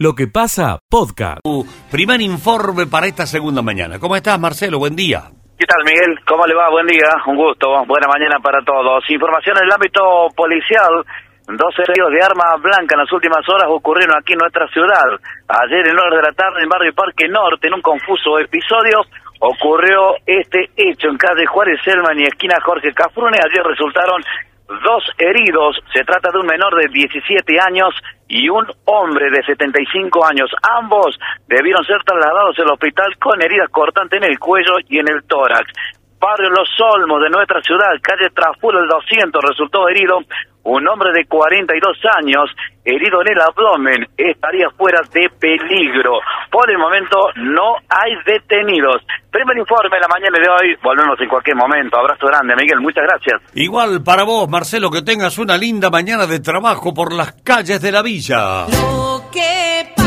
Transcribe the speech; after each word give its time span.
Lo 0.00 0.14
que 0.14 0.28
pasa, 0.30 0.78
podcast. 0.88 1.42
Tu 1.42 1.66
primer 1.90 2.22
informe 2.22 2.86
para 2.86 3.10
esta 3.10 3.26
segunda 3.26 3.66
mañana. 3.66 3.98
¿Cómo 3.98 4.14
estás, 4.14 4.38
Marcelo? 4.38 4.78
Buen 4.78 4.94
día. 4.94 5.26
¿Qué 5.58 5.66
tal, 5.66 5.82
Miguel? 5.82 6.14
¿Cómo 6.22 6.46
le 6.46 6.54
va? 6.54 6.70
Buen 6.70 6.86
día, 6.86 7.10
un 7.26 7.34
gusto, 7.34 7.66
buena 7.82 8.06
mañana 8.06 8.38
para 8.38 8.62
todos. 8.62 9.02
Información 9.10 9.58
en 9.58 9.64
el 9.66 9.72
ámbito 9.74 10.30
policial. 10.38 11.02
Dos 11.50 11.74
heridos 11.82 12.14
de 12.14 12.22
arma 12.22 12.46
blanca 12.62 12.94
en 12.94 13.02
las 13.02 13.10
últimas 13.10 13.42
horas 13.50 13.66
ocurrieron 13.74 14.14
aquí 14.14 14.34
en 14.34 14.38
nuestra 14.38 14.68
ciudad. 14.68 15.18
Ayer 15.66 15.90
en 15.90 15.98
hora 15.98 16.14
de 16.14 16.30
la 16.30 16.32
tarde 16.32 16.62
en 16.62 16.68
barrio 16.68 16.94
Parque 16.94 17.26
Norte, 17.26 17.66
en 17.66 17.74
un 17.74 17.82
confuso 17.82 18.38
episodio, 18.38 19.02
ocurrió 19.40 20.14
este 20.22 20.70
hecho 20.78 21.10
en 21.10 21.18
calle 21.18 21.42
Juárez 21.46 21.82
Selman 21.82 22.20
y 22.20 22.22
esquina 22.22 22.54
Jorge 22.62 22.94
Cafrune. 22.94 23.42
Ayer 23.42 23.66
resultaron 23.66 24.22
dos 24.68 25.04
heridos. 25.18 25.76
Se 25.92 26.04
trata 26.04 26.30
de 26.30 26.38
un 26.38 26.46
menor 26.46 26.74
de 26.76 26.88
17 26.88 27.60
años 27.60 27.94
y 28.28 28.48
un 28.48 28.66
hombre 28.84 29.30
de 29.30 29.42
75 29.42 30.24
años. 30.26 30.50
Ambos 30.78 31.18
debieron 31.46 31.84
ser 31.84 32.02
trasladados 32.04 32.58
al 32.58 32.70
hospital 32.72 33.16
con 33.18 33.40
heridas 33.42 33.70
cortantes 33.70 34.22
en 34.22 34.30
el 34.30 34.38
cuello 34.38 34.74
y 34.88 34.98
en 34.98 35.08
el 35.08 35.24
tórax. 35.24 35.72
Barrio 36.20 36.50
Los 36.50 36.68
Olmos 36.80 37.22
de 37.22 37.30
nuestra 37.30 37.62
ciudad, 37.62 37.94
calle 38.02 38.30
Trafula 38.34 38.80
el 38.80 38.88
200, 38.88 39.42
resultó 39.42 39.88
herido 39.88 40.18
un 40.64 40.86
hombre 40.86 41.10
de 41.12 41.24
42 41.26 41.96
años, 42.18 42.50
herido 42.84 43.22
en 43.22 43.32
el 43.32 43.40
abdomen, 43.40 44.06
estaría 44.16 44.68
fuera 44.76 45.00
de 45.12 45.30
peligro. 45.40 46.20
Por 46.50 46.70
el 46.70 46.78
momento 46.78 47.16
no 47.36 47.76
hay 47.88 48.12
detenidos. 48.26 49.02
Primer 49.30 49.56
informe 49.56 49.96
de 49.96 50.00
la 50.00 50.08
mañana 50.08 50.38
de 50.38 50.50
hoy, 50.50 50.76
volvemos 50.82 51.18
en 51.20 51.28
cualquier 51.28 51.56
momento. 51.56 51.98
Abrazo 51.98 52.26
grande, 52.26 52.54
Miguel, 52.56 52.80
muchas 52.80 53.04
gracias. 53.04 53.40
Igual 53.54 54.02
para 54.04 54.24
vos, 54.24 54.48
Marcelo, 54.48 54.90
que 54.90 55.02
tengas 55.02 55.38
una 55.38 55.56
linda 55.56 55.88
mañana 55.90 56.26
de 56.26 56.40
trabajo 56.40 56.92
por 56.92 57.14
las 57.14 57.32
calles 57.42 57.80
de 57.80 57.92
la 57.92 58.02
villa. 58.02 58.66
Lo 58.66 59.30
que 59.32 59.97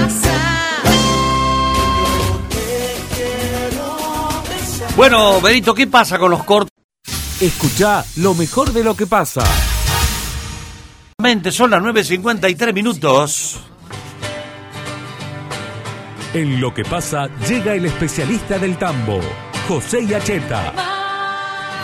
Bueno, 5.01 5.41
Benito, 5.41 5.73
¿qué 5.73 5.87
pasa 5.87 6.19
con 6.19 6.29
los 6.29 6.43
cortes? 6.43 6.71
Escucha 7.41 8.03
lo 8.17 8.35
mejor 8.35 8.71
de 8.71 8.83
lo 8.83 8.95
que 8.95 9.07
pasa. 9.07 9.41
Son 11.49 11.71
las 11.71 11.81
9.53 11.81 12.71
minutos. 12.71 13.67
En 16.35 16.61
lo 16.61 16.71
que 16.71 16.83
pasa 16.83 17.29
llega 17.47 17.73
el 17.73 17.85
especialista 17.85 18.59
del 18.59 18.77
tambo, 18.77 19.19
José 19.67 20.05
Yacheta. 20.05 20.71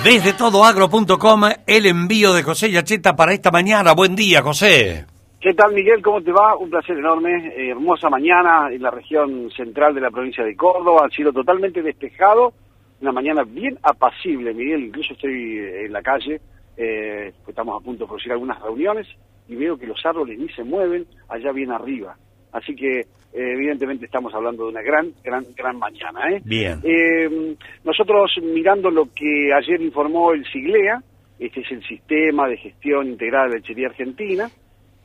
Desde 0.04 0.34
todoagro.com, 0.34 1.42
el 1.66 1.88
envío 1.88 2.34
de 2.34 2.44
José 2.44 2.70
Yacheta 2.70 3.16
para 3.16 3.34
esta 3.34 3.50
mañana. 3.50 3.94
Buen 3.94 4.16
día, 4.16 4.44
José. 4.44 5.08
¿Qué 5.42 5.56
tal, 5.56 5.74
Miguel? 5.74 6.04
¿Cómo 6.04 6.22
te 6.22 6.32
va? 6.32 6.56
Un 6.56 6.70
placer 6.70 6.96
enorme. 7.00 7.48
Eh, 7.48 7.72
hermosa 7.72 8.12
mañana 8.12 8.70
en 8.72 8.84
la 8.84 8.92
región 8.92 9.50
central 9.58 9.96
de 9.96 10.02
la 10.02 10.12
provincia 10.12 10.44
de 10.44 10.56
Córdoba. 10.56 11.08
Ha 11.08 11.10
sido 11.10 11.34
totalmente 11.34 11.82
despejado. 11.82 12.54
Una 13.02 13.12
mañana 13.12 13.44
bien 13.44 13.78
apacible, 13.84 14.54
Miguel. 14.54 14.86
Incluso 14.86 15.14
estoy 15.14 15.58
eh, 15.58 15.86
en 15.86 15.94
la 15.94 16.02
calle. 16.02 16.42
Eh, 16.76 17.32
estamos 17.48 17.80
a 17.80 17.84
punto 17.84 18.04
de 18.04 18.08
producir 18.08 18.32
algunas 18.32 18.62
reuniones 18.62 19.08
y 19.48 19.56
veo 19.56 19.78
que 19.78 19.88
los 19.88 20.04
árboles 20.06 20.38
ni 20.38 20.50
se 20.50 20.64
mueven 20.64 21.06
allá 21.30 21.52
bien 21.52 21.72
arriba. 21.72 22.16
Así 22.52 22.76
que, 22.76 23.00
eh, 23.00 23.06
evidentemente, 23.34 24.06
estamos 24.06 24.34
hablando 24.34 24.64
de 24.64 24.72
una 24.72 24.82
gran, 24.82 25.12
gran, 25.24 25.46
gran 25.56 25.78
mañana. 25.78 26.30
¿eh? 26.32 26.42
Bien. 26.44 26.80
Eh, 26.84 27.56
nosotros, 27.84 28.32
mirando 28.42 28.90
lo 28.90 29.14
que 29.14 29.54
ayer 29.54 29.82
informó 29.82 30.34
el 30.34 30.46
SIGLEA, 30.46 31.02
este 31.40 31.62
es 31.62 31.72
el 31.72 31.84
Sistema 31.84 32.48
de 32.48 32.58
Gestión 32.58 33.08
Integrada 33.08 33.50
de 33.50 33.58
Lechería 33.58 33.88
Argentina, 33.88 34.50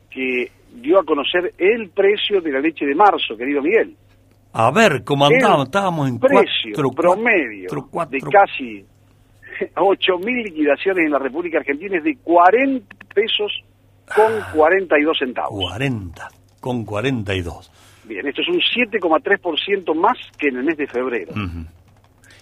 que 0.09 0.51
dio 0.73 0.99
a 0.99 1.03
conocer 1.03 1.53
el 1.57 1.89
precio 1.89 2.41
de 2.41 2.51
la 2.51 2.59
leche 2.59 2.85
de 2.85 2.95
marzo, 2.95 3.37
querido 3.37 3.61
Miguel. 3.61 3.95
A 4.53 4.71
ver, 4.71 5.03
¿cómo 5.03 5.27
El 5.27 5.35
andamos? 5.35 5.65
Estábamos 5.65 6.09
en 6.09 6.19
precio 6.19 6.73
cuatro, 6.75 6.91
promedio 6.91 7.67
cuatro, 7.69 7.87
cuatro, 7.89 8.19
de 8.19 8.31
casi 8.31 8.85
8.000 9.75 10.43
liquidaciones 10.43 11.05
en 11.05 11.11
la 11.11 11.19
República 11.19 11.57
Argentina 11.57 11.97
es 11.97 12.03
de 12.03 12.17
40 12.17 12.95
pesos 13.13 13.51
con 14.15 14.31
42 14.53 15.17
centavos. 15.17 15.59
40, 15.71 16.27
con 16.59 16.85
42. 16.85 17.71
Bien, 18.05 18.27
esto 18.27 18.41
es 18.41 18.47
un 18.49 18.59
7,3% 18.59 19.95
más 19.95 20.17
que 20.37 20.49
en 20.49 20.57
el 20.57 20.63
mes 20.65 20.77
de 20.77 20.87
febrero. 20.87 21.33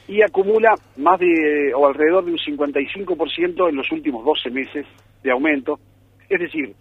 Y 0.07 0.21
acumula 0.21 0.73
más 0.97 1.19
de, 1.19 1.73
o 1.73 1.87
alrededor 1.87 2.25
de 2.25 2.31
un 2.31 2.37
55% 2.37 3.69
en 3.69 3.75
los 3.75 3.89
últimos 3.91 4.25
12 4.25 4.49
meses 4.49 4.85
de 5.23 5.31
aumento. 5.31 5.79
Es 6.27 6.39
decir, 6.39 6.75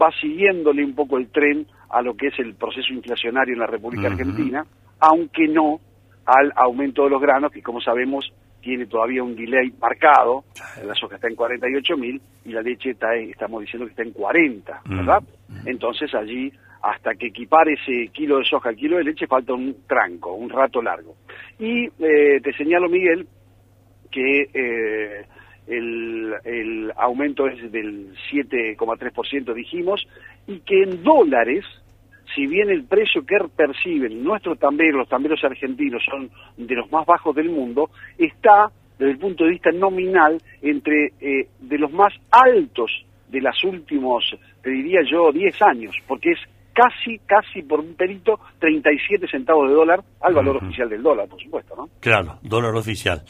va 0.00 0.10
siguiéndole 0.20 0.84
un 0.84 0.94
poco 0.94 1.18
el 1.18 1.28
tren 1.28 1.66
a 1.90 2.02
lo 2.02 2.14
que 2.14 2.28
es 2.28 2.38
el 2.38 2.54
proceso 2.54 2.92
inflacionario 2.92 3.54
en 3.54 3.60
la 3.60 3.66
República. 3.66 4.08
Argentina, 4.08 4.64
aunque 5.00 5.48
no 5.48 5.80
al 6.26 6.52
aumento 6.56 7.04
de 7.04 7.10
los 7.10 7.20
granos, 7.20 7.50
que 7.50 7.62
como 7.62 7.80
sabemos 7.80 8.32
tiene 8.60 8.86
todavía 8.86 9.22
un 9.22 9.34
delay 9.34 9.72
marcado. 9.80 10.44
La 10.84 10.94
soja 10.94 11.16
está 11.16 11.28
en 11.28 11.34
48 11.34 11.96
mil 11.96 12.20
y 12.44 12.52
la 12.52 12.62
leche 12.62 12.90
está, 12.90 13.14
estamos 13.16 13.62
diciendo 13.62 13.86
que 13.86 13.90
está 13.90 14.02
en 14.02 14.12
40, 14.12 14.82
Mm. 14.84 14.96
¿verdad? 14.96 15.22
Entonces 15.66 16.14
allí, 16.14 16.52
hasta 16.82 17.14
que 17.14 17.28
equipar 17.28 17.68
ese 17.68 18.08
kilo 18.12 18.38
de 18.38 18.44
soja 18.44 18.68
al 18.68 18.76
kilo 18.76 18.96
de 18.96 19.04
leche, 19.04 19.26
falta 19.26 19.54
un 19.54 19.76
tranco, 19.86 20.34
un 20.34 20.48
rato 20.48 20.80
largo. 20.82 21.16
Y 21.58 21.86
eh, 21.98 22.40
te 22.42 22.52
señalo, 22.52 22.88
Miguel, 22.88 23.26
que 24.10 24.48
eh, 24.52 25.24
el, 25.66 26.34
el 26.44 26.92
aumento 26.96 27.46
es 27.46 27.70
del 27.72 28.14
7,3%, 28.32 29.54
dijimos, 29.54 30.06
y 30.46 30.60
que 30.60 30.82
en 30.82 31.02
dólares, 31.02 31.64
si 32.34 32.46
bien 32.46 32.70
el 32.70 32.84
precio 32.84 33.24
que 33.24 33.36
perciben 33.54 34.22
nuestros 34.22 34.58
tamberos, 34.58 35.00
los 35.00 35.08
tamberos 35.08 35.42
argentinos, 35.44 36.02
son 36.04 36.30
de 36.56 36.74
los 36.74 36.90
más 36.90 37.06
bajos 37.06 37.34
del 37.34 37.50
mundo, 37.50 37.90
está, 38.18 38.70
desde 38.98 39.12
el 39.12 39.18
punto 39.18 39.44
de 39.44 39.50
vista 39.50 39.70
nominal, 39.70 40.40
entre 40.62 41.12
eh, 41.20 41.48
de 41.60 41.78
los 41.78 41.92
más 41.92 42.12
altos 42.30 43.04
de 43.28 43.40
los 43.40 43.64
últimos, 43.64 44.24
te 44.62 44.70
diría 44.70 45.00
yo, 45.08 45.30
10 45.32 45.62
años, 45.62 45.96
porque 46.06 46.32
es 46.32 46.38
casi, 46.72 47.18
casi 47.26 47.62
por 47.62 47.80
un 47.80 47.94
pelito, 47.94 48.40
37 48.58 49.26
centavos 49.28 49.68
de 49.68 49.74
dólar 49.74 50.02
al 50.20 50.34
valor 50.34 50.56
oficial 50.56 50.88
del 50.88 51.02
dólar, 51.02 51.28
por 51.28 51.40
supuesto, 51.40 51.74
¿no? 51.76 51.88
Claro, 52.00 52.38
dólar 52.42 52.74
oficial. 52.74 53.22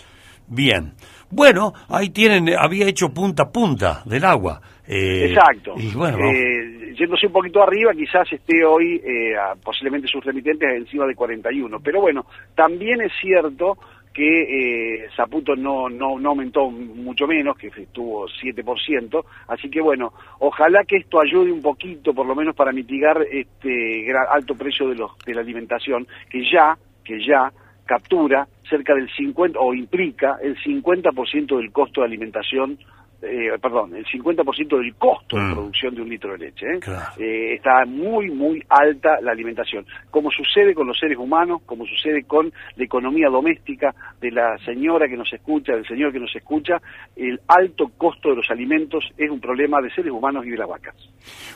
Bien. 0.51 0.93
Bueno, 1.31 1.73
ahí 1.89 2.11
tienen, 2.11 2.51
había 2.59 2.87
hecho 2.87 3.09
punta 3.15 3.45
a 3.45 3.51
punta 3.51 4.03
del 4.05 4.25
agua. 4.25 4.61
Eh, 4.87 5.27
Exacto. 5.31 5.75
Y 5.79 5.95
bueno, 5.95 6.19
Eh, 6.19 6.93
yéndose 6.99 7.29
un 7.29 7.33
poquito 7.33 7.63
arriba, 7.63 7.93
quizás 7.95 8.31
esté 8.33 8.65
hoy 8.65 9.01
eh, 9.05 9.37
a- 9.37 9.55
posiblemente 9.55 10.09
sus 10.09 10.25
remitentes 10.25 10.69
encima 10.77 11.07
de 11.07 11.15
41. 11.15 11.79
Pero 11.81 12.01
bueno, 12.01 12.27
también 12.57 13.01
es 13.01 13.13
cierto 13.23 13.79
que 14.13 15.05
eh, 15.05 15.09
Zaputo 15.17 15.55
no, 15.55 15.89
no, 15.89 16.19
no 16.19 16.31
aumentó 16.31 16.69
mucho 16.69 17.29
menos, 17.29 17.57
que 17.57 17.69
estuvo 17.69 18.27
7%. 18.27 19.25
Así 19.47 19.71
que 19.71 19.81
bueno, 19.81 20.13
ojalá 20.41 20.83
que 20.83 20.97
esto 20.97 21.21
ayude 21.21 21.53
un 21.53 21.63
poquito, 21.63 22.13
por 22.13 22.27
lo 22.27 22.35
menos 22.35 22.57
para 22.57 22.73
mitigar 22.73 23.23
este 23.31 24.05
gra- 24.05 24.27
alto 24.33 24.57
precio 24.57 24.89
de, 24.89 24.97
los, 24.97 25.13
de 25.25 25.33
la 25.35 25.43
alimentación, 25.43 26.09
que 26.29 26.43
ya, 26.51 26.77
que 27.05 27.25
ya 27.25 27.53
captura 27.91 28.47
cerca 28.69 28.95
del 28.95 29.11
50 29.11 29.59
o 29.59 29.75
implica 29.75 30.39
el 30.41 30.57
50% 30.59 31.57
del 31.57 31.73
costo 31.73 32.03
de 32.03 32.07
alimentación, 32.07 32.79
eh, 33.23 33.51
perdón, 33.61 33.95
el 33.95 34.05
50% 34.07 34.79
del 34.79 34.95
costo 34.95 35.37
Mm. 35.37 35.49
de 35.49 35.55
producción 35.55 35.95
de 35.95 36.03
un 36.03 36.09
litro 36.09 36.33
de 36.33 36.39
leche. 36.39 36.67
¿eh? 36.67 36.79
Claro. 36.81 37.13
Eh, 37.19 37.55
está 37.55 37.85
muy, 37.85 38.31
muy 38.31 38.63
alta 38.69 39.21
la 39.21 39.33
alimentación. 39.33 39.85
Como 40.11 40.31
sucede 40.31 40.75
con 40.75 40.87
los 40.87 40.99
seres 40.99 41.19
humanos, 41.19 41.61
como 41.67 41.85
sucede 41.87 42.25
con 42.25 42.53
la 42.77 42.85
economía 42.85 43.29
doméstica 43.29 43.95
de 44.21 44.31
la 44.31 44.57
señora 44.65 45.07
que 45.09 45.17
nos 45.17 45.33
escucha, 45.33 45.75
del 45.75 45.87
señor 45.87 46.13
que 46.13 46.21
nos 46.21 46.35
escucha, 46.35 46.81
el 47.17 47.41
alto 47.49 47.91
costo 47.97 48.31
de 48.31 48.37
los 48.37 48.51
alimentos 48.51 49.05
es 49.17 49.31
un 49.31 49.41
problema 49.41 49.81
de 49.81 49.91
seres 49.95 50.13
humanos 50.13 50.47
y 50.47 50.51
de 50.51 50.57
las 50.57 50.69
vacas. 50.69 50.95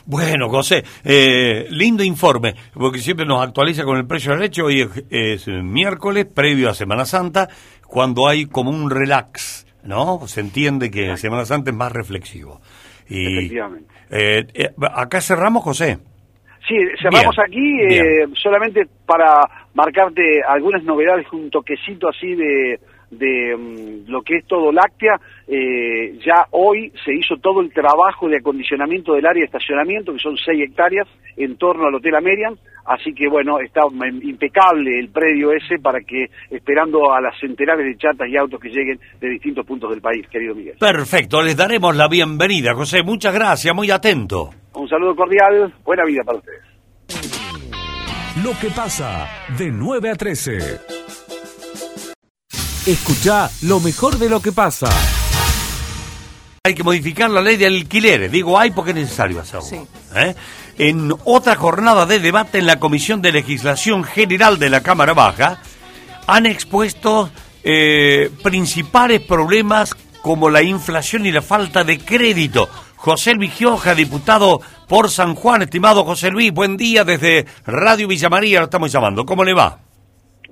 Bueno, 0.05 0.49
José, 0.49 0.83
lindo 1.71 2.03
informe, 2.03 2.53
porque 2.73 2.99
siempre 2.99 3.25
nos 3.25 3.41
actualiza 3.41 3.83
con 3.83 3.97
el 3.97 4.05
precio 4.05 4.31
de 4.31 4.37
la 4.37 4.43
leche. 4.43 4.61
Hoy 4.61 4.81
es, 4.81 5.05
es 5.09 5.47
miércoles, 5.47 6.25
previo 6.25 6.69
a 6.69 6.73
Semana 6.73 7.05
Santa, 7.05 7.49
cuando 7.87 8.27
hay 8.27 8.45
como 8.45 8.69
un 8.71 8.89
relax, 8.89 9.64
¿no? 9.85 10.27
Se 10.27 10.41
entiende 10.41 10.91
que 10.91 11.15
Semana 11.17 11.45
Santa 11.45 11.71
es 11.71 11.75
más 11.75 11.91
reflexivo. 11.91 12.59
Y, 13.07 13.37
Efectivamente. 13.37 13.93
eh, 14.09 14.45
eh, 14.53 14.69
acá 14.93 15.21
cerramos, 15.21 15.63
José. 15.63 15.99
Sí, 16.67 16.75
cerramos 16.99 17.35
Bien, 17.35 17.47
aquí 17.47 17.79
eh, 17.81 18.17
bien. 18.25 18.35
solamente 18.41 18.87
para 19.05 19.47
marcarte 19.75 20.41
algunas 20.47 20.83
novedades, 20.83 21.27
un 21.31 21.51
toquecito 21.51 22.09
así 22.09 22.33
de, 22.33 22.79
de 23.17 23.55
mm, 23.55 24.09
lo 24.09 24.21
que 24.21 24.37
es 24.37 24.45
todo 24.45 24.71
láctea. 24.71 25.19
Eh, 25.47 26.17
ya 26.25 26.45
hoy 26.51 26.91
se 27.03 27.13
hizo 27.13 27.37
todo 27.37 27.61
el 27.61 27.71
trabajo 27.71 28.27
de 28.27 28.37
acondicionamiento 28.37 29.13
del 29.13 29.25
área 29.25 29.41
de 29.41 29.45
estacionamiento, 29.45 30.13
que 30.13 30.19
son 30.19 30.37
6 30.37 30.61
hectáreas 30.61 31.07
en 31.37 31.57
torno 31.57 31.87
al 31.87 31.95
Hotel 31.95 32.15
Amerian. 32.15 32.55
Así 32.85 33.13
que 33.13 33.27
bueno, 33.27 33.59
está 33.59 33.81
impecable 34.21 34.99
el 34.99 35.09
predio 35.09 35.51
ese 35.51 35.79
para 35.81 35.99
que, 36.01 36.29
esperando 36.51 37.11
a 37.11 37.19
las 37.19 37.37
centenares 37.39 37.85
de 37.85 37.97
chatas 37.97 38.27
y 38.29 38.37
autos 38.37 38.59
que 38.59 38.69
lleguen 38.69 38.99
de 39.19 39.29
distintos 39.29 39.65
puntos 39.65 39.89
del 39.89 40.01
país, 40.01 40.27
querido 40.27 40.53
Miguel. 40.53 40.75
Perfecto, 40.79 41.41
les 41.41 41.57
daremos 41.57 41.95
la 41.95 42.07
bienvenida, 42.07 42.75
José. 42.75 43.01
Muchas 43.01 43.33
gracias, 43.33 43.73
muy 43.73 43.89
atento. 43.89 44.51
Un 44.73 44.87
saludo 44.87 45.15
cordial, 45.15 45.73
buena 45.83 46.05
vida 46.05 46.23
para 46.23 46.37
ustedes. 46.37 46.61
Lo 48.43 48.51
que 48.59 48.67
pasa 48.75 49.27
de 49.57 49.71
9 49.71 50.09
a 50.09 50.15
13. 50.15 50.94
Escucha 52.85 53.49
lo 53.63 53.79
mejor 53.79 54.19
de 54.19 54.29
lo 54.29 54.39
que 54.39 54.51
pasa. 54.51 54.87
Hay 56.63 56.75
que 56.75 56.83
modificar 56.83 57.31
la 57.31 57.41
ley 57.41 57.57
de 57.57 57.65
alquileres. 57.65 58.31
Digo 58.31 58.59
hay 58.59 58.69
porque 58.69 58.91
es 58.91 58.97
necesario 58.97 59.39
hacerlo. 59.39 59.65
Sí. 59.65 59.81
¿eh? 60.15 60.35
En 60.77 61.11
otra 61.23 61.55
jornada 61.55 62.05
de 62.05 62.19
debate 62.19 62.59
en 62.59 62.67
la 62.67 62.79
Comisión 62.79 63.23
de 63.23 63.31
Legislación 63.31 64.03
General 64.03 64.59
de 64.59 64.69
la 64.69 64.83
Cámara 64.83 65.15
Baja, 65.15 65.61
han 66.27 66.45
expuesto 66.45 67.31
eh, 67.63 68.29
principales 68.43 69.21
problemas 69.21 69.95
como 70.21 70.51
la 70.51 70.61
inflación 70.61 71.25
y 71.25 71.31
la 71.31 71.41
falta 71.41 71.83
de 71.83 71.97
crédito. 71.97 72.69
José 72.97 73.33
Luis 73.33 73.53
Gioja, 73.53 73.95
diputado 73.95 74.61
por 74.87 75.09
San 75.09 75.33
Juan. 75.33 75.63
Estimado 75.63 76.03
José 76.03 76.29
Luis, 76.29 76.51
buen 76.51 76.77
día 76.77 77.03
desde 77.03 77.47
Radio 77.65 78.07
Villa 78.07 78.29
María, 78.29 78.59
lo 78.59 78.65
estamos 78.65 78.91
llamando. 78.91 79.25
¿Cómo 79.25 79.43
le 79.43 79.55
va? 79.55 79.79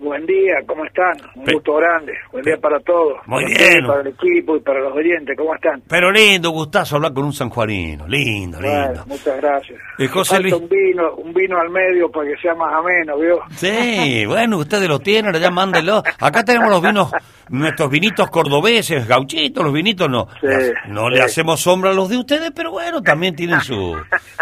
Buen 0.04 0.26
día, 0.26 0.56
¿cómo 0.68 0.84
están? 0.86 1.14
Un 1.36 1.46
Pe- 1.46 1.54
gusto 1.54 1.76
grande. 1.76 2.12
Buen 2.32 2.44
día 2.44 2.58
para 2.58 2.78
todos. 2.82 3.20
Muy 3.26 3.44
Para 3.46 3.58
bien. 3.70 3.88
Para 3.88 4.02
el 4.02 4.08
equipo 4.08 4.58
y 4.58 4.60
para 4.60 4.80
los 4.82 4.94
oyentes, 4.94 5.38
¿cómo 5.38 5.56
están? 5.56 5.82
Pero 5.88 6.12
lindo, 6.12 6.50
gustazo 6.52 6.98
hablar 6.98 7.14
con 7.14 7.24
un 7.24 7.32
sanjuanino. 7.34 8.06
Lindo, 8.08 8.60
lindo. 8.60 9.06
Muchas 9.08 9.38
gracias. 9.38 9.80
Eh, 9.98 10.08
José 10.10 10.42
Luis. 10.42 10.54
un 10.54 10.68
vino, 10.68 11.14
un 11.16 11.34
vino 11.34 11.58
al 11.58 11.70
medio 11.70 12.12
para 12.12 12.28
que 12.30 12.38
sea 12.42 12.54
más 12.54 12.74
ameno, 12.74 13.18
¿vio? 13.18 13.40
Sí, 13.52 14.26
bueno, 14.28 14.58
ustedes 14.58 14.90
lo 14.90 15.00
tienen, 15.00 15.34
ya 15.36 15.50
mándenlo. 15.50 16.04
Acá 16.20 16.44
tenemos 16.44 16.70
los 16.70 16.82
vinos, 16.82 17.10
nuestros 17.50 17.90
vinitos 17.90 18.30
cordobeses, 18.30 19.08
gauchitos, 19.08 19.64
los 19.64 19.72
vinitos 19.74 20.10
no. 20.10 20.28
Sí, 20.42 20.48
no 20.90 21.08
sí. 21.08 21.16
le 21.16 21.22
hacemos 21.22 21.62
sombra 21.62 21.92
a 21.92 21.94
los 21.94 22.10
de 22.10 22.18
ustedes, 22.18 22.52
pero 22.54 22.72
bueno, 22.72 23.02
también 23.02 23.36
tienen 23.38 23.62
su, 23.62 23.96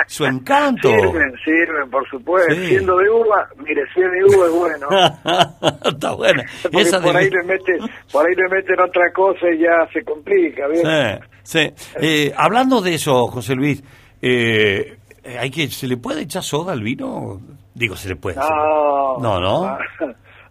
su 0.08 0.26
encanto. 0.26 0.90
Sirven, 0.90 1.34
sirven, 1.46 1.90
por 1.92 2.08
supuesto. 2.10 2.54
Sí. 2.56 2.68
Siendo 2.68 2.98
de 2.98 3.10
uva, 3.12 3.48
mire, 3.58 3.84
si 3.94 4.02
es 4.02 4.12
de 4.12 4.24
uva 4.36 4.46
es 4.48 4.52
bueno. 4.52 4.88
Está 5.86 6.14
buena. 6.16 6.44
Porque 6.64 6.82
Esa 6.82 7.02
por 7.02 7.14
de- 7.14 7.20
ahí 7.20 7.30
le 7.30 7.44
meten, 7.44 7.78
por 8.12 8.26
ahí 8.28 8.36
le 8.36 8.48
meten 8.50 8.80
otra 8.80 9.12
cosa 9.14 9.50
y 9.52 9.60
ya 9.60 9.88
se 9.94 10.04
complica, 10.04 10.68
¿vio? 10.68 10.82
Sí, 10.82 11.20
sí. 11.44 11.74
Eh, 12.02 12.34
hablando 12.36 12.82
de 12.82 12.96
eso, 12.96 13.28
José 13.28 13.56
Luis, 13.56 13.84
eh, 14.22 14.98
hay 15.40 15.50
que, 15.52 15.68
¿se 15.68 15.88
le 15.88 15.98
puede 15.98 16.22
echar 16.22 16.44
soda 16.44 16.74
al 16.74 16.82
vino? 16.82 17.40
Digo, 17.74 17.96
se 17.96 18.10
le 18.10 18.16
puede. 18.16 18.38
No, 18.38 19.18
No, 19.20 19.40
no. 19.40 19.66
A, 19.66 19.80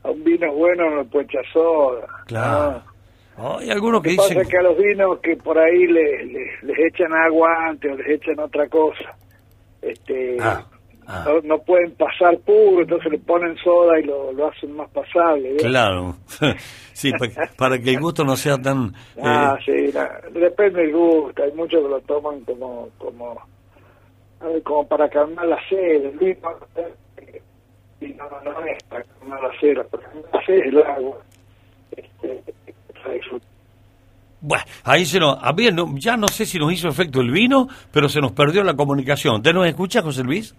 a 0.05 0.11
un 0.11 0.25
vino 0.25 0.53
bueno 0.55 0.89
no 0.91 0.97
le 1.03 1.05
puede 1.05 1.27
echar 1.27 1.45
soda. 1.53 2.07
Claro. 2.27 2.83
No. 3.37 3.59
Hay 3.59 3.71
algunos 3.71 4.03
que 4.03 4.11
que 4.11 4.17
pasa 4.17 4.29
dicen... 4.31 4.43
es 4.43 4.49
que 4.49 4.59
a 4.59 4.63
los 4.63 4.77
vinos 4.77 5.19
que 5.23 5.37
por 5.37 5.59
ahí 5.59 5.87
le- 5.87 6.25
le- 6.27 6.51
les 6.63 6.79
echan 6.93 7.13
agua 7.15 7.49
antes 7.69 7.91
o 7.93 7.97
les 7.97 8.09
echan 8.09 8.39
otra 8.39 8.69
cosa, 8.69 9.17
este, 9.81 10.37
Ah, 10.41 10.63
ah. 11.11 11.25
No, 11.27 11.41
no 11.43 11.59
pueden 11.63 11.93
pasar 11.97 12.39
puro, 12.39 12.83
entonces 12.83 13.11
le 13.13 13.19
ponen 13.19 13.57
soda 13.59 13.99
y 13.99 14.05
lo, 14.05 14.33
lo 14.33 14.47
hacen 14.49 14.73
más 14.77 14.89
pasable. 14.91 15.53
¿ves? 15.55 15.63
Claro, 15.63 16.17
sí, 16.93 17.11
pa- 17.13 17.49
para 17.57 17.79
que 17.79 17.91
el 17.91 18.01
gusto 18.01 18.25
no 18.25 18.37
sea 18.37 18.57
tan... 18.59 18.95
Ah, 19.23 19.59
eh, 19.67 19.91
sí, 19.93 19.99
depende 20.39 20.83
del 20.83 20.93
gusto, 20.93 21.43
hay 21.43 21.53
muchos 21.53 21.83
que 21.83 21.89
lo 21.89 22.01
toman 22.03 22.41
como 22.45 22.89
como 22.99 23.41
a 24.41 24.47
ver, 24.47 24.63
como 24.63 24.87
para 24.87 25.09
calmar 25.11 25.47
la 25.47 25.59
sed, 25.69 26.05
el 26.07 26.19
vino, 26.19 26.49
eh, 26.77 27.43
vino 28.01 28.25
no, 28.43 28.53
no 28.53 28.65
es 28.65 28.83
para 28.85 29.05
calmar 29.05 29.43
la 29.43 29.61
sed, 29.61 29.75
para 29.91 30.03
calmar 30.05 30.31
la 30.33 30.47
sed 30.47 30.55
es 30.55 30.67
el 30.67 30.79
agua. 30.83 31.19
Este. 31.95 32.43
Bueno, 34.43 34.65
ahí 34.85 35.05
se 35.05 35.21
nos... 35.21 35.37
A 35.43 35.53
ver, 35.53 35.75
no- 35.75 35.95
ya 35.99 36.17
no 36.17 36.27
sé 36.29 36.47
si 36.47 36.59
nos 36.59 36.73
hizo 36.73 36.89
efecto 36.89 37.21
el 37.21 37.31
vino, 37.31 37.69
pero 37.93 38.09
se 38.09 38.21
nos 38.21 38.33
perdió 38.33 38.65
la 38.65 38.75
comunicación. 38.75 39.37
¿Usted 39.37 39.53
nos 39.53 39.67
escucha, 39.67 40.01
José 40.01 40.23
Luis? 40.25 40.55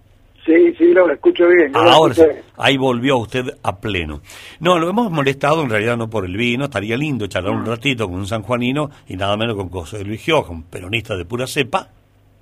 Sí, 0.46 0.74
sí, 0.78 0.86
lo 0.94 1.12
escucho 1.12 1.48
bien. 1.48 1.72
lo 1.72 1.80
Ahora 1.80 2.14
escucho 2.14 2.28
bien. 2.30 2.44
ahí 2.58 2.78
volvió 2.78 3.18
usted 3.18 3.46
a 3.62 3.80
pleno. 3.80 4.22
No, 4.60 4.80
lo 4.80 4.90
hemos 4.90 5.12
molestado 5.12 5.62
en 5.62 5.70
realidad 5.70 5.98
no 5.98 6.10
por 6.10 6.26
el 6.26 6.36
vino, 6.36 6.66
estaría 6.66 6.98
lindo 6.98 7.28
charlar 7.28 7.54
un 7.54 7.66
ratito 7.66 8.08
con 8.08 8.16
un 8.20 8.28
sanjuanino 8.28 8.90
y 9.08 9.16
nada 9.18 9.38
menos 9.38 9.56
con 9.56 9.70
José 9.70 10.04
Luis 10.04 10.22
Gioja, 10.22 10.52
un 10.52 10.64
peronista 10.64 11.16
de 11.16 11.26
pura 11.26 11.46
cepa. 11.46 11.88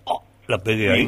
Oh, 0.05 0.23
la 0.47 0.57
pegué 0.59 0.91
ahí. 0.91 1.07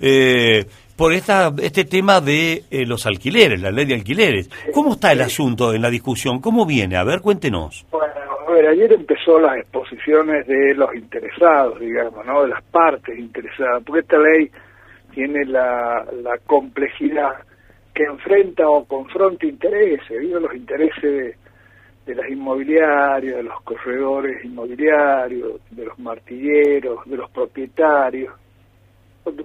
Eh, 0.00 0.66
por 0.94 1.12
esta, 1.12 1.52
este 1.62 1.84
tema 1.84 2.20
de 2.20 2.64
eh, 2.70 2.84
los 2.86 3.06
alquileres, 3.06 3.60
la 3.60 3.70
ley 3.70 3.86
de 3.86 3.94
alquileres. 3.94 4.50
¿Cómo 4.74 4.92
está 4.92 5.12
el 5.12 5.22
asunto 5.22 5.72
en 5.74 5.80
la 5.82 5.90
discusión? 5.90 6.40
¿Cómo 6.40 6.66
viene? 6.66 6.96
A 6.96 7.04
ver, 7.04 7.20
cuéntenos. 7.20 7.86
Bueno, 7.90 8.06
a 8.46 8.50
ver, 8.52 8.66
ayer 8.68 8.92
empezó 8.92 9.38
las 9.40 9.56
exposiciones 9.58 10.46
de 10.46 10.74
los 10.74 10.94
interesados, 10.94 11.80
digamos, 11.80 12.24
¿no? 12.26 12.42
De 12.42 12.48
las 12.48 12.62
partes 12.64 13.18
interesadas, 13.18 13.82
porque 13.84 14.00
esta 14.00 14.18
ley 14.18 14.50
tiene 15.16 15.46
la, 15.46 16.04
complejidad 16.44 17.36
que 17.94 18.04
enfrenta 18.04 18.68
o 18.68 18.84
confronta 18.84 19.46
intereses, 19.46 20.20
¿vio? 20.20 20.38
Los 20.38 20.54
intereses 20.54 21.38
de, 22.04 22.14
las 22.14 22.28
inmobiliarias, 22.28 23.36
de 23.36 23.42
los 23.42 23.62
corredores 23.62 24.44
inmobiliarios, 24.44 25.58
de 25.70 25.86
los 25.86 25.98
martilleros, 25.98 26.98
de 27.06 27.16
los 27.16 27.30
propietarios. 27.30 28.34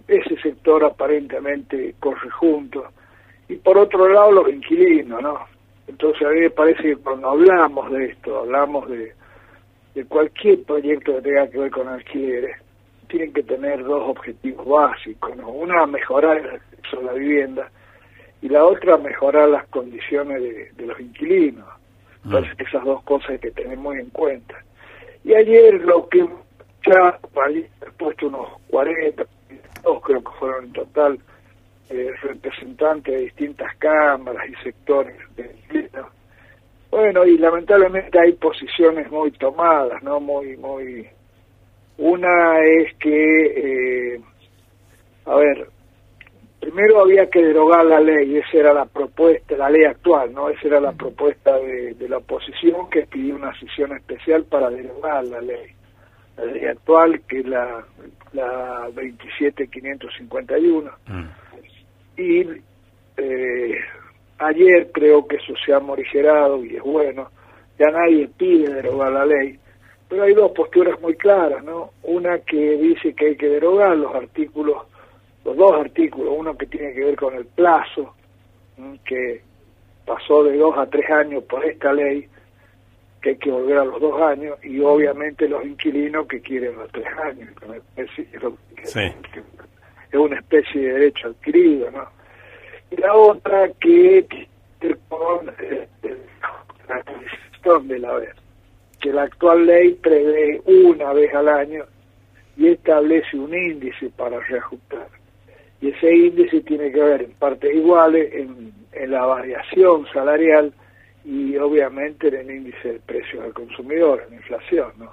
Ese 0.09 0.35
sector 0.41 0.83
aparentemente 0.83 1.95
corre 2.01 2.29
junto. 2.31 2.89
Y 3.47 3.55
por 3.55 3.77
otro 3.77 4.09
lado, 4.09 4.33
los 4.33 4.49
inquilinos, 4.49 5.21
¿no? 5.21 5.39
Entonces 5.87 6.27
a 6.27 6.31
mí 6.31 6.41
me 6.41 6.49
parece 6.49 6.83
que 6.83 6.95
cuando 6.97 7.29
hablamos 7.29 7.89
de 7.93 8.07
esto, 8.07 8.39
hablamos 8.39 8.89
de, 8.89 9.13
de 9.95 10.05
cualquier 10.05 10.63
proyecto 10.63 11.15
que 11.15 11.21
tenga 11.21 11.49
que 11.49 11.59
ver 11.59 11.71
con 11.71 11.87
alquileres, 11.87 12.57
tienen 13.11 13.33
que 13.33 13.43
tener 13.43 13.83
dos 13.83 14.09
objetivos 14.09 14.65
básicos, 14.65 15.35
¿no? 15.35 15.49
Una, 15.49 15.85
mejorar 15.85 16.37
el 16.37 16.49
acceso 16.49 16.99
a 16.99 17.03
la 17.03 17.13
vivienda 17.13 17.69
y 18.41 18.49
la 18.49 18.65
otra, 18.65 18.97
mejorar 18.97 19.49
las 19.49 19.67
condiciones 19.67 20.41
de, 20.41 20.71
de 20.71 20.85
los 20.87 20.99
inquilinos. 20.99 21.67
Entonces 22.23 22.53
esas 22.57 22.83
dos 22.85 23.03
cosas 23.03 23.31
hay 23.31 23.39
que 23.39 23.51
tener 23.51 23.77
muy 23.77 23.99
en 23.99 24.09
cuenta. 24.09 24.55
Y 25.23 25.33
ayer 25.33 25.73
lo 25.81 26.07
que 26.07 26.25
ya 26.85 27.19
he 27.49 27.91
puesto 27.91 28.27
unos 28.27 28.47
40, 28.69 29.23
dos 29.83 30.01
creo 30.03 30.23
que 30.23 30.31
fueron 30.39 30.65
en 30.65 30.73
total, 30.73 31.19
eh, 31.89 32.11
representantes 32.21 33.13
de 33.13 33.21
distintas 33.21 33.75
cámaras 33.77 34.49
y 34.49 34.63
sectores 34.63 35.15
de 35.35 35.43
inquilinos. 35.43 36.07
Bueno, 36.89 37.25
y 37.25 37.37
lamentablemente 37.37 38.19
hay 38.19 38.33
posiciones 38.33 39.09
muy 39.11 39.31
tomadas, 39.31 40.01
¿no? 40.03 40.19
Muy, 40.19 40.57
muy... 40.57 41.07
Una 42.01 42.59
es 42.65 42.95
que, 42.97 44.15
eh, 44.15 44.21
a 45.25 45.35
ver, 45.35 45.67
primero 46.59 47.01
había 47.01 47.29
que 47.29 47.43
derogar 47.43 47.85
la 47.85 47.99
ley, 47.99 48.37
esa 48.37 48.57
era 48.57 48.73
la 48.73 48.85
propuesta, 48.85 49.55
la 49.55 49.69
ley 49.69 49.83
actual, 49.85 50.33
¿no? 50.33 50.49
Esa 50.49 50.67
era 50.67 50.79
la 50.79 50.93
propuesta 50.93 51.57
de, 51.59 51.93
de 51.93 52.09
la 52.09 52.17
oposición 52.17 52.89
que 52.89 53.03
pidió 53.05 53.35
una 53.35 53.53
sesión 53.59 53.95
especial 53.95 54.45
para 54.45 54.69
derogar 54.71 55.23
la 55.25 55.41
ley. 55.41 55.67
La 56.37 56.45
ley 56.45 56.65
actual, 56.65 57.21
que 57.27 57.39
es 57.39 57.45
la, 57.45 57.85
la 58.33 58.89
27551 58.95 60.91
Mm. 61.07 61.25
y 62.17 62.41
eh, 63.17 63.75
ayer 64.39 64.89
creo 64.91 65.27
que 65.27 65.35
eso 65.35 65.53
se 65.63 65.73
ha 65.73 65.79
morigerado 65.79 66.63
y 66.65 66.75
es 66.77 66.81
bueno, 66.83 67.29
ya 67.77 67.91
nadie 67.91 68.27
pide 68.37 68.73
derogar 68.73 69.11
la 69.11 69.25
ley, 69.25 69.59
pero 70.11 70.23
hay 70.23 70.33
dos 70.33 70.51
posturas 70.51 70.99
muy 70.99 71.15
claras, 71.15 71.63
¿no? 71.63 71.91
Una 72.03 72.37
que 72.39 72.57
dice 72.77 73.13
que 73.15 73.27
hay 73.27 73.35
que 73.37 73.47
derogar 73.47 73.95
los 73.95 74.13
artículos, 74.13 74.83
los 75.45 75.55
dos 75.55 75.71
artículos, 75.79 76.33
uno 76.37 76.57
que 76.57 76.65
tiene 76.65 76.93
que 76.93 77.05
ver 77.05 77.15
con 77.15 77.33
el 77.33 77.45
plazo, 77.45 78.13
que 79.05 79.41
pasó 80.05 80.43
de 80.43 80.57
dos 80.57 80.77
a 80.77 80.85
tres 80.87 81.09
años 81.09 81.43
por 81.45 81.63
esta 81.65 81.93
ley, 81.93 82.27
que 83.21 83.29
hay 83.29 83.35
que 83.37 83.51
volver 83.51 83.77
a 83.77 83.85
los 83.85 84.01
dos 84.01 84.21
años, 84.21 84.57
y 84.65 84.81
obviamente 84.81 85.47
los 85.47 85.63
inquilinos 85.63 86.27
que 86.27 86.41
quieren 86.41 86.75
los 86.77 86.91
tres 86.91 87.07
años, 87.23 87.49
que 87.57 87.65
me 87.67 87.79
parece 87.95 88.25
que 88.25 88.35
es 88.37 88.43
lo 88.43 88.57
que- 88.75 88.85
Sí. 88.85 88.99
es 90.11 90.19
una 90.19 90.35
especie 90.39 90.81
de 90.81 90.93
derecho 90.93 91.29
adquirido, 91.29 91.89
¿no? 91.91 92.05
Y 92.91 92.97
la 92.97 93.13
otra 93.15 93.69
que 93.79 94.25
con 95.07 95.47
eh, 95.59 95.87
la 96.89 96.95
actualización 96.95 97.87
del 97.87 98.03
haber, 98.03 98.35
que 99.01 99.11
la 99.11 99.23
actual 99.23 99.65
ley 99.65 99.95
prevé 99.95 100.61
una 100.65 101.11
vez 101.13 101.33
al 101.33 101.49
año 101.49 101.85
y 102.55 102.67
establece 102.67 103.37
un 103.37 103.53
índice 103.53 104.09
para 104.15 104.39
reajustar. 104.39 105.07
Y 105.81 105.89
ese 105.89 106.15
índice 106.15 106.61
tiene 106.61 106.91
que 106.91 107.01
ver 107.01 107.23
en 107.23 107.31
partes 107.31 107.73
iguales 107.73 108.31
en, 108.33 108.71
en 108.91 109.11
la 109.11 109.25
variación 109.25 110.05
salarial 110.13 110.71
y 111.25 111.57
obviamente 111.57 112.27
en 112.27 112.35
el 112.35 112.51
índice 112.51 112.87
del 112.87 112.99
precio 112.99 113.41
al 113.41 113.53
consumidor, 113.53 114.23
en 114.23 114.31
la 114.31 114.35
inflación, 114.37 114.91
¿no? 114.97 115.11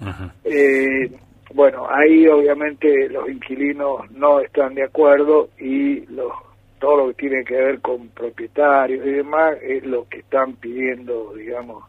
Ujú. 0.00 0.30
Eh, 0.44 1.10
bueno, 1.54 1.86
ahí 1.88 2.26
obviamente 2.26 3.08
los 3.08 3.28
inquilinos 3.28 4.10
no 4.10 4.40
están 4.40 4.74
de 4.74 4.84
acuerdo 4.84 5.50
y 5.58 6.00
los, 6.06 6.32
todo 6.78 6.98
lo 6.98 7.06
que 7.08 7.14
tiene 7.14 7.44
que 7.44 7.54
ver 7.54 7.80
con 7.80 8.08
propietarios 8.08 9.06
y 9.06 9.10
demás 9.10 9.56
es 9.62 9.84
lo 9.84 10.08
que 10.08 10.18
están 10.18 10.54
pidiendo, 10.56 11.32
digamos, 11.34 11.84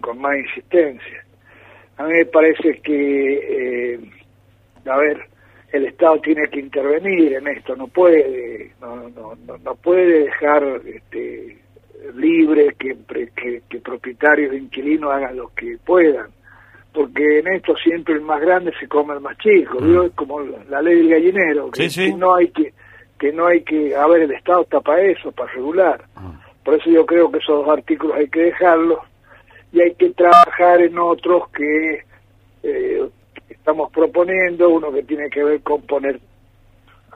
con 0.00 0.18
más 0.20 0.36
insistencia. 0.38 1.24
A 1.96 2.04
mí 2.04 2.12
me 2.12 2.26
parece 2.26 2.80
que, 2.80 3.94
eh, 3.94 4.00
a 4.86 4.96
ver, 4.96 5.18
el 5.72 5.86
Estado 5.86 6.20
tiene 6.20 6.48
que 6.48 6.60
intervenir 6.60 7.34
en 7.34 7.48
esto, 7.48 7.76
no 7.76 7.88
puede, 7.88 8.72
no, 8.80 9.08
no, 9.10 9.34
no, 9.46 9.58
no 9.58 9.74
puede 9.74 10.24
dejar 10.24 10.80
este, 10.86 11.58
libre 12.14 12.74
que, 12.78 12.96
que, 13.34 13.62
que 13.68 13.78
propietarios 13.80 14.52
e 14.54 14.58
inquilinos 14.58 15.12
hagan 15.12 15.36
lo 15.36 15.48
que 15.54 15.76
puedan, 15.84 16.28
porque 16.92 17.40
en 17.40 17.48
esto 17.48 17.76
siempre 17.76 18.14
el 18.14 18.22
más 18.22 18.40
grande 18.40 18.72
se 18.80 18.88
come 18.88 19.14
el 19.14 19.20
más 19.20 19.36
chico, 19.38 19.78
¿vio? 19.80 20.04
es 20.04 20.12
como 20.12 20.40
la 20.40 20.80
ley 20.80 20.96
del 20.98 21.10
gallinero, 21.10 21.70
que, 21.70 21.82
Sí, 21.82 21.90
sí. 21.90 22.12
que 22.12 22.16
no 22.16 22.34
hay 22.34 22.48
que, 22.48 22.72
que 23.18 23.32
no 23.32 23.46
hay 23.46 23.62
que, 23.62 23.94
a 23.94 24.06
ver, 24.06 24.22
el 24.22 24.32
Estado 24.32 24.62
está 24.62 24.80
para 24.80 25.02
eso, 25.02 25.32
para 25.32 25.52
regular, 25.52 26.02
por 26.64 26.74
eso 26.74 26.88
yo 26.90 27.04
creo 27.04 27.30
que 27.30 27.38
esos 27.38 27.66
dos 27.66 27.68
artículos 27.76 28.16
hay 28.16 28.28
que 28.28 28.40
dejarlos 28.40 29.00
y 29.72 29.80
hay 29.80 29.94
que 29.94 30.10
trabajar 30.10 30.80
en 30.82 30.98
otros 30.98 31.48
que 31.50 32.02
eh, 32.62 33.08
estamos 33.48 33.90
proponiendo, 33.92 34.68
uno 34.68 34.92
que 34.92 35.02
tiene 35.02 35.28
que 35.28 35.44
ver 35.44 35.60
con 35.62 35.82
poner 35.82 36.20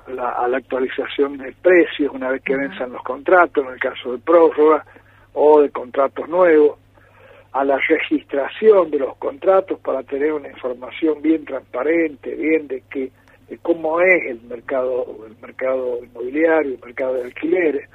a 0.07 0.11
la, 0.11 0.29
a 0.31 0.49
la 0.49 0.59
actualización 0.59 1.39
de 1.39 1.53
precios 1.63 2.13
una 2.13 2.31
vez 2.31 2.43
que 2.43 2.57
venzan 2.57 2.93
los 2.93 3.03
contratos, 3.03 3.65
en 3.65 3.73
el 3.73 3.81
caso 3.81 4.13
de 4.13 4.19
prórroga 4.19 4.85
o 5.35 5.61
de 5.63 5.71
contratos 5.71 6.29
nuevos, 6.29 6.79
a 7.53 7.65
la 7.65 7.79
registración 7.79 8.91
de 8.91 8.99
los 8.99 9.17
contratos 9.17 9.79
para 9.81 10.03
tener 10.03 10.33
una 10.33 10.49
información 10.49 11.21
bien 11.21 11.45
transparente, 11.45 12.35
bien 12.35 12.67
de 12.67 12.83
que 12.91 13.11
de 13.49 13.59
cómo 13.59 14.01
es 14.01 14.31
el 14.31 14.41
mercado 14.43 15.27
el 15.27 15.37
mercado 15.41 15.99
inmobiliario, 16.03 16.75
el 16.75 16.81
mercado 16.83 17.15
de 17.15 17.25
alquileres. 17.25 17.89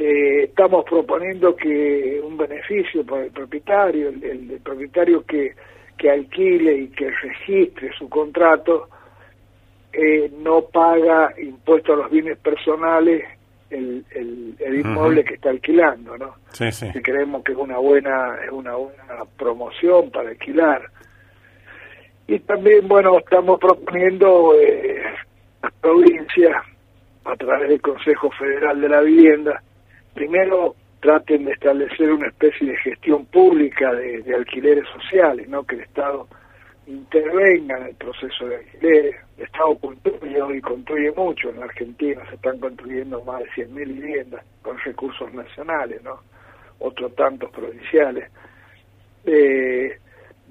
Eh, 0.00 0.44
estamos 0.44 0.84
proponiendo 0.84 1.56
que 1.56 2.20
un 2.22 2.36
beneficio 2.36 3.04
para 3.04 3.24
el 3.24 3.32
propietario, 3.32 4.10
el, 4.10 4.22
el- 4.22 4.50
el 4.52 4.60
propietario 4.60 5.24
que, 5.24 5.54
que 5.96 6.08
alquile 6.08 6.72
y 6.72 6.88
que 6.90 7.10
registre 7.10 7.90
su 7.98 8.08
contrato, 8.08 8.88
eh, 9.92 10.30
no 10.38 10.62
paga 10.66 11.34
impuesto 11.42 11.94
a 11.94 11.96
los 11.96 12.10
bienes 12.12 12.38
personales 12.38 13.24
el, 13.70 14.04
el, 14.12 14.54
el 14.60 14.78
inmueble 14.78 15.24
que 15.24 15.34
está 15.34 15.50
alquilando, 15.50 16.16
¿no? 16.16 16.34
Sí, 16.52 16.70
sí. 16.70 16.92
que 16.92 17.02
creemos 17.02 17.42
que 17.42 17.50
es 17.52 17.58
una 17.58 17.78
buena 17.78 18.36
es 18.44 18.52
una 18.52 18.76
buena 18.76 19.24
promoción 19.36 20.12
para 20.12 20.28
alquilar 20.30 20.82
y 22.28 22.38
también 22.38 22.86
bueno 22.86 23.18
estamos 23.18 23.58
proponiendo 23.58 24.54
eh, 24.62 25.02
las 25.60 25.72
provincias 25.80 26.54
a 27.24 27.34
través 27.36 27.68
del 27.68 27.80
Consejo 27.80 28.30
Federal 28.30 28.80
de 28.80 28.88
la 28.88 29.00
Vivienda 29.00 29.60
primero 30.14 30.74
traten 31.00 31.44
de 31.44 31.52
establecer 31.52 32.10
una 32.12 32.28
especie 32.28 32.68
de 32.68 32.76
gestión 32.78 33.26
pública 33.26 33.92
de, 33.94 34.34
alquileres 34.34 34.84
sociales 34.88 35.48
no 35.48 35.64
que 35.64 35.76
el 35.76 35.82
Estado 35.82 36.26
intervenga 36.86 37.78
en 37.78 37.86
el 37.88 37.94
proceso 37.94 38.46
de 38.46 38.56
alquileres. 38.56 39.16
El 39.36 39.44
Estado 39.44 39.78
construye 39.78 40.42
hoy 40.42 40.60
construye 40.60 41.12
mucho. 41.12 41.50
En 41.50 41.60
la 41.60 41.66
Argentina 41.66 42.22
se 42.28 42.36
están 42.36 42.58
construyendo 42.58 43.22
más 43.24 43.40
de 43.40 43.50
100.000 43.50 43.86
viviendas 43.86 44.44
con 44.62 44.78
recursos 44.78 45.32
nacionales 45.32 46.02
no 46.02 46.20
otros 46.80 47.14
tantos 47.14 47.50
provinciales. 47.50 48.30
Eh, 49.24 49.98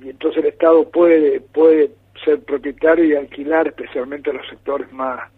y 0.01 0.09
entonces 0.09 0.43
el 0.43 0.49
Estado 0.51 0.89
puede 0.89 1.39
puede 1.41 1.91
ser 2.23 2.41
propietario 2.41 3.05
y 3.05 3.15
alquilar 3.15 3.67
especialmente 3.67 4.33
los 4.33 4.47
sectores 4.47 4.91
más 4.91 5.31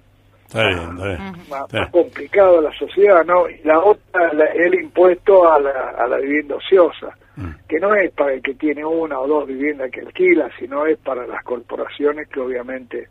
Está 0.49 0.67
bien, 0.67 0.79
está 0.79 1.05
bien. 1.05 1.19
más, 1.49 1.71
de 1.71 2.61
la 2.63 2.71
sociedad, 2.73 3.23
¿no? 3.25 3.47
Y 3.49 3.59
la 3.63 3.79
otra, 3.79 4.33
la- 4.33 4.45
el 4.45 4.73
impuesto 4.73 5.51
a 5.51 5.59
la, 5.59 5.89
a 5.97 6.07
la 6.07 6.17
vivienda 6.17 6.55
ociosa, 6.55 7.15
Mm. 7.35 7.51
que 7.69 7.79
no 7.79 7.93
es 7.95 8.11
para 8.13 8.33
el 8.33 8.41
que 8.41 8.55
tiene 8.55 8.83
una 8.83 9.19
o 9.19 9.27
dos 9.27 9.47
viviendas 9.47 9.91
que 9.91 10.01
alquila, 10.01 10.49
sino 10.59 10.85
es 10.87 10.97
para 10.97 11.25
las 11.27 11.43
corporaciones 11.43 12.27
que 12.27 12.39
obviamente 12.39 13.07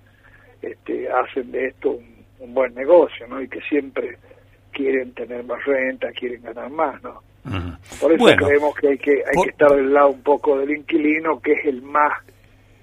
este, 0.60 1.08
hacen 1.10 1.50
de 1.52 1.68
esto 1.68 1.92
un, 1.92 2.24
un 2.40 2.52
buen 2.54 2.74
negocio, 2.74 3.26
¿no? 3.28 3.40
Y 3.40 3.48
que 3.48 3.60
siempre 3.62 4.18
quieren 4.72 5.12
tener 5.14 5.44
más 5.44 5.64
renta, 5.64 6.10
quieren 6.12 6.42
ganar 6.42 6.68
más, 6.70 7.00
¿no? 7.02 7.22
Por 8.00 8.12
eso 8.12 8.18
Bueno, 8.24 8.46
creemos 8.46 8.74
que 8.74 8.88
hay 8.88 8.98
que 8.98 9.12
hay 9.12 9.34
por- 9.34 9.44
que 9.44 9.50
estar 9.50 9.70
del 9.72 9.94
lado 9.94 10.08
un 10.10 10.22
poco 10.22 10.58
del 10.58 10.70
inquilino, 10.76 11.40
que 11.40 11.52
es 11.52 11.64
el 11.66 11.80
más 11.82 12.12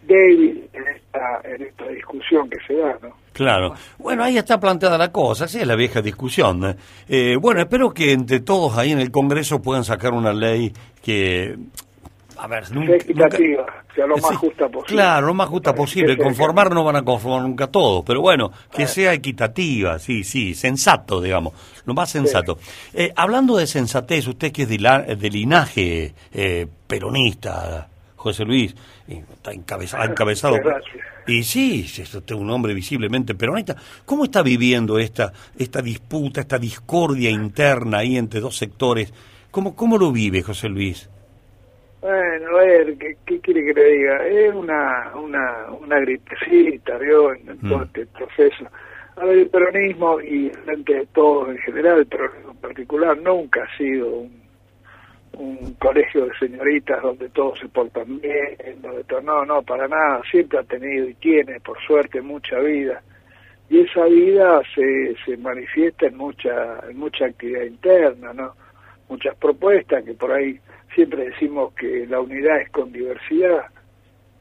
débil 0.08 0.70
en 0.74 0.84
esta, 0.88 1.42
en 1.44 1.62
esta 1.64 1.88
discusión 1.88 2.50
que 2.50 2.58
se 2.68 2.76
da, 2.76 2.98
¿no? 3.02 3.16
Claro. 3.34 3.74
Bueno, 3.98 4.24
ahí 4.24 4.38
está 4.38 4.60
planteada 4.60 4.98
la 4.98 5.12
cosa, 5.12 5.48
sí, 5.48 5.60
es 5.60 5.68
la 5.68 5.76
vieja 5.76 6.02
discusión. 6.02 6.78
¿eh? 7.10 7.36
Bueno, 7.40 7.60
espero 7.62 7.94
que 7.94 8.14
entre 8.14 8.40
todos 8.40 8.78
ahí 8.78 8.92
en 8.94 9.00
el 9.00 9.12
Congreso 9.12 9.62
puedan 9.62 9.84
sacar 9.84 10.14
una 10.14 10.32
ley 10.32 10.72
que, 11.04 11.56
a 12.38 12.48
ver, 12.48 12.72
nunca... 12.72 12.88
Sea 12.88 12.96
equitativa, 12.98 13.58
nunca- 13.62 13.84
sea 13.94 14.08
lo 14.08 14.18
más 14.18 14.30
Sí, 14.30 14.36
justa 14.36 14.68
posible. 14.70 14.94
Claro, 14.96 15.28
lo 15.28 15.34
más 15.34 15.48
justa 15.50 15.74
posible. 15.76 16.18
Conformar 16.18 16.74
no 16.74 16.84
van 16.86 16.96
a 16.98 17.02
conformar 17.04 17.42
nunca 17.42 17.68
todos, 17.68 18.04
pero 18.06 18.22
bueno, 18.22 18.52
que 18.74 18.88
sea 18.88 19.14
equitativa, 19.14 20.00
sí, 20.00 20.24
sí, 20.24 20.54
sensato, 20.54 21.22
digamos, 21.22 21.54
lo 21.86 21.94
más 21.94 22.10
sensato. 22.10 22.58
Eh, 22.94 23.12
hablando 23.18 23.56
de 23.58 23.68
sensatez, 23.68 24.28
usted 24.28 24.52
que 24.54 24.64
es 24.64 24.70
de, 24.70 24.80
la- 24.80 25.02
de 25.02 25.30
linaje 25.30 26.14
eh, 26.34 26.68
peronista, 26.88 27.88
José 28.25 28.44
Luis, 28.44 28.75
y 29.08 29.17
está 29.17 29.51
encabezado... 29.53 30.55
Gracias. 30.55 31.05
Y 31.27 31.44
sí, 31.44 31.86
es 31.86 32.32
un 32.32 32.50
hombre 32.50 32.74
visiblemente 32.74 33.36
peronista. 33.36 33.75
¿Cómo 34.03 34.24
está 34.25 34.41
viviendo 34.41 34.98
esta, 34.98 35.32
esta 35.58 35.82
disputa, 35.82 36.41
esta 36.41 36.58
discordia 36.58 37.29
interna 37.29 38.00
ahí 38.00 38.17
entre 38.17 38.39
dos 38.39 38.58
sectores? 38.58 39.13
¿Cómo, 39.51 39.75
cómo 39.75 39.98
lo 40.00 40.12
vive 40.12 40.41
José 40.41 40.70
Luis? 40.70 41.08
Bueno, 42.01 42.58
a 42.58 42.63
ver, 42.63 42.98
¿qué, 42.98 43.17
qué 43.25 43.39
quiere 43.41 43.63
que 43.65 43.74
le 43.74 43.91
diga? 43.94 44.27
Es 44.27 44.53
una, 44.53 45.12
una, 45.15 45.72
una 45.79 46.00
gripecita, 46.00 46.98
¿vio? 46.98 47.34
En, 47.34 47.58
todo 47.60 47.79
Mm. 47.79 47.84
este 47.84 48.05
proceso. 48.08 48.65
A 49.17 49.25
ver, 49.25 49.38
el 49.38 49.50
peronismo 49.50 50.20
y 50.22 50.50
frente 50.63 50.94
de 50.94 51.05
todos 51.08 51.50
en 51.50 51.58
general, 51.60 52.00
el 52.00 52.08
peronismo 52.08 52.51
en 52.51 52.58
particular, 52.58 53.17
nunca 53.17 53.63
ha 53.63 53.77
sido 53.77 54.08
un, 54.10 54.45
un 55.38 55.74
colegio 55.75 56.25
de 56.25 56.38
señoritas 56.38 57.01
donde 57.01 57.30
todos 57.30 57.60
se 57.60 57.68
portan 57.70 58.20
bien, 58.20 58.58
donde 58.82 59.04
todo, 59.06 59.22
no, 59.22 59.46
no, 59.46 59.62
para 59.63 59.88
nada, 59.88 60.22
siempre 60.30 60.60
ha 60.60 60.63
tenido 60.63 61.08
y 61.10 61.13
tiene, 61.15 61.60
por 61.60 61.77
suerte, 61.86 62.22
mucha 62.22 62.60
vida. 62.60 63.01
Y 63.70 63.82
esa 63.82 64.06
vida 64.06 64.62
se, 64.75 65.15
se 65.25 65.38
manifiesta 65.38 66.06
en 66.08 66.18
mucha, 66.18 66.80
en 66.89 66.98
mucha 66.98 67.25
actividad 67.25 67.63
interna, 67.63 68.34
¿no? 68.34 68.54
Muchas 69.10 69.36
propuestas 69.38 70.04
que 70.04 70.13
por 70.13 70.32
ahí 70.32 70.60
siempre 70.94 71.25
decimos 71.30 71.74
que 71.74 72.06
la 72.08 72.20
unidad 72.20 72.62
es 72.62 72.70
con 72.70 72.92
diversidad 72.92 73.65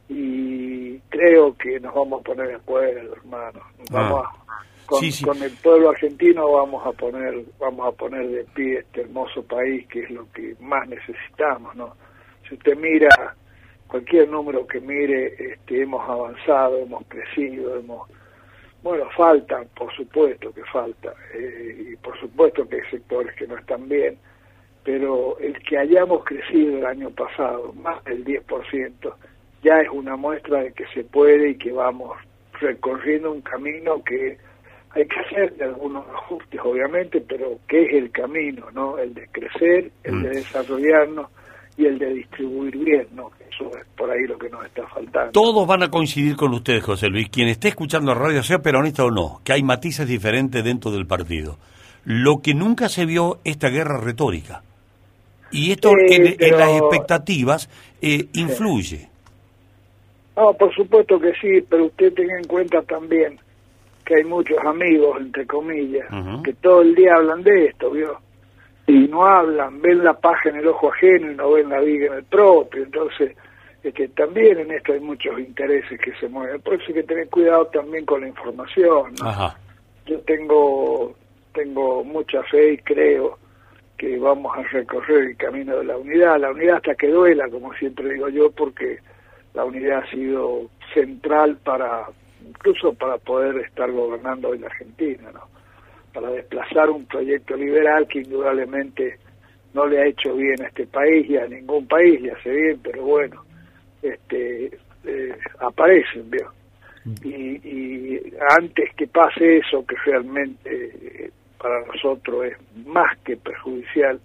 y 0.08 0.98
creo 1.08 1.56
que 1.56 1.80
nos 1.80 1.94
vamos 1.94 2.20
a 2.20 2.24
poner 2.24 2.48
de 2.48 2.54
acuerdo, 2.56 3.14
hermano. 3.16 3.60
Ah. 3.62 3.84
Vamos 3.90 4.24
a- 4.26 4.64
con, 4.86 5.00
Sí, 5.00 5.12
sí. 5.12 5.24
con 5.24 5.42
el 5.42 5.52
pueblo 5.62 5.90
argentino 5.90 6.50
vamos 6.50 6.86
a 6.86 6.92
poner 6.92 7.42
vamos 7.58 7.86
a 7.88 7.92
poner 7.92 8.28
de 8.28 8.44
pie 8.54 8.78
este 8.78 9.02
hermoso 9.02 9.42
país 9.42 9.86
que 9.88 10.04
es 10.04 10.10
lo 10.10 10.30
que 10.32 10.54
más 10.60 10.88
necesitamos, 10.88 11.74
¿no? 11.74 11.94
Si 12.48 12.54
usted 12.54 12.76
mira 12.76 13.08
cualquier 13.86 14.28
número 14.28 14.66
que 14.66 14.80
mire, 14.80 15.34
este, 15.38 15.82
hemos 15.82 16.08
avanzado, 16.08 16.78
hemos 16.78 17.06
crecido, 17.06 17.78
hemos 17.78 18.08
bueno, 18.82 19.06
faltan, 19.16 19.66
por 19.74 19.90
supuesto 19.94 20.52
que 20.52 20.62
falta, 20.64 21.14
eh, 21.32 21.92
y 21.92 21.96
por 21.96 22.18
supuesto 22.20 22.68
que 22.68 22.76
hay 22.76 22.90
sectores 22.90 23.34
que 23.34 23.46
no 23.46 23.56
están 23.56 23.88
bien, 23.88 24.18
pero 24.84 25.38
el 25.38 25.58
que 25.62 25.78
hayamos 25.78 26.22
crecido 26.24 26.78
el 26.78 26.84
año 26.84 27.08
pasado 27.10 27.72
más 27.72 28.04
del 28.04 28.22
10% 28.24 29.14
ya 29.62 29.78
es 29.78 29.88
una 29.88 30.16
muestra 30.16 30.62
de 30.62 30.72
que 30.74 30.84
se 30.88 31.02
puede 31.04 31.50
y 31.50 31.54
que 31.56 31.72
vamos 31.72 32.14
recorriendo 32.60 33.32
un 33.32 33.40
camino 33.40 34.02
que 34.04 34.36
hay 34.94 35.06
que 35.06 35.20
hacer 35.20 35.62
algunos 35.62 36.06
ajustes 36.08 36.60
obviamente, 36.62 37.20
pero 37.20 37.58
que 37.68 37.82
es 37.82 37.94
el 37.94 38.10
camino, 38.10 38.66
¿no? 38.72 38.98
El 38.98 39.12
de 39.12 39.26
crecer, 39.28 39.90
el 40.04 40.22
de 40.22 40.28
Mm. 40.28 40.32
desarrollarnos 40.32 41.30
y 41.76 41.86
el 41.86 41.98
de 41.98 42.14
distribuir 42.14 42.78
bien, 42.78 43.08
¿no? 43.14 43.30
Eso 43.50 43.70
es 43.76 43.84
por 43.96 44.10
ahí 44.10 44.24
lo 44.26 44.38
que 44.38 44.48
nos 44.48 44.64
está 44.64 44.86
faltando. 44.86 45.32
Todos 45.32 45.66
van 45.66 45.82
a 45.82 45.90
coincidir 45.90 46.36
con 46.36 46.52
ustedes, 46.54 46.84
José 46.84 47.08
Luis. 47.08 47.28
Quien 47.28 47.48
esté 47.48 47.68
escuchando 47.68 48.14
radio, 48.14 48.42
sea 48.42 48.60
peronista 48.60 49.04
o 49.04 49.10
no, 49.10 49.40
que 49.44 49.52
hay 49.52 49.62
matices 49.62 50.06
diferentes 50.06 50.62
dentro 50.62 50.92
del 50.92 51.06
partido. 51.06 51.56
Lo 52.04 52.40
que 52.40 52.54
nunca 52.54 52.88
se 52.88 53.06
vio, 53.06 53.38
esta 53.44 53.70
guerra 53.70 53.98
retórica. 54.00 54.62
Y 55.50 55.72
esto 55.72 55.90
en, 56.08 56.36
las 56.56 56.80
expectativas 56.80 57.68
eh, 58.02 58.26
influye. 58.34 59.08
No, 60.36 60.52
por 60.54 60.74
supuesto 60.74 61.18
que 61.18 61.32
sí, 61.40 61.64
pero 61.68 61.86
usted 61.86 62.12
tenga 62.12 62.36
en 62.36 62.44
cuenta 62.44 62.82
también 62.82 63.38
que 64.04 64.16
hay 64.16 64.24
muchos 64.24 64.58
amigos, 64.64 65.20
entre 65.20 65.46
comillas, 65.46 66.06
que 66.44 66.52
todo 66.54 66.82
el 66.82 66.94
día 66.94 67.14
hablan 67.16 67.42
de 67.42 67.66
esto, 67.66 67.90
¿vio? 67.90 68.18
Y 68.86 69.08
no 69.08 69.24
hablan, 69.24 69.80
ven 69.80 70.04
la 70.04 70.12
paja 70.14 70.50
en 70.50 70.56
el 70.56 70.68
ojo 70.68 70.92
ajeno 70.92 71.32
y 71.32 71.34
no 71.34 71.52
ven 71.52 71.70
la 71.70 71.80
viga 71.80 72.08
en 72.08 72.14
el 72.14 72.24
propio. 72.24 72.82
Entonces, 72.82 73.34
este, 73.82 74.08
también 74.08 74.58
en 74.58 74.70
esto 74.72 74.92
hay 74.92 75.00
muchos 75.00 75.38
intereses 75.38 75.98
que 75.98 76.12
se 76.16 76.28
mueven. 76.28 76.60
Por 76.60 76.74
eso 76.74 76.84
hay 76.88 76.94
que 76.94 77.02
tener 77.04 77.28
cuidado 77.30 77.66
también 77.66 78.04
con 78.04 78.20
la 78.20 78.28
información. 78.28 79.14
¿no? 79.20 79.28
Ajá. 79.28 79.56
Yo 80.04 80.20
tengo, 80.20 81.14
tengo 81.54 82.04
mucha 82.04 82.42
fe 82.44 82.74
y 82.74 82.78
creo 82.78 83.38
que 83.96 84.18
vamos 84.18 84.52
a 84.56 84.62
recorrer 84.64 85.30
el 85.30 85.36
camino 85.36 85.78
de 85.78 85.84
la 85.84 85.96
unidad, 85.96 86.38
la 86.38 86.50
unidad 86.50 86.76
hasta 86.76 86.94
que 86.94 87.08
duela, 87.08 87.48
como 87.48 87.72
siempre 87.74 88.12
digo 88.12 88.28
yo, 88.28 88.50
porque 88.50 88.98
la 89.54 89.64
unidad 89.64 90.02
ha 90.02 90.10
sido 90.10 90.68
central 90.92 91.56
para 91.64 92.06
incluso 92.46 92.94
para 92.94 93.18
poder 93.18 93.56
estar 93.58 93.90
gobernando 93.90 94.48
hoy 94.48 94.58
la 94.58 94.66
Argentina, 94.66 95.30
¿no? 95.32 95.42
Para 96.12 96.30
desplazar 96.30 96.90
un 96.90 97.06
proyecto 97.06 97.56
liberal 97.56 98.06
que 98.08 98.20
indudablemente 98.20 99.18
no 99.72 99.86
le 99.86 100.00
ha 100.00 100.06
hecho 100.06 100.34
bien 100.34 100.62
a 100.62 100.68
este 100.68 100.86
país 100.86 101.28
y 101.28 101.36
a 101.36 101.46
ningún 101.46 101.86
país, 101.86 102.20
ya 102.22 102.40
sé 102.42 102.50
bien, 102.50 102.80
pero 102.82 103.02
bueno, 103.02 103.42
este, 104.02 104.78
eh, 105.04 105.36
aparecen, 105.58 106.30
¿vio? 106.30 106.52
Y, 107.22 107.56
y 107.68 108.32
antes 108.58 108.94
que 108.96 109.06
pase 109.06 109.58
eso, 109.58 109.84
que 109.84 109.96
realmente 110.06 110.90
eh, 110.94 111.30
para 111.58 111.84
nosotros 111.86 112.46
es 112.46 112.86
más 112.86 113.18
que 113.18 113.36
perjudicial, 113.36 114.20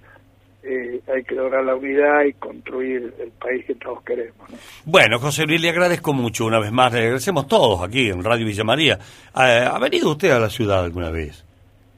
eh, 0.64 1.00
hay 1.14 1.24
que 1.24 1.36
lograr 1.36 1.64
la 1.64 1.76
unidad 1.76 2.24
y 2.26 2.34
construir 2.34 3.14
el 3.20 3.32
país 3.32 3.66
que 3.66 3.76
todos 3.76 4.02
queremos. 4.04 4.50
¿no? 4.50 4.58
Bueno, 4.86 5.20
José 5.20 5.46
Luis, 5.46 5.62
le 5.62 5.70
agradezco 5.70 6.14
mucho 6.14 6.46
una 6.46 6.60
vez 6.60 6.72
más. 6.72 6.92
Le 6.94 7.00
agradecemos 7.00 7.48
todos 7.48 7.82
aquí 7.88 8.10
en 8.10 8.24
Radio 8.24 8.46
Villa 8.46 8.64
María. 8.64 8.94
Eh, 9.36 9.68
¿Ha 9.72 9.80
venido 9.80 10.12
usted 10.12 10.32
a 10.32 10.40
la 10.40 10.50
ciudad 10.50 10.84
alguna 10.84 11.10
vez? 11.12 11.46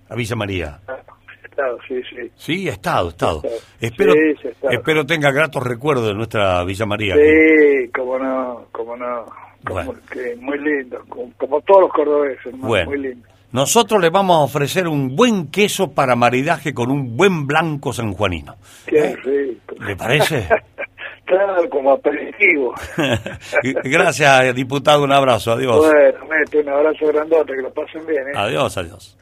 A 0.09 0.15
Villa 0.15 0.35
María. 0.35 0.79
Estado, 1.43 1.77
sí, 1.87 2.01
sí. 2.09 2.31
Sí, 2.35 2.69
ha 2.69 2.73
estado, 2.73 3.07
ha 3.07 3.11
estado. 3.11 3.37
Estado. 3.43 3.59
Espero, 3.81 4.13
Sí, 4.13 4.47
estado. 4.47 4.73
espero 4.73 5.05
tenga 5.05 5.31
gratos 5.31 5.63
recuerdos 5.63 6.07
de 6.07 6.13
nuestra 6.13 6.63
Villa 6.63 6.85
María. 6.85 7.15
Sí, 7.15 7.89
cómo 7.93 8.17
no, 8.19 8.67
cómo 8.71 8.95
no. 8.95 9.25
Como 9.65 9.75
Bueno. 9.83 9.93
que 10.11 10.35
muy 10.39 10.57
lindo, 10.59 11.03
como, 11.07 11.31
como 11.37 11.61
todos 11.61 11.81
los 11.81 11.91
cordobeses, 11.91 12.51
Bueno. 12.57 12.89
muy 12.89 12.99
lindo. 12.99 13.27
Nosotros 13.51 14.01
le 14.01 14.09
vamos 14.09 14.37
a 14.37 14.43
ofrecer 14.43 14.87
un 14.87 15.15
buen 15.15 15.51
queso 15.51 15.91
para 15.91 16.15
maridaje 16.15 16.73
con 16.73 16.89
un 16.89 17.17
buen 17.17 17.45
blanco 17.45 17.91
sanjuanino. 17.91 18.55
Qué 18.85 18.97
¿Eh? 18.97 19.15
rico. 19.17 19.75
¿Le 19.83 19.95
parece? 19.95 20.47
claro, 21.25 21.69
como 21.69 21.91
aperitivo. 21.91 22.73
Gracias, 23.83 24.55
diputado. 24.55 25.03
Un 25.03 25.11
abrazo. 25.11 25.51
Adiós. 25.51 25.77
Bueno, 25.77 26.25
mete 26.29 26.59
un 26.59 26.69
abrazo 26.69 27.07
grandote, 27.07 27.53
que 27.53 27.61
lo 27.61 27.73
pasen 27.73 28.05
bien, 28.05 28.27
¿eh? 28.29 28.37
Adiós, 28.37 28.77
adiós. 28.77 29.17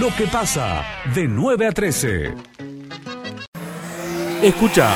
Lo 0.00 0.08
que 0.16 0.26
pasa 0.26 0.84
de 1.14 1.28
9 1.28 1.66
a 1.66 1.72
13. 1.72 2.34
Escucha 4.42 4.90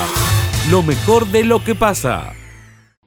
lo 0.70 0.82
mejor 0.82 1.26
de 1.26 1.44
lo 1.44 1.62
que 1.62 1.74
pasa. 1.74 2.32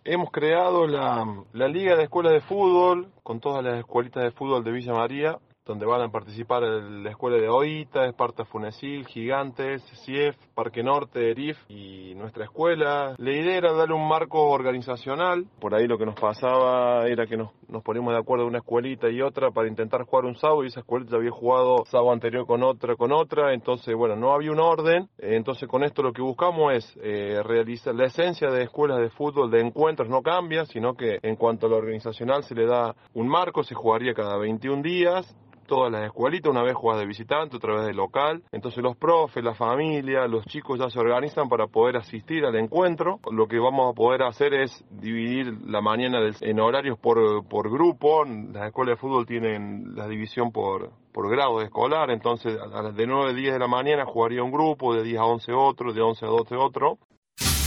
Hemos 0.06 0.32
creado 0.32 0.86
la, 0.86 1.26
la 1.54 1.68
Liga 1.70 1.96
de 1.96 2.04
Escuelas 2.04 2.34
de 2.34 2.42
Fútbol 2.42 3.14
con 3.24 3.40
todas 3.40 3.64
las 3.64 3.80
escuelitas 3.80 4.22
de 4.24 4.32
fútbol 4.32 4.62
de 4.62 4.72
Villa 4.74 4.94
María, 4.94 5.40
donde 5.66 5.86
van 5.86 6.02
a 6.02 6.10
participar 6.10 6.64
la 6.64 7.10
escuela 7.10 7.38
de 7.38 7.48
Oita, 7.48 8.06
Esparta 8.06 8.44
Funesil, 8.44 9.06
Gigantes, 9.08 9.82
CIEF, 10.04 10.36
Parque 10.54 10.84
Norte, 10.84 11.32
ERIF 11.32 11.58
y 11.70 12.14
nuestra 12.16 12.44
escuela. 12.44 13.16
La 13.18 13.32
idea 13.32 13.58
era 13.58 13.74
darle 13.74 13.96
un 13.96 14.08
marco 14.08 14.50
organizacional. 14.50 15.46
Por 15.62 15.74
ahí 15.74 15.88
lo 15.88 15.98
que 15.98 16.06
nos 16.06 16.20
pasaba 16.20 17.08
era 17.08 17.26
que 17.28 17.38
nos, 17.38 17.52
nos 17.70 17.82
poníamos 17.82 18.14
de 18.14 18.20
acuerdo 18.20 18.46
una 18.46 18.58
escuelita 18.58 19.10
y 19.10 19.22
otra 19.22 19.52
para 19.52 19.70
intentar 19.70 20.04
jugar 20.04 20.26
un 20.26 20.36
sábado 20.36 20.64
y 20.64 20.68
esa 20.68 20.82
escuelita 20.82 21.16
había 21.16 21.32
jugado 21.32 21.86
sábado 21.86 22.12
anterior 22.12 22.46
con 22.46 22.62
otra, 22.62 22.98
con 22.98 23.14
otra. 23.14 23.54
Entonces, 23.54 23.96
bueno, 23.96 24.18
no 24.18 24.34
había 24.34 24.52
un 24.52 24.60
orden. 24.60 25.08
Entonces, 25.18 25.70
con 25.70 25.84
esto 25.84 26.04
lo 26.04 26.12
que 26.12 26.22
buscamos 26.22 26.74
es 26.74 26.98
eh, 27.02 27.42
realizar 27.42 27.96
la 27.96 28.08
esencia 28.08 28.50
de 28.50 28.64
escuelas 28.64 29.00
de 29.00 29.10
fútbol 29.10 29.50
de 29.50 29.62
encuentros 29.62 30.10
no 30.10 30.22
cambia, 30.22 30.66
sino 30.66 30.94
que 30.96 31.20
en 31.22 31.38
cuanto 31.38 31.68
a 31.68 31.70
lo 31.70 31.78
organizacional 31.78 32.44
se 32.44 32.54
le 32.54 32.66
da 32.66 32.94
un 33.14 33.30
marco, 33.30 33.64
se 33.64 33.76
jugaría 33.76 34.14
cada 34.14 34.38
21 34.38 34.82
días 34.82 35.34
todas 35.74 35.92
las 35.92 36.06
escuelitas, 36.06 36.52
una 36.52 36.62
vez 36.62 36.76
juegas 36.76 37.00
de 37.00 37.08
visitante, 37.08 37.58
otra 37.58 37.74
vez 37.74 37.88
de 37.88 37.96
local. 37.96 38.44
Entonces 38.52 38.84
los 38.84 38.96
profes, 38.96 39.44
la 39.44 39.56
familia, 39.56 40.28
los 40.28 40.46
chicos 40.46 40.78
ya 40.78 40.88
se 40.88 41.00
organizan 41.00 41.50
para 41.50 41.66
poder 41.66 41.98
asistir 41.98 42.46
al 42.46 42.56
encuentro. 42.58 43.20
Lo 43.32 43.48
que 43.48 43.58
vamos 43.58 43.92
a 43.92 43.96
poder 43.96 44.22
hacer 44.22 44.54
es 44.54 44.86
dividir 44.92 45.52
la 45.66 45.82
mañana 45.82 46.20
en 46.42 46.60
horarios 46.60 47.00
por, 47.00 47.44
por 47.48 47.72
grupo. 47.72 48.24
Las 48.24 48.68
escuelas 48.68 48.98
de 48.98 49.02
fútbol 49.02 49.26
tienen 49.26 49.96
la 49.96 50.08
división 50.08 50.52
por, 50.52 50.92
por 51.12 51.28
grado 51.32 51.58
de 51.58 51.66
escolar, 51.66 52.12
entonces 52.12 52.56
a 52.60 52.82
las 52.84 52.96
de 52.96 53.08
9 53.08 53.32
a 53.32 53.34
10 53.34 53.54
de 53.54 53.60
la 53.60 53.68
mañana 53.68 54.06
jugaría 54.06 54.44
un 54.44 54.52
grupo, 54.52 54.94
de 54.94 55.02
10 55.02 55.20
a 55.20 55.26
11 55.26 55.54
otro, 55.54 55.92
de 55.92 56.02
11 56.02 56.24
a 56.24 56.30
12 56.30 56.56
otro. 56.56 57.00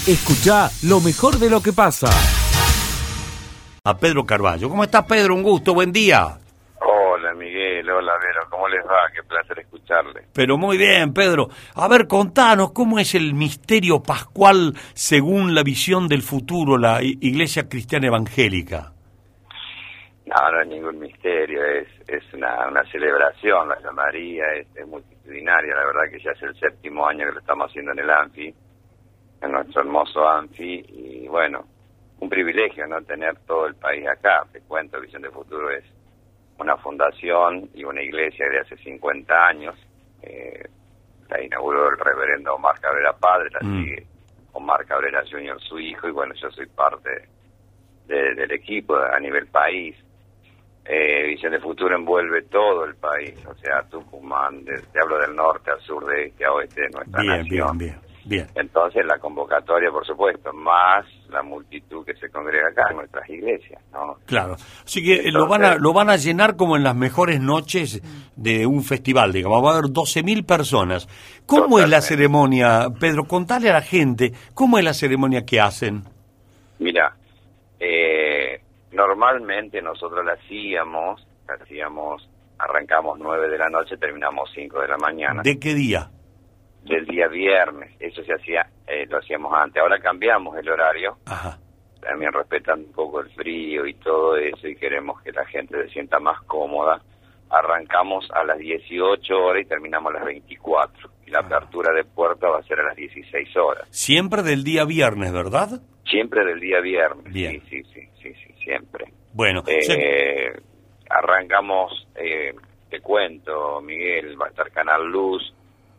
Escucha 0.06 0.70
lo 0.84 1.00
mejor 1.00 1.38
de 1.40 1.50
lo 1.50 1.60
que 1.60 1.72
pasa. 1.72 2.06
A 3.82 3.96
Pedro 3.96 4.24
Carballo. 4.24 4.68
¿Cómo 4.68 4.84
está 4.84 5.04
Pedro? 5.04 5.34
Un 5.34 5.42
gusto, 5.42 5.74
buen 5.74 5.90
día. 5.90 6.38
Miguel, 7.86 7.90
hola 7.90 8.12
Vero, 8.18 8.46
¿cómo 8.50 8.68
les 8.68 8.84
va? 8.84 9.08
Qué 9.14 9.22
placer 9.22 9.58
escucharle. 9.60 10.22
Pero 10.34 10.56
muy 10.56 10.76
bien, 10.76 11.12
Pedro. 11.12 11.48
A 11.74 11.88
ver, 11.88 12.06
contanos, 12.06 12.72
¿cómo 12.72 12.98
es 12.98 13.14
el 13.14 13.34
misterio 13.34 14.02
pascual 14.02 14.72
según 14.94 15.54
la 15.54 15.62
visión 15.62 16.08
del 16.08 16.22
futuro, 16.22 16.78
la 16.78 17.02
Iglesia 17.02 17.68
Cristiana 17.68 18.08
Evangélica? 18.08 18.92
No, 20.26 20.50
no 20.50 20.60
es 20.60 20.68
ningún 20.68 20.98
misterio, 20.98 21.64
es, 21.64 21.88
es 22.08 22.24
una, 22.34 22.68
una 22.68 22.82
celebración, 22.90 23.68
la 23.68 23.78
llamaría, 23.80 24.44
es, 24.54 24.66
es 24.74 24.86
multitudinaria, 24.86 25.74
la 25.74 25.86
verdad 25.86 26.10
que 26.10 26.18
ya 26.18 26.32
es 26.32 26.42
el 26.42 26.58
séptimo 26.58 27.06
año 27.06 27.26
que 27.26 27.32
lo 27.32 27.38
estamos 27.38 27.70
haciendo 27.70 27.92
en 27.92 28.00
el 28.00 28.10
Anfi, 28.10 28.52
en 29.42 29.52
nuestro 29.52 29.82
hermoso 29.82 30.28
Anfi, 30.28 30.84
y 30.88 31.28
bueno, 31.28 31.64
un 32.18 32.28
privilegio 32.28 32.88
no 32.88 33.00
tener 33.02 33.38
todo 33.46 33.66
el 33.66 33.76
país 33.76 34.04
acá, 34.08 34.42
te 34.52 34.60
cuento, 34.62 35.00
Visión 35.00 35.22
de 35.22 35.30
Futuro 35.30 35.70
es 35.70 35.84
una 36.58 36.76
fundación 36.78 37.70
y 37.74 37.84
una 37.84 38.02
iglesia 38.02 38.48
de 38.48 38.60
hace 38.60 38.76
50 38.78 39.46
años, 39.46 39.74
eh, 40.22 40.68
la 41.28 41.42
inauguró 41.42 41.90
el 41.90 41.98
reverendo 41.98 42.54
Omar 42.54 42.78
Cabrera 42.80 43.12
Padre, 43.16 43.50
la 43.50 43.60
Mm. 43.60 43.82
sigue 43.84 44.06
Omar 44.52 44.86
Cabrera 44.86 45.22
Jr., 45.30 45.60
su 45.60 45.78
hijo, 45.78 46.08
y 46.08 46.12
bueno, 46.12 46.34
yo 46.34 46.50
soy 46.50 46.66
parte 46.66 47.28
de- 48.06 48.34
del 48.34 48.52
equipo 48.52 48.96
a 48.96 49.18
nivel 49.20 49.48
país. 49.48 49.96
Eh, 50.84 51.24
Visión 51.26 51.52
de 51.52 51.58
Futuro 51.58 51.96
envuelve 51.96 52.42
todo 52.42 52.84
el 52.84 52.94
país, 52.94 53.44
o 53.46 53.54
sea, 53.56 53.82
Tucumán, 53.88 54.64
de- 54.64 54.82
te 54.82 55.00
hablo 55.00 55.18
del 55.18 55.34
norte 55.34 55.72
al 55.72 55.80
sur, 55.80 56.06
de 56.06 56.26
este 56.26 56.44
a 56.44 56.52
oeste 56.52 56.82
de 56.82 56.90
nuestra 56.90 57.20
Bien, 57.22 57.38
nación. 57.42 57.76
bien, 57.76 57.90
bien, 57.90 58.00
bien. 58.26 58.46
Entonces 58.54 59.04
la 59.06 59.18
convocatoria, 59.18 59.90
por 59.90 60.06
supuesto, 60.06 60.52
más 60.52 61.06
la 61.28 61.42
multitud 61.42 62.04
que 62.04 62.14
se 62.14 62.30
congrega 62.30 62.68
acá 62.68 62.88
en 62.90 62.96
nuestras 62.96 63.28
iglesias, 63.28 63.82
¿no? 63.92 64.16
Claro. 64.26 64.54
Así 64.84 65.04
que 65.04 65.28
eh, 65.28 65.32
lo 65.32 65.46
van, 65.46 65.64
a, 65.64 65.74
lo 65.76 65.92
van 65.92 66.10
a 66.10 66.16
llenar 66.16 66.56
como 66.56 66.76
en 66.76 66.84
las 66.84 66.94
mejores 66.94 67.40
noches 67.40 68.02
de 68.36 68.66
un 68.66 68.82
festival, 68.82 69.32
digamos. 69.32 69.64
Va 69.64 69.70
a 69.70 69.78
haber 69.78 69.90
12.000 69.90 70.44
personas. 70.46 71.08
¿Cómo 71.46 71.78
es 71.78 71.88
la 71.88 72.00
ceremonia, 72.00 72.88
Pedro? 73.00 73.24
Contale 73.24 73.70
a 73.70 73.74
la 73.74 73.82
gente, 73.82 74.32
¿cómo 74.54 74.78
es 74.78 74.84
la 74.84 74.94
ceremonia 74.94 75.44
que 75.44 75.60
hacen? 75.60 76.04
Mira, 76.78 77.16
eh, 77.80 78.60
normalmente 78.92 79.80
nosotros 79.80 80.24
la 80.24 80.32
hacíamos, 80.32 81.26
la 81.46 81.54
hacíamos, 81.54 82.28
arrancamos 82.58 83.18
9 83.18 83.48
de 83.48 83.58
la 83.58 83.68
noche, 83.68 83.96
terminamos 83.96 84.50
5 84.54 84.80
de 84.80 84.88
la 84.88 84.98
mañana. 84.98 85.42
¿De 85.42 85.58
qué 85.58 85.74
día? 85.74 86.10
Del 86.86 87.06
día 87.06 87.28
viernes, 87.28 87.90
eso 88.00 88.22
se 88.24 88.32
hacía, 88.34 88.66
eh, 88.86 89.06
lo 89.08 89.18
hacíamos 89.18 89.52
antes, 89.54 89.82
ahora 89.82 89.98
cambiamos 89.98 90.56
el 90.56 90.68
horario, 90.68 91.18
Ajá. 91.26 91.58
también 92.00 92.32
respetando 92.32 92.86
un 92.86 92.92
poco 92.92 93.20
el 93.20 93.30
frío 93.30 93.86
y 93.86 93.94
todo 93.94 94.36
eso 94.36 94.66
y 94.68 94.76
queremos 94.76 95.20
que 95.22 95.32
la 95.32 95.44
gente 95.46 95.76
se 95.84 95.88
sienta 95.90 96.18
más 96.20 96.40
cómoda. 96.42 97.00
Arrancamos 97.48 98.28
a 98.32 98.42
las 98.44 98.58
18 98.58 99.34
horas 99.36 99.62
y 99.62 99.68
terminamos 99.68 100.10
a 100.12 100.16
las 100.18 100.24
24 100.24 101.10
y 101.26 101.30
la 101.30 101.40
apertura 101.40 101.92
de 101.94 102.04
puerta 102.04 102.48
va 102.48 102.58
a 102.58 102.62
ser 102.64 102.80
a 102.80 102.84
las 102.88 102.96
16 102.96 103.56
horas. 103.56 103.86
Siempre 103.90 104.42
del 104.42 104.64
día 104.64 104.84
viernes, 104.84 105.32
¿verdad? 105.32 105.80
Siempre 106.04 106.44
del 106.44 106.58
día 106.60 106.80
viernes. 106.80 107.32
Bien. 107.32 107.60
Sí, 107.68 107.82
sí, 107.84 107.90
sí, 107.94 108.08
sí, 108.22 108.34
sí, 108.34 108.52
siempre. 108.64 109.06
Bueno, 109.32 109.62
Eh, 109.66 109.82
se- 109.82 110.52
arrancamos, 111.08 112.08
eh, 112.16 112.54
te 112.90 113.00
cuento, 113.00 113.80
Miguel, 113.80 114.40
va 114.40 114.46
a 114.46 114.48
estar 114.50 114.70
Canal 114.72 115.06
Luz, 115.06 115.54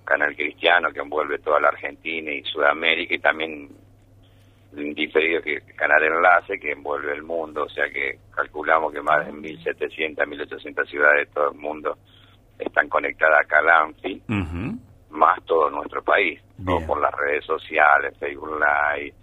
Canal 0.07 0.35
Cristiano 0.35 0.91
que 0.91 1.01
envuelve 1.01 1.39
toda 1.39 1.59
la 1.59 1.67
Argentina 1.67 2.31
y 2.31 2.41
Sudamérica 2.43 3.13
y 3.13 3.19
también 3.19 3.69
diferido 4.71 5.41
que 5.41 5.61
Canal 5.75 6.03
Enlace 6.03 6.59
que 6.59 6.71
envuelve 6.71 7.13
el 7.13 7.23
mundo, 7.23 7.63
o 7.63 7.69
sea 7.69 7.89
que 7.89 8.19
calculamos 8.31 8.93
que 8.93 9.01
más 9.01 9.25
de 9.25 9.33
1.700, 9.33 10.15
1.800 10.15 10.87
ciudades 10.87 11.27
de 11.27 11.33
todo 11.33 11.51
el 11.51 11.57
mundo 11.57 11.97
están 12.57 12.87
conectadas 12.87 13.41
a 13.41 13.47
Calanfi, 13.47 14.21
Ujú. 14.29 14.79
más 15.09 15.43
todo 15.45 15.69
nuestro 15.69 16.01
país, 16.03 16.39
todo 16.65 16.85
por 16.85 17.01
las 17.01 17.13
redes 17.13 17.45
sociales, 17.45 18.15
Facebook 18.19 18.59
Live, 18.59 19.13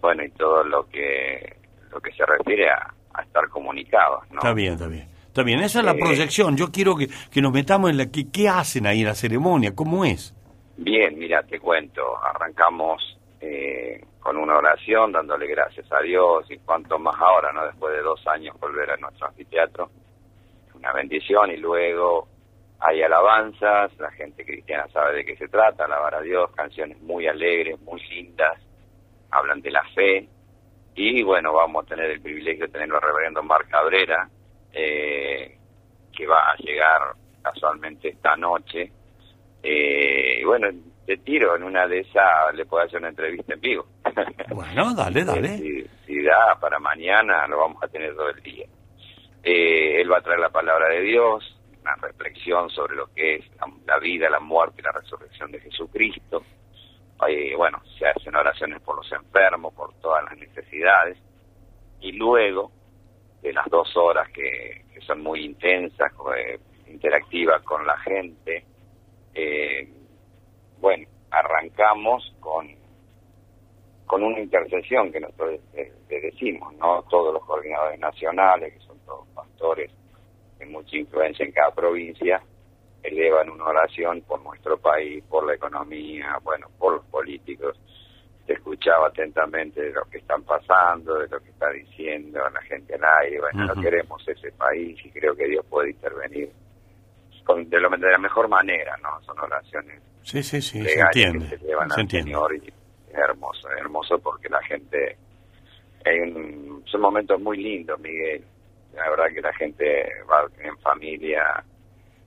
bueno, 0.00 0.24
y 0.24 0.30
todo 0.30 0.64
lo 0.64 0.88
que 0.88 1.56
lo 1.90 2.00
que 2.00 2.12
se 2.12 2.24
refiere 2.24 2.70
a, 2.70 2.94
a 3.14 3.22
estar 3.22 3.48
comunicados, 3.48 4.22
¿no? 4.30 4.38
Está 4.38 4.54
bien, 4.54 4.74
está 4.74 4.86
bien. 4.86 5.08
Está 5.30 5.44
bien, 5.44 5.60
esa 5.60 5.78
es 5.80 5.84
la 5.84 5.92
Eh, 5.92 5.98
proyección. 5.98 6.56
Yo 6.56 6.72
quiero 6.72 6.96
que, 6.96 7.08
que 7.30 7.40
nos 7.40 7.52
metamos 7.52 7.90
en 7.90 7.98
la... 7.98 8.06
¿qué, 8.10 8.30
¿Qué 8.32 8.48
hacen 8.48 8.86
ahí 8.86 9.00
en 9.02 9.06
la 9.06 9.14
ceremonia? 9.14 9.74
¿Cómo 9.74 10.04
es? 10.04 10.34
Bien, 10.76 11.16
mira, 11.18 11.42
te 11.44 11.60
cuento, 11.60 12.02
arrancamos 12.24 13.02
eh, 13.40 14.00
con 14.18 14.36
una 14.36 14.56
oración 14.58 15.12
dándole 15.12 15.46
gracias 15.46 15.86
a 15.92 16.00
Dios 16.00 16.50
y 16.50 16.58
cuanto 16.58 16.98
más 16.98 17.14
ahora, 17.20 17.52
¿no? 17.52 17.64
Después 17.66 17.94
de 17.94 18.02
dos 18.02 18.26
años 18.26 18.58
volver 18.60 18.90
a 18.90 18.96
nuestro 18.96 19.28
anfiteatro, 19.28 19.90
una 20.74 20.92
bendición 20.92 21.50
y 21.52 21.58
luego 21.58 22.28
hay 22.80 23.02
alabanzas, 23.02 23.92
la 23.98 24.10
gente 24.12 24.44
cristiana 24.44 24.88
sabe 24.88 25.18
de 25.18 25.24
qué 25.26 25.36
se 25.36 25.48
trata, 25.48 25.84
alabar 25.84 26.14
a 26.16 26.22
Dios, 26.22 26.50
canciones 26.56 27.00
muy 27.02 27.26
alegres, 27.28 27.78
muy 27.82 28.00
lindas, 28.08 28.58
hablan 29.30 29.60
de 29.60 29.70
la 29.70 29.82
fe 29.94 30.28
Y 30.94 31.22
bueno, 31.22 31.52
vamos 31.52 31.84
a 31.84 31.88
tener 31.88 32.10
el 32.10 32.20
privilegio 32.20 32.66
de 32.66 32.72
tenerlo 32.72 32.96
al 32.96 33.02
reverendo 33.02 33.42
Mar 33.42 33.66
Cabrera, 33.68 34.28
eh, 34.72 35.56
que 36.16 36.26
va 36.26 36.52
a 36.52 36.56
llegar 36.56 37.00
casualmente 37.42 38.08
esta 38.08 38.36
noche. 38.36 38.90
Eh, 39.62 40.40
y 40.40 40.44
bueno, 40.44 40.68
te 41.06 41.16
tiro, 41.18 41.56
en 41.56 41.64
una 41.64 41.86
de 41.86 42.00
esas 42.00 42.54
le 42.54 42.64
puedo 42.66 42.84
hacer 42.84 42.98
una 42.98 43.08
entrevista 43.08 43.54
en 43.54 43.60
vivo. 43.60 43.86
Bueno, 44.52 44.94
dale, 44.94 45.24
dale. 45.24 45.58
si, 45.58 45.84
si 46.06 46.22
da 46.22 46.58
para 46.60 46.78
mañana, 46.78 47.46
lo 47.46 47.58
vamos 47.58 47.82
a 47.82 47.88
tener 47.88 48.14
todo 48.14 48.30
el 48.30 48.42
día. 48.42 48.66
Eh, 49.42 50.00
él 50.00 50.10
va 50.10 50.18
a 50.18 50.22
traer 50.22 50.40
la 50.40 50.50
palabra 50.50 50.88
de 50.88 51.00
Dios, 51.02 51.56
una 51.80 51.94
reflexión 51.96 52.68
sobre 52.70 52.96
lo 52.96 53.06
que 53.14 53.36
es 53.36 53.44
la, 53.56 53.66
la 53.86 53.98
vida, 53.98 54.28
la 54.28 54.40
muerte 54.40 54.80
y 54.80 54.84
la 54.84 54.92
resurrección 54.92 55.50
de 55.52 55.60
Jesucristo. 55.60 56.42
Eh, 57.28 57.54
bueno, 57.56 57.82
se 57.98 58.06
hacen 58.06 58.34
oraciones 58.34 58.80
por 58.82 58.96
los 58.96 59.12
enfermos, 59.12 59.74
por 59.74 59.94
todas 60.00 60.24
las 60.24 60.36
necesidades. 60.36 61.18
Y 62.00 62.12
luego, 62.12 62.72
de 63.42 63.52
las 63.52 63.66
dos 63.70 63.96
horas 63.96 64.28
que, 64.30 64.84
son 65.06 65.22
muy 65.22 65.44
intensas, 65.44 66.12
eh, 66.36 66.58
interactivas 66.86 67.62
con 67.62 67.86
la 67.86 67.96
gente, 67.98 68.64
eh, 69.34 69.88
bueno, 70.78 71.08
arrancamos 71.30 72.34
con, 72.38 72.68
con 74.06 74.22
una 74.22 74.40
intercesión 74.40 75.10
que 75.10 75.20
nosotros 75.20 75.58
le, 75.74 75.92
le 76.08 76.20
decimos, 76.20 76.74
¿no? 76.74 77.02
Todos 77.08 77.32
los 77.32 77.44
coordinadores 77.44 77.98
nacionales, 77.98 78.74
que 78.74 78.80
son 78.80 78.98
todos 79.06 79.26
pastores 79.28 79.90
de 80.58 80.66
mucha 80.66 80.96
influencia 80.96 81.44
en 81.44 81.52
cada 81.52 81.70
provincia, 81.70 82.42
elevan 83.02 83.50
una 83.50 83.64
oración 83.64 84.20
por 84.22 84.42
nuestro 84.42 84.78
país, 84.78 85.24
por 85.24 85.46
la 85.46 85.54
economía, 85.54 86.38
bueno, 86.42 86.68
por 86.78 86.94
los 86.94 87.04
políticos. 87.06 87.80
Escuchaba 88.54 89.08
atentamente 89.08 89.80
de 89.82 89.92
lo 89.92 90.04
que 90.06 90.18
están 90.18 90.42
pasando, 90.42 91.18
de 91.18 91.28
lo 91.28 91.40
que 91.40 91.50
está 91.50 91.70
diciendo 91.70 92.40
la 92.50 92.60
gente 92.62 92.94
al 92.94 93.04
aire. 93.22 93.40
Bueno, 93.40 93.66
no 93.66 93.80
queremos 93.82 94.26
ese 94.28 94.50
país 94.52 94.98
y 95.04 95.10
creo 95.10 95.34
que 95.36 95.46
Dios 95.46 95.64
puede 95.68 95.90
intervenir 95.90 96.50
con, 97.44 97.68
de, 97.68 97.80
lo- 97.80 97.90
de 97.90 98.10
la 98.10 98.18
mejor 98.18 98.48
manera, 98.48 98.96
¿no? 99.02 99.20
Son 99.22 99.38
oraciones 99.38 100.00
Sí, 100.22 100.42
sí, 100.42 100.60
sí, 100.62 100.84
se 100.84 101.00
entiende. 101.00 101.48
que 101.48 101.58
se 101.58 101.64
llevan 101.66 101.88
Se 101.90 101.94
al 101.94 102.00
entiende. 102.02 102.30
Señor 102.30 102.54
y 102.54 102.58
es 102.68 103.14
hermoso, 103.18 103.70
es 103.70 103.78
hermoso 103.78 104.18
porque 104.18 104.48
la 104.48 104.62
gente, 104.62 105.16
un- 106.06 106.84
son 106.86 107.00
momentos 107.00 107.40
muy 107.40 107.56
lindos, 107.58 107.98
Miguel. 108.00 108.44
La 108.94 109.08
verdad 109.10 109.26
que 109.32 109.40
la 109.40 109.52
gente 109.54 110.06
va 110.30 110.46
en 110.58 110.76
familia 110.78 111.42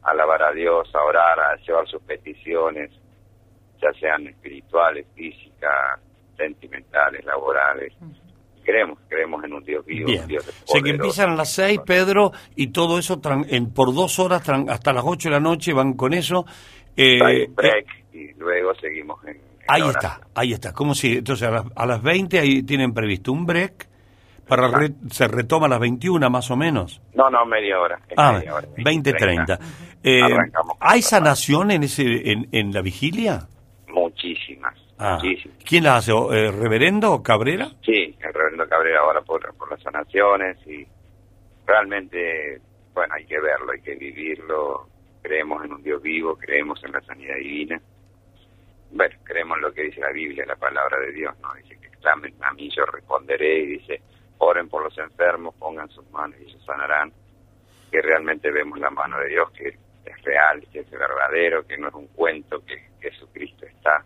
a 0.02 0.10
alabar 0.12 0.42
a 0.44 0.52
Dios, 0.52 0.94
a 0.96 1.02
orar, 1.04 1.40
a 1.40 1.56
llevar 1.58 1.88
sus 1.88 2.02
peticiones, 2.04 2.92
ya 3.82 3.92
sean 4.00 4.28
espirituales, 4.28 5.06
físicas, 5.14 6.00
sentimentales, 6.38 7.24
laborales. 7.26 7.94
Creemos, 8.64 8.98
creemos 9.10 9.44
en 9.44 9.54
un 9.54 9.64
Dios 9.64 9.86
vivo, 9.86 10.08
Bien. 10.08 10.22
un 10.22 10.28
Dios 10.28 10.46
Sé 10.46 10.52
que 10.52 10.64
poderoso. 10.66 10.90
empiezan 10.90 11.30
a 11.32 11.36
las 11.36 11.52
seis, 11.52 11.80
Pedro, 11.86 12.32
y 12.56 12.68
todo 12.68 12.98
eso 12.98 13.20
tran- 13.20 13.46
en, 13.50 13.74
por 13.74 13.94
dos 13.94 14.20
horas 14.20 14.42
tran- 14.48 14.70
hasta 14.70 14.94
las 14.94 15.04
ocho 15.06 15.28
de 15.30 15.34
la 15.36 15.42
noche 15.42 15.74
van 15.74 15.94
con 15.94 16.14
eso. 16.14 16.46
Eh, 16.96 17.20
Hay 17.22 17.36
un 17.38 17.42
eh, 17.42 17.50
break 17.54 17.86
y 18.14 18.34
luego 18.40 18.74
seguimos 18.76 19.22
en, 19.26 19.32
en 19.36 19.42
ahí 19.68 19.82
está, 19.90 20.22
ahí 20.34 20.54
está. 20.54 20.72
¿Cómo 20.72 20.96
si, 20.96 21.18
entonces 21.18 21.46
a 21.48 21.52
las, 21.52 21.66
a 21.76 21.86
las 21.86 22.02
20 22.02 22.40
ahí 22.40 22.64
tienen 22.64 22.94
previsto 22.94 23.34
un 23.34 23.46
break 23.46 23.90
para 24.48 24.68
re- 24.70 24.94
se 25.10 25.28
retoma 25.28 25.66
a 25.66 25.70
las 25.70 25.80
21 25.80 26.30
más 26.30 26.50
o 26.52 26.56
menos. 26.56 27.02
No, 27.16 27.30
no, 27.30 27.46
media 27.46 27.80
hora. 27.80 28.00
Ah, 28.16 28.34
media 28.34 28.56
hora, 28.56 28.68
20, 28.78 29.12
30. 29.14 29.58
30. 29.58 29.66
Eh, 30.04 30.22
¿Hay 30.80 31.02
sanación 31.02 31.72
en, 31.72 31.84
ese, 31.84 32.32
en, 32.32 32.48
en 32.54 32.72
la 32.74 32.82
vigilia? 32.82 33.48
Muchísimas, 33.90 34.33
Ah. 34.98 35.20
¿Quién 35.68 35.84
la 35.84 35.98
hace? 35.98 36.12
¿O, 36.12 36.32
eh, 36.34 36.52
¿Reverendo 36.52 37.22
Cabrera? 37.24 37.70
Sí, 37.84 38.16
el 38.20 38.34
reverendo 38.34 38.68
Cabrera 38.68 39.00
ahora 39.00 39.22
por, 39.22 39.54
por 39.56 39.72
las 39.72 39.82
sanaciones 39.82 40.58
y 40.68 40.86
realmente, 41.66 42.62
bueno, 42.94 43.14
hay 43.16 43.26
que 43.26 43.40
verlo, 43.40 43.72
hay 43.72 43.82
que 43.82 43.96
vivirlo. 43.96 44.88
Creemos 45.22 45.64
en 45.66 45.74
un 45.74 45.84
Dios 45.84 46.02
vivo, 46.02 46.36
creemos 46.36 46.84
en 46.84 46.92
la 46.92 47.02
sanidad 47.02 47.36
divina. 47.36 47.82
Bueno, 48.92 49.16
creemos 49.24 49.58
en 49.58 49.64
lo 49.64 49.74
que 49.74 49.84
dice 49.84 50.02
la 50.02 50.12
Biblia, 50.12 50.46
la 50.46 50.56
palabra 50.56 51.00
de 51.00 51.12
Dios, 51.12 51.34
¿no? 51.42 51.54
Dice 51.56 51.78
que 51.80 51.90
clamen 51.98 52.34
a 52.42 52.54
mí, 52.54 52.70
yo 52.76 52.86
responderé 52.86 53.60
y 53.60 53.66
dice, 53.78 54.02
oren 54.38 54.70
por 54.70 54.84
los 54.84 54.98
enfermos, 54.98 55.56
pongan 55.56 55.90
sus 55.90 56.10
manos 56.12 56.38
y 56.40 56.50
ellos 56.50 56.64
sanarán. 56.66 57.12
Que 57.90 58.02
realmente 58.02 58.52
vemos 58.52 58.80
la 58.80 58.90
mano 58.90 59.18
de 59.20 59.30
Dios, 59.30 59.50
que 59.52 59.70
es 60.06 60.22
real, 60.24 60.66
que 60.72 60.80
es 60.80 60.92
verdadero, 60.92 61.66
que 61.66 61.78
no 61.78 61.88
es 61.88 61.94
un 61.94 62.08
cuento, 62.08 62.64
que 62.66 62.78
Jesucristo 63.00 63.66
está. 63.66 64.04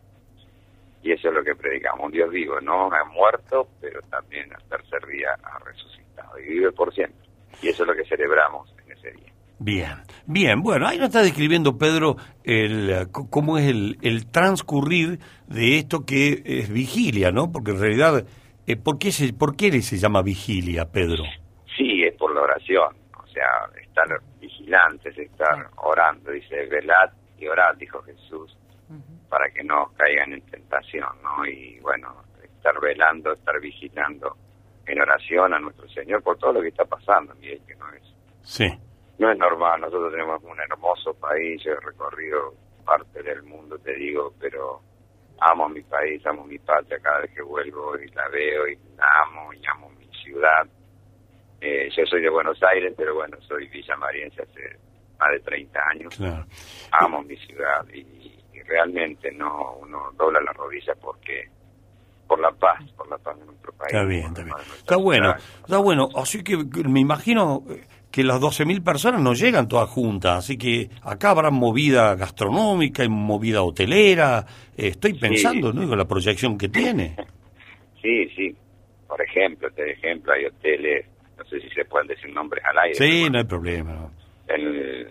Y 1.08 1.14
eso 1.14 1.30
es 1.30 1.36
lo 1.36 1.42
que 1.42 1.56
predicamos, 1.56 2.08
un 2.08 2.12
Dios 2.12 2.30
vivo, 2.30 2.60
no 2.60 2.92
ha 2.92 3.06
muerto, 3.06 3.70
pero 3.80 4.02
también 4.10 4.54
al 4.54 4.62
tercer 4.66 5.08
día 5.08 5.30
ha 5.42 5.58
resucitado 5.60 6.38
y 6.38 6.50
vive 6.50 6.74
por 6.74 6.94
siempre. 6.94 7.26
Y 7.62 7.70
eso 7.70 7.84
es 7.84 7.88
lo 7.88 7.96
que 7.96 8.04
celebramos 8.04 8.70
en 8.84 8.92
ese 8.92 9.12
día. 9.12 9.32
Bien, 9.58 10.04
bien, 10.26 10.62
bueno, 10.62 10.86
ahí 10.86 10.98
nos 10.98 11.08
está 11.08 11.22
describiendo 11.22 11.78
Pedro 11.78 12.18
el, 12.44 13.08
cómo 13.30 13.58
es 13.58 13.70
el, 13.70 13.98
el 14.02 14.30
transcurrir 14.30 15.20
de 15.48 15.78
esto 15.78 16.06
que 16.06 16.44
es 16.44 16.70
vigilia, 16.70 17.32
¿no? 17.32 17.54
Porque 17.54 17.72
en 17.72 17.80
realidad, 17.80 18.26
eh, 18.68 18.76
¿por, 18.76 19.00
qué 19.00 19.14
se, 19.14 19.32
¿por 19.32 19.56
qué 19.56 19.82
se 19.82 19.96
llama 19.96 20.22
vigilia, 20.22 20.92
Pedro? 20.92 21.24
Sí, 21.78 22.04
es 22.04 22.18
por 22.18 22.36
la 22.36 22.42
oración, 22.42 22.98
o 23.18 23.28
sea, 23.28 23.48
estar 23.82 24.08
vigilantes, 24.42 25.18
estar 25.18 25.70
orando, 25.78 26.32
dice, 26.32 26.66
velad 26.66 27.12
y 27.40 27.48
orad, 27.48 27.78
dijo 27.78 28.02
Jesús, 28.02 28.58
para 29.30 29.50
que 29.50 29.64
no 29.64 29.92
caigan 29.98 30.34
en 30.34 30.42
tentación, 30.42 31.10
¿no? 31.22 31.46
Y 31.46 31.80
bueno, 31.80 32.24
estar 32.44 32.80
velando, 32.80 33.34
estar 33.34 33.60
vigilando 33.60 34.36
en 34.86 35.02
oración 35.02 35.54
a 35.54 35.60
nuestro 35.60 35.88
Señor 35.90 36.24
por 36.24 36.38
todo 36.38 36.54
lo 36.54 36.62
que 36.62 36.70
está 36.70 36.86
pasando, 36.86 37.36
Miguel, 37.36 37.62
que 37.68 37.76
no 37.76 37.90
es 37.94 38.04
Sí, 38.42 38.66
no 39.20 39.32
es 39.32 39.38
normal, 39.38 39.82
nosotros 39.82 40.12
tenemos 40.12 40.42
un 40.44 40.60
hermoso 40.60 41.14
país, 41.16 41.62
yo 41.64 41.74
he 41.74 41.80
recorrido 41.82 42.54
parte 42.86 43.22
del 43.22 43.44
mundo, 43.44 43.78
te 43.80 43.94
digo, 43.96 44.34
pero 44.40 44.82
amo 45.40 45.68
mi 45.68 45.82
país, 45.82 46.26
amo 46.26 46.46
mi 46.46 46.58
patria, 46.60 46.98
cada 47.00 47.22
vez 47.22 47.32
que 47.32 47.42
vuelvo 47.42 47.98
y 48.00 48.08
la 48.12 48.28
veo 48.30 48.68
y 48.68 48.78
la 48.96 49.06
amo 49.24 49.54
y 49.54 49.62
amo 49.68 49.90
mi 49.90 50.08
ciudad. 50.24 50.66
Eh, 51.60 51.90
yo 51.96 52.06
soy 52.06 52.22
de 52.22 52.30
Buenos 52.30 52.62
Aires, 52.64 52.94
pero 52.96 53.16
bueno, 53.16 53.38
soy 53.42 53.68
villamariense 53.68 54.44
hace 54.44 54.78
más 55.20 55.32
de 55.32 55.40
30 55.40 55.80
años, 55.92 56.16
claro. 56.16 56.46
amo 56.92 57.22
mi 57.24 57.36
ciudad 57.38 57.86
y, 57.92 58.00
y 58.00 58.37
realmente 58.68 59.32
no 59.32 59.78
uno 59.82 60.12
dobla 60.18 60.40
la 60.42 60.54
rodilla 60.54 60.94
porque 61.02 61.50
por 62.28 62.40
la 62.40 62.52
paz, 62.52 62.84
por 62.96 63.10
la 63.10 63.18
paz 63.18 63.40
de 63.40 63.46
nuestro 63.46 63.72
país. 63.74 63.94
Está 63.94 64.06
bien, 64.06 64.26
está 64.26 64.44
bien. 64.44 64.56
Está 64.78 64.96
bueno, 64.98 65.36
está 65.36 65.78
bueno. 65.78 66.10
Así 66.16 66.44
que 66.44 66.58
me 66.88 67.00
imagino 67.00 67.64
que 68.12 68.24
las 68.24 68.42
12.000 68.42 68.84
personas 68.84 69.22
no 69.22 69.34
llegan 69.34 69.68
todas 69.68 69.90
juntas, 69.90 70.40
así 70.40 70.58
que 70.58 70.90
acá 71.04 71.32
habrá 71.32 71.52
movida 71.52 72.16
gastronómica 72.16 73.04
y 73.04 73.10
movida 73.10 73.62
hotelera. 73.64 74.46
Estoy 74.76 75.14
pensando, 75.14 75.72
¿no? 75.72 75.88
Con 75.88 75.98
la 75.98 76.06
proyección 76.06 76.58
que 76.58 76.70
tiene. 76.70 77.16
Sí, 78.00 78.30
sí. 78.36 78.56
Por 79.08 79.20
ejemplo, 79.22 79.70
te 79.72 79.92
ejemplo, 79.92 80.32
hay 80.32 80.46
hoteles, 80.46 81.08
no 81.36 81.44
sé 81.46 81.60
si 81.60 81.68
se 81.70 81.84
pueden 81.84 82.08
decir 82.08 82.32
nombres 82.32 82.64
al 82.64 82.78
aire. 82.78 82.94
Sí, 82.94 83.28
no 83.30 83.40
hay 83.40 83.44
problema. 83.44 84.10
El 84.48 85.10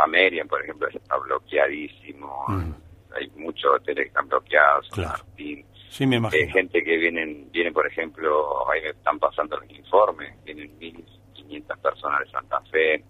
Pamerian, 0.00 0.48
por 0.48 0.62
ejemplo, 0.62 0.88
está 0.88 1.18
bloqueadísimo. 1.18 2.46
Mm. 2.48 2.72
Hay 3.14 3.30
muchos 3.36 3.74
hoteles 3.74 4.04
que 4.04 4.08
están 4.08 4.28
bloqueados. 4.28 4.88
Claro. 4.90 5.10
Martín. 5.10 5.66
Sí, 5.90 6.06
me 6.06 6.16
Eh, 6.16 6.48
gente 6.48 6.82
que 6.82 6.96
vienen, 6.96 7.50
viene, 7.50 7.70
por 7.70 7.86
ejemplo, 7.86 8.70
ahí 8.70 8.80
me 8.80 8.90
están 8.90 9.18
pasando 9.18 9.58
los 9.58 9.70
informes, 9.70 10.42
vienen 10.44 10.70
1.500 10.78 11.78
personas 11.82 12.20
de 12.20 12.30
Santa 12.30 12.60
Fe, 12.70 13.04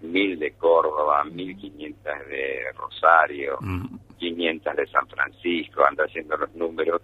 1.000 0.00 0.38
de 0.38 0.52
Córdoba, 0.52 1.22
1.500 1.24 2.26
de 2.28 2.72
Rosario, 2.76 3.58
Mm, 3.60 3.98
500 4.18 4.76
de 4.76 4.86
San 4.86 5.06
Francisco, 5.08 5.84
anda 5.84 6.04
haciendo 6.04 6.36
los 6.38 6.54
números, 6.54 7.02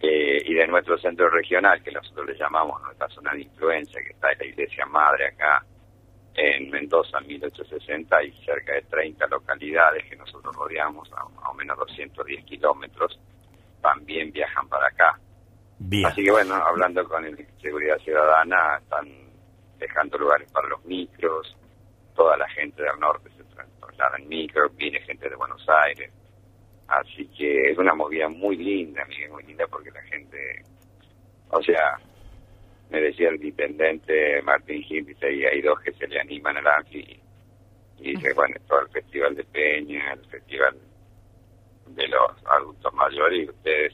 eh, 0.00 0.42
y 0.44 0.52
de 0.52 0.66
nuestro 0.66 0.98
centro 0.98 1.30
regional, 1.30 1.82
que 1.82 1.92
nosotros 1.92 2.26
le 2.26 2.36
llamamos 2.36 2.82
nuestra 2.82 3.08
zona 3.08 3.32
de 3.32 3.42
influencia, 3.42 4.02
que 4.02 4.10
está 4.10 4.32
en 4.32 4.38
la 4.40 4.46
iglesia 4.46 4.84
madre 4.86 5.28
acá 5.28 5.64
en 6.34 6.70
Mendoza, 6.70 7.20
1860, 7.20 8.24
y 8.24 8.32
cerca 8.44 8.72
de 8.72 8.82
30 8.82 9.26
localidades 9.28 10.04
que 10.08 10.16
nosotros 10.16 10.54
rodeamos, 10.54 11.10
a 11.12 11.24
o 11.24 11.54
menos 11.54 11.78
210 11.78 12.44
kilómetros, 12.44 13.18
también 13.80 14.32
viajan 14.32 14.68
para 14.68 14.88
acá. 14.88 15.18
Bien. 15.78 16.06
Así 16.06 16.24
que 16.24 16.30
bueno, 16.30 16.54
hablando 16.54 17.06
con 17.08 17.24
el 17.24 17.46
Seguridad 17.60 17.98
Ciudadana, 17.98 18.78
están 18.78 19.08
dejando 19.78 20.18
lugares 20.18 20.50
para 20.50 20.68
los 20.68 20.84
micros, 20.84 21.56
toda 22.14 22.36
la 22.36 22.48
gente 22.48 22.82
del 22.82 22.98
norte 22.98 23.30
se 23.36 23.44
traslada 23.80 24.16
en 24.18 24.28
micro, 24.28 24.70
viene 24.70 25.00
gente 25.00 25.28
de 25.28 25.36
Buenos 25.36 25.64
Aires. 25.68 26.10
Así 26.88 27.26
que 27.28 27.70
es 27.70 27.78
una 27.78 27.94
movida 27.94 28.28
muy 28.28 28.56
linda, 28.56 29.06
muy 29.30 29.42
linda 29.44 29.66
porque 29.66 29.90
la 29.90 30.02
gente, 30.02 30.62
o 31.50 31.62
sea, 31.62 31.98
me 32.94 33.00
decía 33.00 33.28
el 33.30 33.44
intendente 33.44 34.40
Martín 34.42 34.82
Gil, 34.82 35.04
dice, 35.04 35.32
y 35.32 35.44
hay 35.44 35.60
dos 35.60 35.80
que 35.80 35.92
se 35.92 36.06
le 36.06 36.20
animan 36.20 36.56
al 36.58 36.66
ANFI, 36.66 37.20
y 38.00 38.14
dice, 38.14 38.32
bueno, 38.34 38.54
todo 38.68 38.80
el 38.82 38.88
Festival 38.88 39.34
de 39.34 39.44
Peña, 39.44 40.12
el 40.12 40.24
Festival 40.26 40.76
de 41.88 42.08
los 42.08 42.30
adultos 42.46 42.92
mayores, 42.94 43.44
y 43.46 43.48
ustedes 43.50 43.92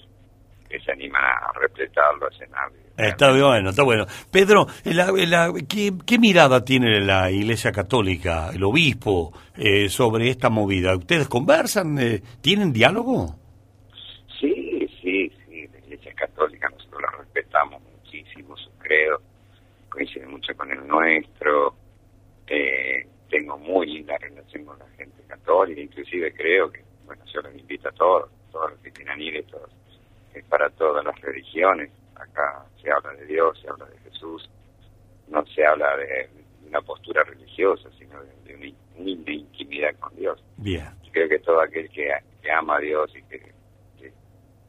que 0.69 0.79
se 0.81 0.93
animan 0.93 1.23
a 1.25 1.53
repletar 1.59 2.15
los 2.21 2.33
escenarios. 2.35 2.81
Está 2.97 3.33
bueno, 3.33 3.71
está 3.71 3.83
bueno. 3.83 4.07
Pedro, 4.31 4.67
la- 4.85 5.11
la- 5.27 5.53
¿qué, 5.69 5.93
qué 6.07 6.19
mirada 6.19 6.65
tiene 6.65 7.01
la 7.01 7.31
Iglesia 7.31 7.73
Católica, 7.73 8.51
el 8.55 8.63
obispo, 8.63 9.33
eh, 9.57 9.89
sobre 9.89 10.29
esta 10.29 10.51
movida? 10.51 10.95
¿Ustedes 10.97 11.27
conversan? 11.29 11.99
eh, 11.99 12.21
¿Tienen 12.43 12.73
diálogo? 12.73 13.37
Sí, 14.39 14.87
sí, 15.03 15.33
sí, 15.49 15.67
la 15.73 15.79
Iglesia 15.81 16.13
Católica 16.15 16.69
nosotros 16.69 17.01
la 17.03 17.11
respetamos 17.19 17.83
credo 18.91 19.23
coincide 19.89 20.27
mucho 20.27 20.53
con 20.57 20.71
el 20.73 20.85
nuestro. 20.87 21.75
Eh, 22.47 23.07
tengo 23.29 23.57
muy 23.59 23.87
linda 23.87 24.19
relación 24.19 24.65
con 24.65 24.79
la 24.81 24.89
gente 24.97 25.23
católica, 25.29 25.81
inclusive 25.81 26.33
creo 26.35 26.71
que, 26.73 26.83
bueno, 27.07 27.23
yo 27.33 27.41
los 27.43 27.55
invito 27.55 27.89
a 27.89 27.93
todos, 27.93 28.31
todos 28.51 28.73
los 28.73 28.81
que 28.81 28.91
quieran 28.91 29.21
ir, 29.23 29.45
todos, 29.47 29.71
es 30.35 30.45
para 30.47 30.69
todas 30.71 31.05
las 31.05 31.21
religiones. 31.21 31.91
Acá 32.17 32.67
se 32.83 32.91
habla 32.91 33.13
de 33.13 33.27
Dios, 33.27 33.59
se 33.61 33.69
habla 33.69 33.87
de 33.87 33.99
Jesús, 33.99 34.51
no 35.29 35.45
se 35.47 35.65
habla 35.65 35.97
de 35.97 36.29
una 36.67 36.81
postura 36.83 37.23
religiosa, 37.23 37.89
sino 37.99 38.21
de, 38.23 38.33
de 38.45 38.55
una, 38.57 38.67
in- 38.67 38.77
una 38.97 39.33
intimidad 39.33 39.95
con 40.01 40.15
Dios. 40.17 40.43
Bien. 40.57 40.87
Yo 41.05 41.13
creo 41.13 41.29
que 41.29 41.39
todo 41.39 41.61
aquel 41.61 41.89
que, 41.91 42.11
que 42.43 42.51
ama 42.51 42.77
a 42.77 42.81
Dios 42.81 43.11
y 43.17 43.23
que, 43.23 43.39
que 43.99 44.13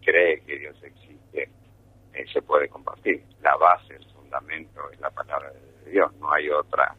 cree 0.05 0.39
que 0.41 0.57
Dios 0.59 0.75
existe, 0.83 1.10
eh, 2.13 2.25
se 2.31 2.41
puede 2.41 2.67
compartir. 2.69 3.23
La 3.41 3.55
base, 3.57 3.95
el 3.95 4.05
fundamento 4.13 4.81
es 4.91 4.99
la 4.99 5.09
palabra 5.09 5.51
de 5.85 5.91
Dios, 5.91 6.11
no 6.19 6.31
hay 6.33 6.49
otra 6.49 6.95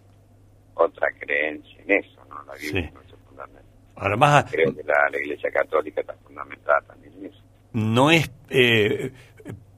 otra 0.75 1.09
creencia 1.21 1.79
en 1.87 1.99
eso, 2.05 2.21
¿no? 2.29 2.43
La 2.45 2.55
Biblia 2.55 2.81
Sí. 2.83 2.87
es 2.89 2.95
nuestro 2.95 3.17
fundamento. 3.29 3.69
Además, 3.97 4.47
Creo 4.51 4.75
que 4.75 4.83
la, 4.85 5.09
la 5.11 5.19
Iglesia 5.21 5.51
Católica 5.51 6.01
está 6.01 6.15
fundamentada 6.25 6.81
también 6.83 7.13
en 7.19 7.27
eso. 7.27 7.43
no 7.75 8.11
es 8.11 8.31
eh, 8.51 9.13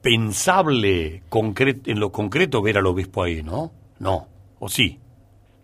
pensable 0.01 1.21
en 1.31 1.99
lo 1.99 2.11
concreto 2.11 2.61
ver 2.61 2.77
al 2.77 2.85
obispo 2.85 3.23
ahí, 3.23 3.43
¿no? 3.43 3.71
No, 3.99 4.27
¿o 4.59 4.69
sí? 4.69 4.99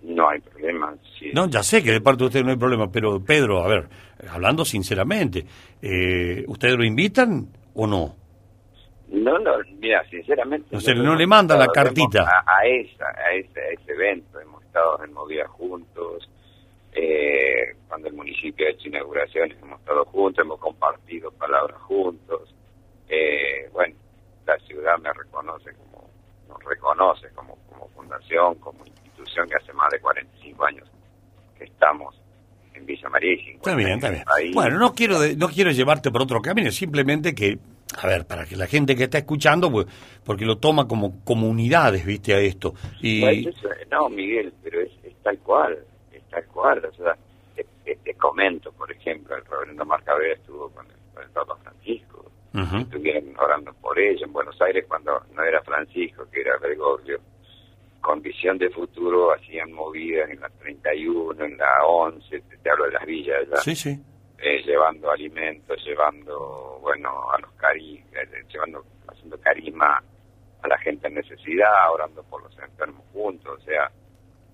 No 0.04 0.30
hay 0.30 0.40
problema. 0.40 0.94
sí. 1.20 1.30
No, 1.34 1.48
ya 1.48 1.62
sé 1.64 1.84
que 1.84 1.92
de 1.92 2.02
parte 2.02 2.24
de 2.24 2.28
usted 2.28 2.44
no 2.44 2.50
hay 2.52 2.58
problema, 2.58 2.92
pero 2.92 3.24
Pedro, 3.24 3.64
a 3.64 3.68
ver, 3.68 3.88
hablando 4.30 4.66
sinceramente, 4.66 5.46
eh, 5.82 6.44
¿ustedes 6.48 6.76
lo 6.76 6.84
invitan 6.84 7.48
o 7.76 7.88
no? 7.88 8.16
No, 9.12 9.38
no, 9.40 9.52
mira, 9.80 10.04
sinceramente... 10.10 10.68
No 10.72 10.80
sé, 10.80 10.94
lo 10.96 11.04
no 11.04 11.16
le 11.16 11.28
manda 11.28 11.56
la 11.58 11.68
cartita. 11.68 12.24
A, 12.24 12.60
a 12.60 12.66
esa, 12.66 13.06
a, 13.10 13.34
ese, 13.34 13.60
a 13.60 13.68
ese 13.72 13.92
evento 13.92 14.40
hemos 14.40 14.64
estado 14.64 15.04
en 15.04 15.14
movida 15.14 15.48
juntos. 15.50 16.30
Eh, 16.94 17.76
cuando 17.88 18.08
el 18.08 18.14
municipio 18.14 18.68
ha 18.68 18.72
hecho 18.72 18.88
inauguraciones 18.88 19.58
hemos 19.62 19.80
estado 19.80 20.06
juntos, 20.06 20.44
hemos 20.46 20.60
compartido 20.60 21.32
palabras 21.32 21.78
juntos. 21.82 22.54
Eh, 23.10 23.70
bueno, 23.74 23.96
la 24.46 24.58
ciudad 24.60 24.98
me 25.00 25.12
reconoce 25.14 25.72
como, 25.74 26.10
nos 26.50 26.64
reconoce 26.64 27.30
como, 27.34 27.58
como 27.70 27.88
fundación, 27.90 28.56
como 28.56 28.86
institución 28.86 29.48
que 29.50 29.56
hace 29.56 29.74
más 29.74 29.90
de 29.92 30.00
45 30.00 30.66
años 30.66 30.88
que 31.58 31.66
estamos 31.66 32.16
en 32.74 32.86
Villa 32.86 33.10
María 33.10 33.34
y 33.34 33.38
50 33.38 33.58
Está 33.70 33.76
bien, 33.76 33.90
está 33.92 34.08
en 34.08 34.14
bien. 34.44 34.54
Bueno, 34.54 34.80
no 34.80 34.94
quiero, 34.94 35.20
de- 35.20 35.36
no 35.36 35.48
quiero 35.50 35.72
llevarte 35.72 36.12
por 36.12 36.22
otro 36.22 36.42
camino, 36.42 36.72
simplemente 36.72 37.36
que, 37.36 37.60
a 37.98 38.08
ver, 38.08 38.26
para 38.26 38.46
que 38.46 38.56
la 38.56 38.68
gente 38.68 38.96
que 38.96 39.04
está 39.06 39.18
escuchando, 39.20 39.72
pues, 39.72 39.88
porque 40.24 40.46
lo 40.46 40.58
toma 40.58 40.88
como 40.88 41.24
comunidades, 41.24 42.06
viste, 42.06 42.34
a 42.34 42.40
esto. 42.40 42.74
Y, 43.02 43.48
eso- 43.50 43.70
no, 43.92 44.08
Miguel, 44.10 44.54
pero 44.64 44.82
es, 44.82 44.92
es 45.04 45.14
tal 45.24 45.38
cual, 45.40 45.78
es 46.14 46.22
tal 46.30 46.46
cual. 46.46 46.84
O 46.86 46.94
sea, 46.94 47.16
te, 47.56 47.66
te- 47.84 47.98
te 47.98 48.14
comento, 48.16 48.72
por 48.72 48.92
ejemplo, 48.92 49.36
el 49.36 49.44
reverendo 49.46 49.84
Marcavera 49.86 50.34
estuvo 50.36 50.70
con 50.70 50.86
el, 50.86 50.94
con 51.14 51.24
el 51.24 51.30
Papa 51.30 51.58
Francisco, 51.64 52.32
estuvieron 52.82 53.34
orando 53.38 53.74
por 53.74 53.98
ello 54.00 54.26
en 54.26 54.34
Buenos 54.34 54.60
Aires 54.62 54.86
cuando 54.88 55.22
no 55.34 55.44
era 55.44 55.62
Francisco, 55.64 56.26
que 56.32 56.42
era 56.42 56.58
Gregorio. 56.58 57.20
Con 58.02 58.22
visión 58.22 58.58
de 58.58 58.70
futuro 58.72 59.32
hacían 59.34 59.72
movidas 59.74 60.30
en 60.32 60.40
la 60.40 60.50
31, 60.50 61.46
en 61.46 61.58
la 61.58 61.86
11, 61.86 62.42
te, 62.42 62.58
te 62.58 62.70
hablo 62.72 62.86
de 62.86 62.92
las 62.94 63.06
villas, 63.06 63.38
ya, 63.50 63.58
Sí, 63.58 63.76
sí. 63.76 64.00
Eh, 64.42 64.64
llevando 64.66 65.12
alimentos, 65.12 65.78
llevando, 65.86 66.80
bueno, 66.82 67.32
a 67.32 67.40
los 67.40 67.52
cari 67.52 68.04
eh, 68.12 68.46
llevando, 68.52 68.84
haciendo 69.08 69.40
carisma 69.40 70.02
a 70.64 70.68
la 70.68 70.78
gente 70.80 71.08
en 71.08 71.16
necesidad, 71.16 71.92
orando 71.92 72.24
por 72.24 72.42
los 72.44 72.58
enfermos 72.58 73.04
juntos, 73.14 73.60
o 73.60 73.64
sea, 73.64 73.92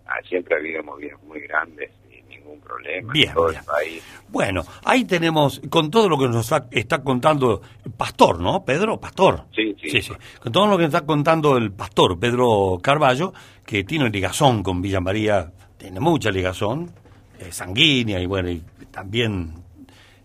ah, 0.05 0.19
siempre 0.27 0.55
ha 0.55 0.59
habido 0.59 0.83
movidas 0.83 1.21
muy 1.23 1.39
grandes 1.41 1.91
y 2.09 2.21
ningún 2.23 2.59
problema 2.59 3.11
Bien, 3.13 3.29
en 3.29 3.35
todo 3.35 3.47
bien. 3.47 3.59
el 3.59 3.65
país. 3.65 4.21
Bueno, 4.27 4.63
ahí 4.83 5.05
tenemos, 5.05 5.61
con 5.69 5.89
todo 5.89 6.09
lo 6.09 6.17
que 6.17 6.27
nos 6.27 6.51
está 6.71 7.03
contando 7.03 7.61
Pastor, 7.95 8.39
¿no? 8.39 8.63
Pedro, 8.65 8.99
Pastor. 8.99 9.45
Sí, 9.55 9.73
sí. 9.79 10.01
Con 10.41 10.51
todo 10.51 10.67
lo 10.67 10.77
que 10.77 10.83
nos 10.83 10.93
está 10.93 11.05
contando 11.05 11.55
el 11.55 11.71
Pastor, 11.71 12.19
Pedro 12.19 12.77
Carballo, 12.81 13.33
que 13.65 13.83
tiene 13.85 14.09
ligazón 14.09 14.63
con 14.63 14.81
Villa 14.81 14.99
María, 14.99 15.51
tiene 15.77 15.99
mucha 15.99 16.29
ligazón, 16.29 16.91
eh, 17.39 17.51
sanguínea 17.51 18.19
y 18.19 18.25
bueno, 18.25 18.49
y 18.49 18.61
también 18.91 19.66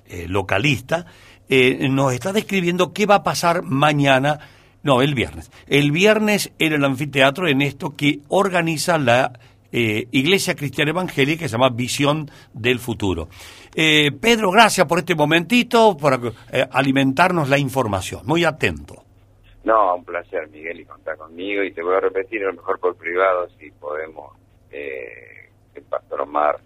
eh, 0.07 0.27
localista, 0.29 1.07
eh, 1.49 1.89
nos 1.89 2.13
está 2.13 2.33
describiendo 2.33 2.93
qué 2.93 3.07
va 3.07 3.17
a 3.17 3.23
pasar 3.23 3.63
mañana, 3.63 4.41
no, 4.83 5.03
el 5.03 5.15
viernes. 5.15 5.51
El 5.67 5.93
viernes 5.93 6.53
en 6.59 6.73
el 6.73 6.85
anfiteatro, 6.85 7.49
en 7.49 7.63
esto 7.63 7.95
que 7.97 8.21
organiza 8.29 8.99
la 8.99 9.39
eh, 9.71 10.07
Iglesia 10.11 10.55
Cristiana 10.55 10.91
Evangélica, 10.91 11.41
que 11.41 11.49
se 11.49 11.53
llama 11.53 11.71
Visión 11.71 12.31
del 12.53 12.79
Futuro. 12.79 13.29
Pedro, 13.75 14.51
gracias 14.51 14.87
por 14.87 14.99
este 14.99 15.15
momentito, 15.15 15.97
por 15.97 16.35
alimentarnos 16.73 17.49
la 17.49 17.57
información. 17.57 18.21
Muy 18.27 18.45
atento. 18.45 19.03
No, 19.65 19.95
un 19.95 20.05
placer, 20.05 20.49
Miguel, 20.49 20.81
y 20.81 20.85
contar 20.85 21.17
conmigo. 21.17 21.63
Y 21.63 21.73
te 21.73 21.83
voy 21.83 21.97
a 21.97 22.01
repetir, 22.01 22.43
a 22.43 22.47
lo 22.47 22.55
mejor 22.55 22.81
por 22.81 22.97
privado, 22.97 23.49
si 23.59 23.71
podemos, 23.71 24.37
eh, 24.71 25.51
el 25.75 25.83
pastor 25.85 26.23
Omar, 26.23 26.61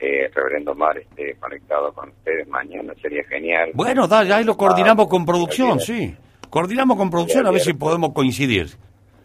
eh, 0.00 0.30
reverendo 0.34 0.72
Omar, 0.72 0.96
esté 0.98 1.34
conectado 1.36 1.92
con 1.92 2.08
ustedes 2.10 2.46
mañana, 2.48 2.92
sería 3.02 3.24
genial. 3.24 3.70
Bueno, 3.74 4.06
dale, 4.06 4.32
ahí 4.32 4.44
lo 4.44 4.56
coordinamos 4.56 5.06
Ah, 5.06 5.10
con 5.10 5.24
producción, 5.26 5.80
sí. 5.80 6.14
Coordinamos 6.50 6.96
con 6.96 7.10
producción 7.10 7.46
a 7.46 7.50
ver 7.50 7.60
si 7.60 7.74
podemos 7.74 8.12
coincidir. 8.12 8.68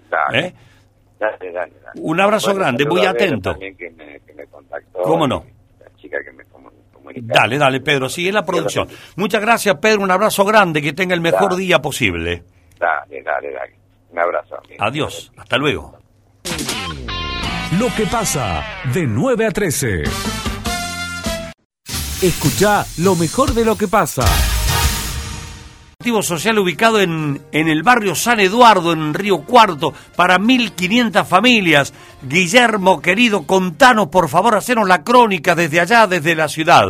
Dale, 0.10 0.48
¿Eh? 0.48 0.54
dale, 1.20 1.52
dale, 1.52 1.74
dale. 1.84 2.02
Un 2.02 2.20
abrazo 2.20 2.48
Bueno, 2.48 2.60
grande, 2.60 2.86
muy 2.86 3.06
atento. 3.06 3.52
También 3.52 3.76
que 3.78 3.90
me, 3.92 4.20
que 4.22 4.34
me 4.34 4.46
contactó. 4.48 5.02
¿Cómo 5.04 5.28
no? 5.28 5.46
La 5.80 5.88
chica 5.96 6.18
que 6.24 6.32
me 6.32 6.44
comunicó. 6.46 7.00
Dale, 7.22 7.58
dale, 7.58 7.80
Pedro, 7.80 8.10
sigue 8.10 8.32
la 8.32 8.44
producción. 8.44 8.88
Muchas 9.16 9.42
gracias, 9.42 9.78
Pedro, 9.80 10.02
un 10.02 10.12
abrazo 10.12 10.44
grande, 10.46 10.82
que 10.82 10.94
tenga 10.94 11.14
el 11.16 11.22
mejor 11.22 11.52
Dale. 11.52 11.62
día 11.64 11.80
posible. 11.80 12.44
Dale, 12.80 13.22
dale, 13.24 13.52
dale. 13.52 13.74
Un 14.12 14.20
abrazo. 14.20 14.56
amigo. 14.58 14.76
Adiós, 14.84 15.32
hasta 15.38 15.58
luego. 15.58 15.98
Lo 17.80 17.88
que 17.96 18.06
pasa 18.06 18.64
de 18.94 19.08
9 19.08 19.46
a 19.48 19.52
13. 19.52 20.04
Escucha 22.24 22.86
lo 23.00 23.16
mejor 23.16 23.54
de 23.54 23.66
lo 23.66 23.76
que 23.78 23.90
pasa. 23.90 24.24
Activo 26.00 26.24
social 26.24 26.58
ubicado 26.58 27.02
en, 27.02 27.42
en 27.52 27.68
el 27.68 27.84
barrio 27.84 28.16
San 28.16 28.40
Eduardo, 28.40 28.94
en 28.94 29.14
Río 29.14 29.40
Cuarto, 29.42 29.94
para 30.16 30.38
1.500 30.38 31.26
familias. 31.26 31.94
Guillermo, 32.22 33.02
querido, 33.02 33.46
contanos, 33.46 34.08
por 34.08 34.30
favor, 34.30 34.56
hacenos 34.56 34.88
la 34.88 35.04
crónica 35.04 35.54
desde 35.54 35.82
allá, 35.82 36.08
desde 36.08 36.34
la 36.34 36.48
ciudad. 36.48 36.86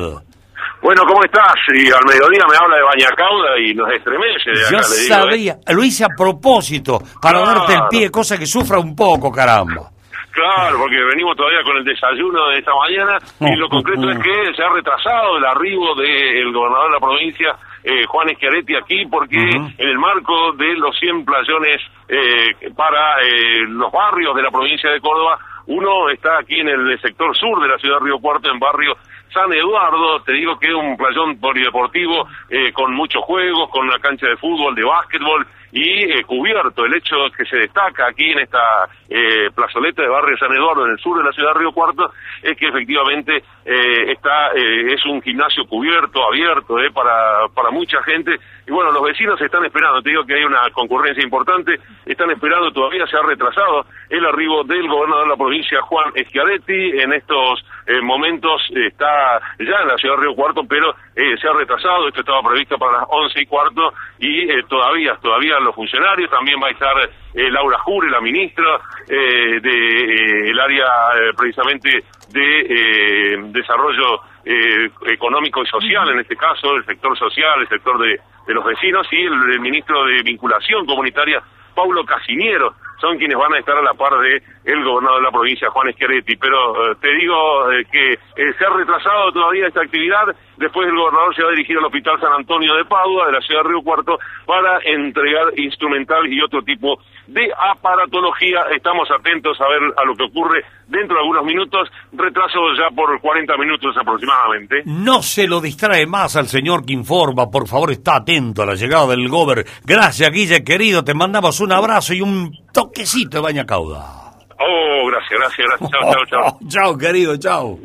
Bueno, 0.84 1.02
¿cómo 1.08 1.24
estás? 1.24 1.56
Y 1.74 1.88
al 1.92 2.06
mediodía 2.06 2.44
me 2.48 2.56
habla 2.56 2.76
de 2.76 2.84
Bañacauda 2.84 3.60
y 3.60 3.74
nos 3.74 3.90
estremece 3.92 4.52
de 4.52 4.68
acá, 4.68 4.70
Yo 4.70 4.78
le 4.96 5.02
digo, 5.02 5.16
¿eh? 5.16 5.20
sabía, 5.20 5.58
lo 5.70 5.84
hice 5.84 6.04
a 6.04 6.10
propósito, 6.16 7.02
para 7.22 7.42
Claro. 7.42 7.60
darte 7.60 7.74
el 7.74 7.82
pie, 7.90 8.12
cosa 8.12 8.38
que 8.38 8.46
sufra 8.46 8.78
un 8.78 8.96
poco, 8.96 9.32
caramba. 9.32 9.90
Claro, 10.34 10.80
porque 10.80 10.98
venimos 10.98 11.38
todavía 11.38 11.62
con 11.62 11.78
el 11.78 11.86
desayuno 11.86 12.50
de 12.50 12.58
esta 12.58 12.72
mañana 12.74 13.20
y 13.40 13.56
lo 13.56 13.70
concreto 13.70 14.10
es 14.10 14.18
que 14.18 14.56
se 14.56 14.64
ha 14.64 14.70
retrasado 14.70 15.38
el 15.38 15.46
arribo 15.46 15.94
del 15.94 16.52
gobernador 16.52 16.88
de 16.88 16.94
la 16.94 17.00
provincia, 17.00 17.56
eh, 17.84 18.06
Juan 18.08 18.30
Schiaretti, 18.34 18.76
aquí 18.76 19.06
porque 19.06 19.38
en 19.38 19.74
el 19.78 20.00
marco 20.00 20.54
de 20.54 20.74
los 20.74 20.98
100 20.98 21.24
playones 21.24 21.82
eh, 22.10 22.72
para 22.76 23.22
eh, 23.22 23.62
los 23.68 23.92
barrios 23.92 24.36
de 24.36 24.42
la 24.42 24.50
provincia 24.50 24.90
de 24.90 25.00
Córdoba, 25.00 25.38
uno 25.68 26.10
está 26.10 26.40
aquí 26.40 26.60
en 26.60 26.70
el 26.70 27.00
sector 27.00 27.38
sur 27.38 27.62
de 27.62 27.68
la 27.68 27.78
ciudad 27.78 28.00
de 28.00 28.06
Río 28.06 28.18
Cuarto, 28.20 28.50
en 28.50 28.58
barrio 28.58 28.98
San 29.34 29.52
Eduardo, 29.52 30.22
te 30.22 30.34
digo 30.34 30.58
que 30.60 30.68
es 30.68 30.74
un 30.74 30.96
playón 30.96 31.40
polideportivo 31.40 32.28
eh, 32.50 32.72
con 32.72 32.94
muchos 32.94 33.24
juegos, 33.24 33.70
con 33.70 33.88
una 33.88 34.00
cancha 34.00 34.28
de 34.28 34.38
fútbol, 34.38 34.76
de 34.76 34.84
básquetbol 34.84 35.46
y 35.74 36.04
eh, 36.04 36.24
cubierto. 36.24 36.86
El 36.86 36.96
hecho 36.96 37.16
que 37.36 37.46
se 37.46 37.58
destaca 37.58 38.08
aquí 38.08 38.32
en 38.32 38.40
esta 38.40 38.88
eh, 39.10 39.50
plazoleta 39.54 40.04
de 40.04 40.08
barrio 40.08 40.38
San 40.38 40.52
Eduardo, 40.54 40.86
en 40.86 40.92
el 40.92 41.00
sur 41.00 41.18
de 41.18 41.24
la 41.24 41.32
ciudad 41.32 41.54
de 41.54 41.60
Río 41.60 41.72
Cuarto, 41.72 42.12
es 42.44 42.56
que 42.58 42.68
efectivamente 42.68 43.44
eh, 43.66 44.12
está 44.12 44.52
eh, 44.56 44.94
es 44.94 45.04
un 45.06 45.22
gimnasio 45.22 45.66
cubierto, 45.66 46.24
abierto, 46.24 46.80
eh, 46.80 46.92
para, 46.92 47.48
para 47.56 47.72
mucha 47.72 48.02
gente. 48.04 48.36
Y 48.68 48.72
bueno, 48.72 48.92
los 48.92 49.04
vecinos 49.04 49.42
están 49.42 49.66
esperando, 49.66 50.02
te 50.02 50.12
digo 50.12 50.24
que 50.26 50.36
hay 50.36 50.44
una 50.44 50.70
concurrencia 50.72 51.24
importante, 51.24 51.80
están 52.06 52.30
esperando, 52.30 52.72
todavía 52.72 53.08
se 53.08 53.18
ha 53.18 53.24
retrasado 53.24 53.86
el 54.10 54.26
arribo 54.26 54.64
del 54.64 54.88
gobernador 54.88 55.24
de 55.24 55.30
la 55.30 55.38
provincia, 55.38 55.82
Juan 55.82 56.14
Schiaretti, 56.28 57.02
en 57.02 57.14
estos 57.14 57.66
eh, 57.88 58.00
momentos 58.02 58.62
está 58.76 59.40
ya 59.60 59.82
en 59.82 59.88
la 59.88 59.98
ciudad 59.98 60.18
de 60.18 60.22
Río 60.22 60.36
Cuarto, 60.36 60.62
pero 60.70 60.94
se 61.16 61.48
ha 61.48 61.54
retrasado, 61.54 62.08
esto 62.08 62.22
estaba 62.22 62.42
previsto 62.42 62.78
para 62.78 63.00
las 63.00 63.08
once 63.10 63.40
y 63.40 63.46
cuarto 63.46 63.94
y 64.18 64.48
todavía, 64.64 65.16
todavía 65.22 65.60
los 65.64 65.76
funcionarios, 65.76 66.30
también 66.30 66.60
va 66.62 66.68
a 66.68 66.72
estar 66.72 66.96
eh, 67.34 67.50
Laura 67.50 67.78
Jure, 67.80 68.10
la 68.10 68.22
ministra 68.22 68.80
eh, 69.08 69.60
del 69.62 70.60
área 70.60 70.86
eh, 70.86 71.34
precisamente 71.36 72.04
de 72.30 72.60
eh, 72.62 73.38
desarrollo 73.52 74.22
eh, 74.46 74.90
económico 75.08 75.64
y 75.64 75.68
social, 75.68 76.10
en 76.10 76.20
este 76.20 76.36
caso, 76.36 76.76
el 76.76 76.86
sector 76.86 77.18
social, 77.18 77.62
el 77.62 77.68
sector 77.70 77.98
de, 78.00 78.20
de 78.48 78.54
los 78.54 78.66
vecinos 78.66 79.08
y 79.12 79.22
el, 79.22 79.34
el 79.52 79.60
ministro 79.60 80.06
de 80.06 80.22
vinculación 80.24 80.86
comunitaria, 80.86 81.42
Paulo 81.74 82.06
Casiniero, 82.06 82.74
son 83.04 83.18
quienes 83.18 83.38
van 83.38 83.54
a 83.54 83.60
estar 83.60 83.76
a 83.76 83.82
la 83.82 83.94
par 83.94 84.18
de 84.20 84.42
el 84.64 84.84
gobernador 84.84 85.20
de 85.20 85.26
la 85.26 85.32
provincia, 85.32 85.70
Juan 85.70 85.92
Schiaretti. 85.92 86.38
Pero 86.38 86.92
eh, 86.92 86.96
te 87.02 87.14
digo 87.14 87.72
eh, 87.72 87.86
que 87.92 88.14
eh, 88.14 88.54
se 88.58 88.66
ha 88.66 88.70
retrasado 88.70 89.32
todavía 89.34 89.68
esta 89.68 89.82
actividad. 89.82 90.34
Después 90.56 90.88
el 90.88 90.96
gobernador 90.96 91.36
se 91.36 91.44
va 91.44 91.50
a 91.50 91.52
dirigir 91.52 91.78
al 91.78 91.86
Hospital 91.86 92.20
San 92.22 92.32
Antonio 92.32 92.76
de 92.76 92.86
Padua, 92.86 93.26
de 93.26 93.34
la 93.34 93.42
ciudad 93.42 93.64
de 93.64 93.70
Río 93.70 93.82
Cuarto, 93.82 94.18
para 94.46 94.80
entregar 94.86 95.52
instrumental 95.58 96.32
y 96.32 96.42
otro 96.42 96.62
tipo 96.62 97.00
de 97.28 97.52
aparatología. 97.58 98.62
Estamos 98.76 99.10
atentos 99.12 99.60
a 99.62 99.68
ver 99.68 99.82
a 99.98 100.06
lo 100.06 100.16
que 100.16 100.24
ocurre 100.24 100.64
dentro 100.88 101.16
de 101.16 101.22
algunos 101.22 101.46
minutos. 101.46 101.90
Retraso 102.12 102.60
ya 102.78 102.94
por 102.96 103.20
40 103.20 103.58
minutos 103.58 103.96
aproximadamente. 104.00 104.84
No 104.86 105.22
se 105.22 105.48
lo 105.48 105.62
distrae 105.62 106.06
más 106.06 106.36
al 106.36 106.48
señor 106.48 106.86
que 106.86 106.94
informa, 106.94 107.50
por 107.50 107.68
favor, 107.68 107.92
está 107.92 108.18
atento 108.18 108.64
a 108.64 108.66
la 108.66 108.76
llegada 108.76 109.08
del 109.08 109.30
gober. 109.30 109.66
Gracias, 109.84 110.30
Guille, 110.32 110.64
querido, 110.64 111.04
te 111.04 111.14
mandamos 111.14 111.60
un 111.60 111.72
abrazo 111.72 112.14
y 112.14 112.22
un 112.22 112.52
toquecito 112.74 113.38
de 113.38 113.44
baña 113.44 113.66
cauda. 113.66 114.24
Oh, 114.60 115.08
gracias, 115.08 115.40
gracias, 115.40 115.68
gracias. 115.68 115.92
Chao, 115.92 116.14
chao, 116.14 116.26
chao. 116.26 116.60
chao, 116.68 116.98
querido, 116.98 117.38
chao. 117.38 117.80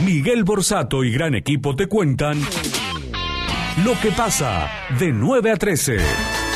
Miguel 0.00 0.44
Borsato 0.44 1.02
y 1.02 1.10
gran 1.10 1.34
equipo 1.34 1.74
te 1.74 1.86
cuentan 1.86 2.40
lo 3.84 3.98
que 4.00 4.10
pasa 4.10 4.70
de 4.98 5.12
9 5.12 5.50
a 5.50 5.56
13. 5.56 6.47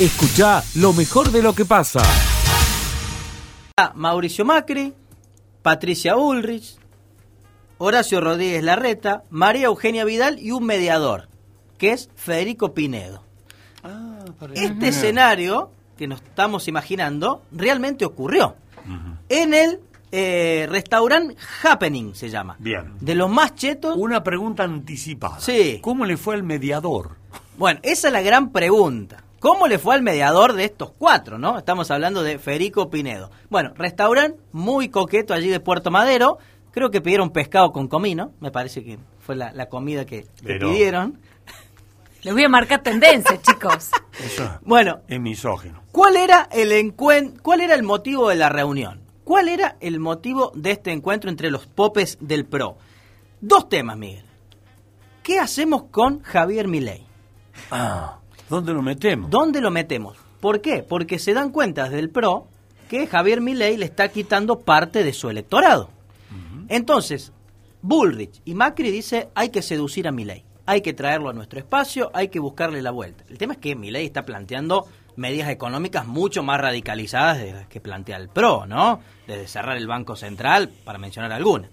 Escucha 0.00 0.64
lo 0.76 0.94
mejor 0.94 1.30
de 1.30 1.42
lo 1.42 1.54
que 1.54 1.66
pasa. 1.66 2.00
Mauricio 3.94 4.46
Macri, 4.46 4.94
Patricia 5.60 6.16
Ulrich, 6.16 6.78
Horacio 7.76 8.22
Rodríguez 8.22 8.64
Larreta, 8.64 9.24
María 9.28 9.66
Eugenia 9.66 10.06
Vidal 10.06 10.38
y 10.38 10.52
un 10.52 10.64
mediador, 10.64 11.28
que 11.76 11.92
es 11.92 12.08
Federico 12.16 12.72
Pinedo. 12.72 13.22
Este 14.54 14.88
escenario 14.88 15.70
que 15.98 16.06
nos 16.06 16.22
estamos 16.22 16.66
imaginando 16.66 17.42
realmente 17.52 18.06
ocurrió 18.06 18.56
en 19.28 19.52
el 19.52 19.80
eh, 20.12 20.66
restaurante 20.70 21.36
Happening, 21.62 22.14
se 22.14 22.30
llama. 22.30 22.56
Bien. 22.58 22.94
De 23.00 23.14
los 23.14 23.28
más 23.28 23.54
chetos. 23.54 23.98
Una 23.98 24.24
pregunta 24.24 24.64
anticipada. 24.64 25.38
Sí. 25.40 25.78
¿Cómo 25.82 26.06
le 26.06 26.16
fue 26.16 26.36
al 26.36 26.42
mediador? 26.42 27.16
Bueno, 27.58 27.80
esa 27.82 28.08
es 28.08 28.12
la 28.14 28.22
gran 28.22 28.50
pregunta. 28.50 29.24
¿Cómo 29.40 29.66
le 29.68 29.78
fue 29.78 29.94
al 29.94 30.02
mediador 30.02 30.52
de 30.52 30.64
estos 30.64 30.92
cuatro, 30.92 31.38
no? 31.38 31.56
Estamos 31.58 31.90
hablando 31.90 32.22
de 32.22 32.38
Federico 32.38 32.90
Pinedo. 32.90 33.30
Bueno, 33.48 33.72
restaurante 33.74 34.38
muy 34.52 34.90
coqueto 34.90 35.32
allí 35.34 35.48
de 35.48 35.60
Puerto 35.60 35.90
Madero. 35.90 36.38
Creo 36.72 36.90
que 36.90 37.00
pidieron 37.00 37.30
pescado 37.30 37.72
con 37.72 37.88
comino. 37.88 38.32
Me 38.40 38.50
parece 38.50 38.84
que 38.84 38.98
fue 39.18 39.34
la, 39.36 39.50
la 39.52 39.68
comida 39.70 40.04
que, 40.04 40.26
que 40.44 40.54
pidieron. 40.56 41.18
Les 42.22 42.34
voy 42.34 42.44
a 42.44 42.48
marcar 42.50 42.82
tendencia, 42.82 43.40
chicos. 43.42 43.90
Eso 44.22 44.58
Bueno, 44.62 45.00
es 45.08 45.18
misógino. 45.18 45.82
¿cuál 45.90 46.16
era 46.16 46.46
el 46.52 46.70
encuen- 46.72 47.40
cuál 47.40 47.62
era 47.62 47.74
el 47.74 47.82
motivo 47.82 48.28
de 48.28 48.36
la 48.36 48.50
reunión? 48.50 49.00
¿Cuál 49.24 49.48
era 49.48 49.76
el 49.80 50.00
motivo 50.00 50.52
de 50.54 50.72
este 50.72 50.92
encuentro 50.92 51.30
entre 51.30 51.50
los 51.50 51.66
popes 51.66 52.18
del 52.20 52.44
PRO? 52.44 52.76
Dos 53.40 53.70
temas, 53.70 53.96
Miguel. 53.96 54.24
¿Qué 55.22 55.38
hacemos 55.38 55.84
con 55.84 56.20
Javier 56.22 56.68
Milei? 56.68 57.06
Ah, 57.70 58.18
¿dónde 58.50 58.74
lo 58.74 58.82
metemos? 58.82 59.30
¿Dónde 59.30 59.62
lo 59.62 59.70
metemos? 59.70 60.18
¿Por 60.40 60.60
qué? 60.60 60.82
Porque 60.82 61.18
se 61.18 61.32
dan 61.32 61.50
cuenta 61.50 61.84
desde 61.84 62.00
el 62.00 62.10
PRO 62.10 62.46
que 62.90 63.06
Javier 63.06 63.40
Milei 63.40 63.76
le 63.76 63.86
está 63.86 64.08
quitando 64.08 64.58
parte 64.58 65.04
de 65.04 65.12
su 65.12 65.30
electorado. 65.30 65.88
Entonces, 66.68 67.32
Bullrich 67.82 68.42
y 68.44 68.54
Macri 68.54 68.90
dice 68.90 69.28
hay 69.34 69.48
que 69.48 69.62
seducir 69.62 70.06
a 70.06 70.12
Milei, 70.12 70.44
hay 70.66 70.82
que 70.82 70.92
traerlo 70.92 71.30
a 71.30 71.32
nuestro 71.32 71.58
espacio, 71.58 72.10
hay 72.12 72.28
que 72.28 72.38
buscarle 72.38 72.82
la 72.82 72.90
vuelta. 72.90 73.24
El 73.28 73.38
tema 73.38 73.54
es 73.54 73.58
que 73.58 73.74
Milei 73.74 74.06
está 74.06 74.24
planteando 74.24 74.86
medidas 75.16 75.50
económicas 75.50 76.06
mucho 76.06 76.42
más 76.42 76.60
radicalizadas 76.60 77.38
de 77.38 77.52
las 77.52 77.66
que 77.66 77.80
plantea 77.80 78.16
el 78.16 78.28
PRO, 78.28 78.66
¿no? 78.66 79.00
Desde 79.26 79.46
cerrar 79.48 79.76
el 79.76 79.86
Banco 79.86 80.16
Central, 80.16 80.70
para 80.84 80.98
mencionar 80.98 81.32
algunas. 81.32 81.70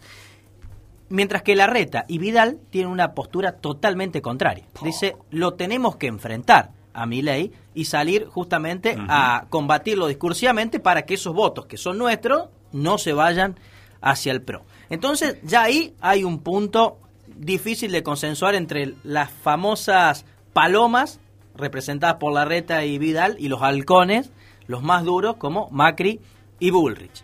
Mientras 1.10 1.42
que 1.42 1.56
Larreta 1.56 2.06
y 2.08 2.18
Vidal 2.18 2.60
tienen 2.70 2.92
una 2.92 3.14
postura 3.14 3.54
totalmente 3.54 4.22
contraria. 4.22 4.66
Dice, 4.84 5.16
lo 5.30 5.54
tenemos 5.54 5.96
que 5.96 6.08
enfrentar 6.08 6.72
a 6.94 7.06
Milei 7.06 7.52
y 7.74 7.86
salir 7.86 8.26
justamente 8.26 8.98
a 9.08 9.46
combatirlo 9.50 10.08
discursivamente 10.08 10.80
para 10.80 11.04
que 11.04 11.14
esos 11.14 11.34
votos 11.34 11.68
que 11.68 11.78
son 11.78 11.98
nuestros 11.98 12.50
no 12.72 12.98
se 12.98 13.14
vayan 13.14 13.60
hacia 14.02 14.32
el 14.32 14.42
PRO. 14.42 14.64
Entonces, 14.90 15.38
ya 15.44 15.64
ahí 15.64 15.96
hay 16.02 16.24
un 16.24 16.40
punto 16.40 16.98
difícil 17.28 17.92
de 17.92 18.04
consensuar 18.04 18.56
entre 18.56 18.96
las 19.04 19.32
famosas 19.32 20.26
palomas 20.54 21.20
representadas 21.56 22.18
por 22.18 22.34
Larreta 22.34 22.84
y 22.86 22.98
Vidal 22.98 23.36
y 23.40 23.48
los 23.48 23.62
halcones, 23.62 24.32
los 24.68 24.84
más 24.84 25.04
duros 25.04 25.38
como 25.38 25.70
Macri 25.70 26.20
y 26.60 26.72
Bullrich. 26.72 27.24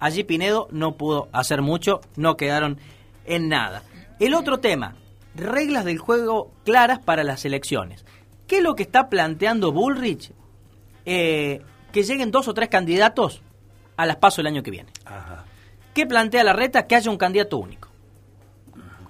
Allí 0.00 0.24
Pinedo 0.24 0.68
no 0.70 0.96
pudo 0.96 1.28
hacer 1.32 1.62
mucho, 1.62 2.00
no 2.16 2.36
quedaron 2.36 2.78
en 3.24 3.48
nada. 3.48 3.82
El 4.20 4.34
otro 4.34 4.58
tema, 4.60 4.96
reglas 5.34 5.84
del 5.84 5.98
juego 5.98 6.52
claras 6.64 6.98
para 6.98 7.24
las 7.24 7.44
elecciones. 7.44 8.04
¿Qué 8.46 8.58
es 8.58 8.62
lo 8.62 8.74
que 8.74 8.82
está 8.82 9.08
planteando 9.08 9.72
Bullrich? 9.72 10.32
Eh, 11.06 11.62
que 11.92 12.02
lleguen 12.02 12.30
dos 12.30 12.48
o 12.48 12.54
tres 12.54 12.68
candidatos 12.68 13.42
a 13.96 14.06
las 14.06 14.16
PASO 14.16 14.40
el 14.40 14.48
año 14.48 14.62
que 14.62 14.70
viene. 14.70 14.90
¿Qué 15.94 16.06
plantea 16.06 16.44
la 16.44 16.52
reta? 16.52 16.86
Que 16.86 16.96
haya 16.96 17.10
un 17.10 17.16
candidato 17.16 17.56
único. 17.58 17.88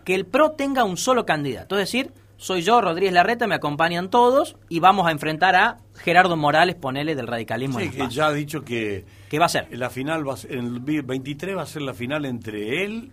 Que 0.04 0.14
el 0.14 0.26
PRO 0.26 0.52
tenga 0.52 0.84
un 0.84 0.96
solo 0.98 1.24
candidato. 1.24 1.76
Es 1.78 1.88
decir, 1.90 2.12
soy 2.36 2.60
yo, 2.60 2.80
Rodríguez 2.82 3.14
Larreta, 3.14 3.46
me 3.46 3.54
acompañan 3.54 4.10
todos 4.10 4.56
y 4.68 4.80
vamos 4.80 5.06
a 5.06 5.12
enfrentar 5.12 5.56
a 5.56 5.78
Gerardo 5.94 6.36
Morales, 6.36 6.74
ponele, 6.74 7.14
del 7.14 7.26
radicalismo. 7.26 7.78
Sí, 7.78 7.86
en 7.86 7.90
que 7.92 8.08
ya 8.10 8.26
ha 8.26 8.32
dicho 8.32 8.62
que 8.62 9.06
¿Qué 9.30 9.38
va 9.38 9.46
a 9.46 9.48
ser? 9.48 9.66
la 9.70 9.88
final 9.88 10.28
va 10.28 10.34
a 10.34 10.36
ser, 10.36 10.52
el 10.52 10.80
23 10.80 11.56
va 11.56 11.62
a 11.62 11.66
ser 11.66 11.82
la 11.82 11.94
final 11.94 12.26
entre 12.26 12.84
él, 12.84 13.10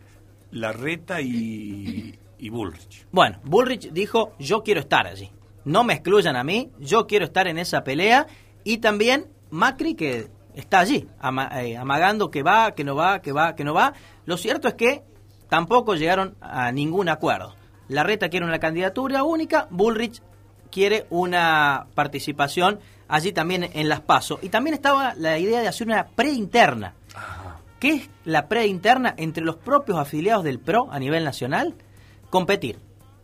Larreta 0.51 1.21
y, 1.21 2.17
y 2.37 2.49
Bullrich. 2.49 3.07
Bueno, 3.11 3.39
Bullrich 3.43 3.91
dijo, 3.91 4.33
yo 4.39 4.63
quiero 4.63 4.79
estar 4.81 5.07
allí. 5.07 5.31
No 5.65 5.83
me 5.83 5.93
excluyan 5.93 6.35
a 6.35 6.43
mí, 6.43 6.71
yo 6.79 7.07
quiero 7.07 7.25
estar 7.25 7.47
en 7.47 7.57
esa 7.57 7.83
pelea. 7.83 8.27
Y 8.63 8.77
también 8.79 9.27
Macri, 9.49 9.95
que 9.95 10.27
está 10.55 10.79
allí, 10.79 11.07
ama- 11.19 11.49
eh, 11.63 11.77
amagando 11.77 12.29
que 12.31 12.43
va, 12.43 12.71
que 12.73 12.83
no 12.83 12.95
va, 12.95 13.21
que 13.21 13.31
va, 13.31 13.55
que 13.55 13.63
no 13.63 13.73
va. 13.73 13.93
Lo 14.25 14.37
cierto 14.37 14.67
es 14.67 14.73
que 14.75 15.03
tampoco 15.49 15.95
llegaron 15.95 16.35
a 16.41 16.71
ningún 16.71 17.09
acuerdo. 17.09 17.55
Larreta 17.87 18.29
quiere 18.29 18.45
una 18.45 18.59
candidatura 18.59 19.23
única, 19.23 19.67
Bullrich 19.69 20.21
quiere 20.71 21.05
una 21.09 21.87
participación 21.95 22.79
allí 23.07 23.33
también 23.33 23.69
en 23.73 23.89
las 23.89 23.99
PASO. 24.01 24.39
Y 24.41 24.49
también 24.49 24.73
estaba 24.73 25.13
la 25.15 25.37
idea 25.37 25.59
de 25.61 25.67
hacer 25.67 25.87
una 25.87 26.07
preinterna. 26.07 26.93
¿Qué 27.81 27.89
es 27.95 28.09
la 28.23 28.47
preinterna 28.47 29.13
entre 29.17 29.43
los 29.43 29.57
propios 29.57 29.97
afiliados 29.99 30.45
del 30.45 30.59
PRO 30.59 30.89
a 30.91 30.99
nivel 30.99 31.25
nacional? 31.25 31.75
Competir. 32.29 32.79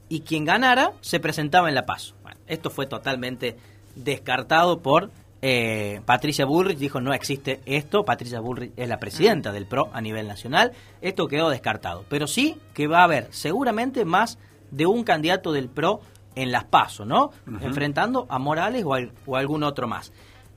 Y 0.10 0.22
quien 0.22 0.44
ganara 0.46 0.92
se 1.02 1.20
presentaba 1.22 1.70
en 1.70 1.76
la 1.76 1.86
PASO. 1.86 2.16
Bueno, 2.24 2.40
esto 2.48 2.70
fue 2.70 2.88
totalmente 2.88 3.56
descartado 3.96 4.82
por 4.82 5.12
eh, 5.42 6.02
Patricia 6.06 6.46
Bullrich. 6.46 6.78
Dijo, 6.80 7.00
no 7.02 7.14
existe 7.14 7.62
esto. 7.66 8.04
Patricia 8.04 8.40
Bullrich 8.40 8.74
es 8.76 8.88
la 8.90 8.98
presidenta 9.00 9.52
del 9.52 9.68
PRO 9.68 9.90
a 9.94 10.02
nivel 10.02 10.28
nacional. 10.28 10.72
Esto 11.02 11.28
quedó 11.28 11.50
descartado. 11.50 12.04
Pero 12.10 12.26
sí 12.28 12.58
que 12.74 12.88
va 12.88 13.02
a 13.02 13.04
haber 13.04 13.28
seguramente 13.32 14.06
más 14.06 14.40
de 14.72 14.86
un 14.86 15.04
candidato 15.04 15.52
del 15.52 15.70
PRO 15.70 16.02
en 16.36 16.52
las 16.52 16.64
PASO, 16.66 17.06
¿no? 17.06 17.32
Enfrentando 17.62 18.26
a 18.30 18.40
Morales 18.40 18.84
o, 18.86 18.94
al- 18.96 19.12
o 19.26 19.36
algún 19.36 19.64
otro 19.64 19.88
más. 19.88 20.12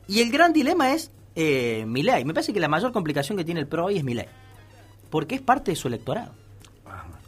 Y 0.09 0.21
el 0.21 0.31
gran 0.31 0.53
dilema 0.53 0.93
es 0.93 1.11
eh, 1.35 1.85
Milei. 1.87 2.25
Me 2.25 2.35
parece 2.35 2.53
que 2.53 2.61
la 2.61 2.69
mayor 2.69 2.93
complicación 2.93 3.37
que 3.39 3.45
tiene 3.45 3.61
el 3.61 3.67
PRO 3.67 3.87
hoy 3.87 3.97
es 3.99 4.05
Milei. 4.05 4.27
Porque 5.11 5.35
es 5.37 5.41
parte 5.41 5.73
de 5.73 5.77
su 5.77 5.89
electorado. 5.89 6.33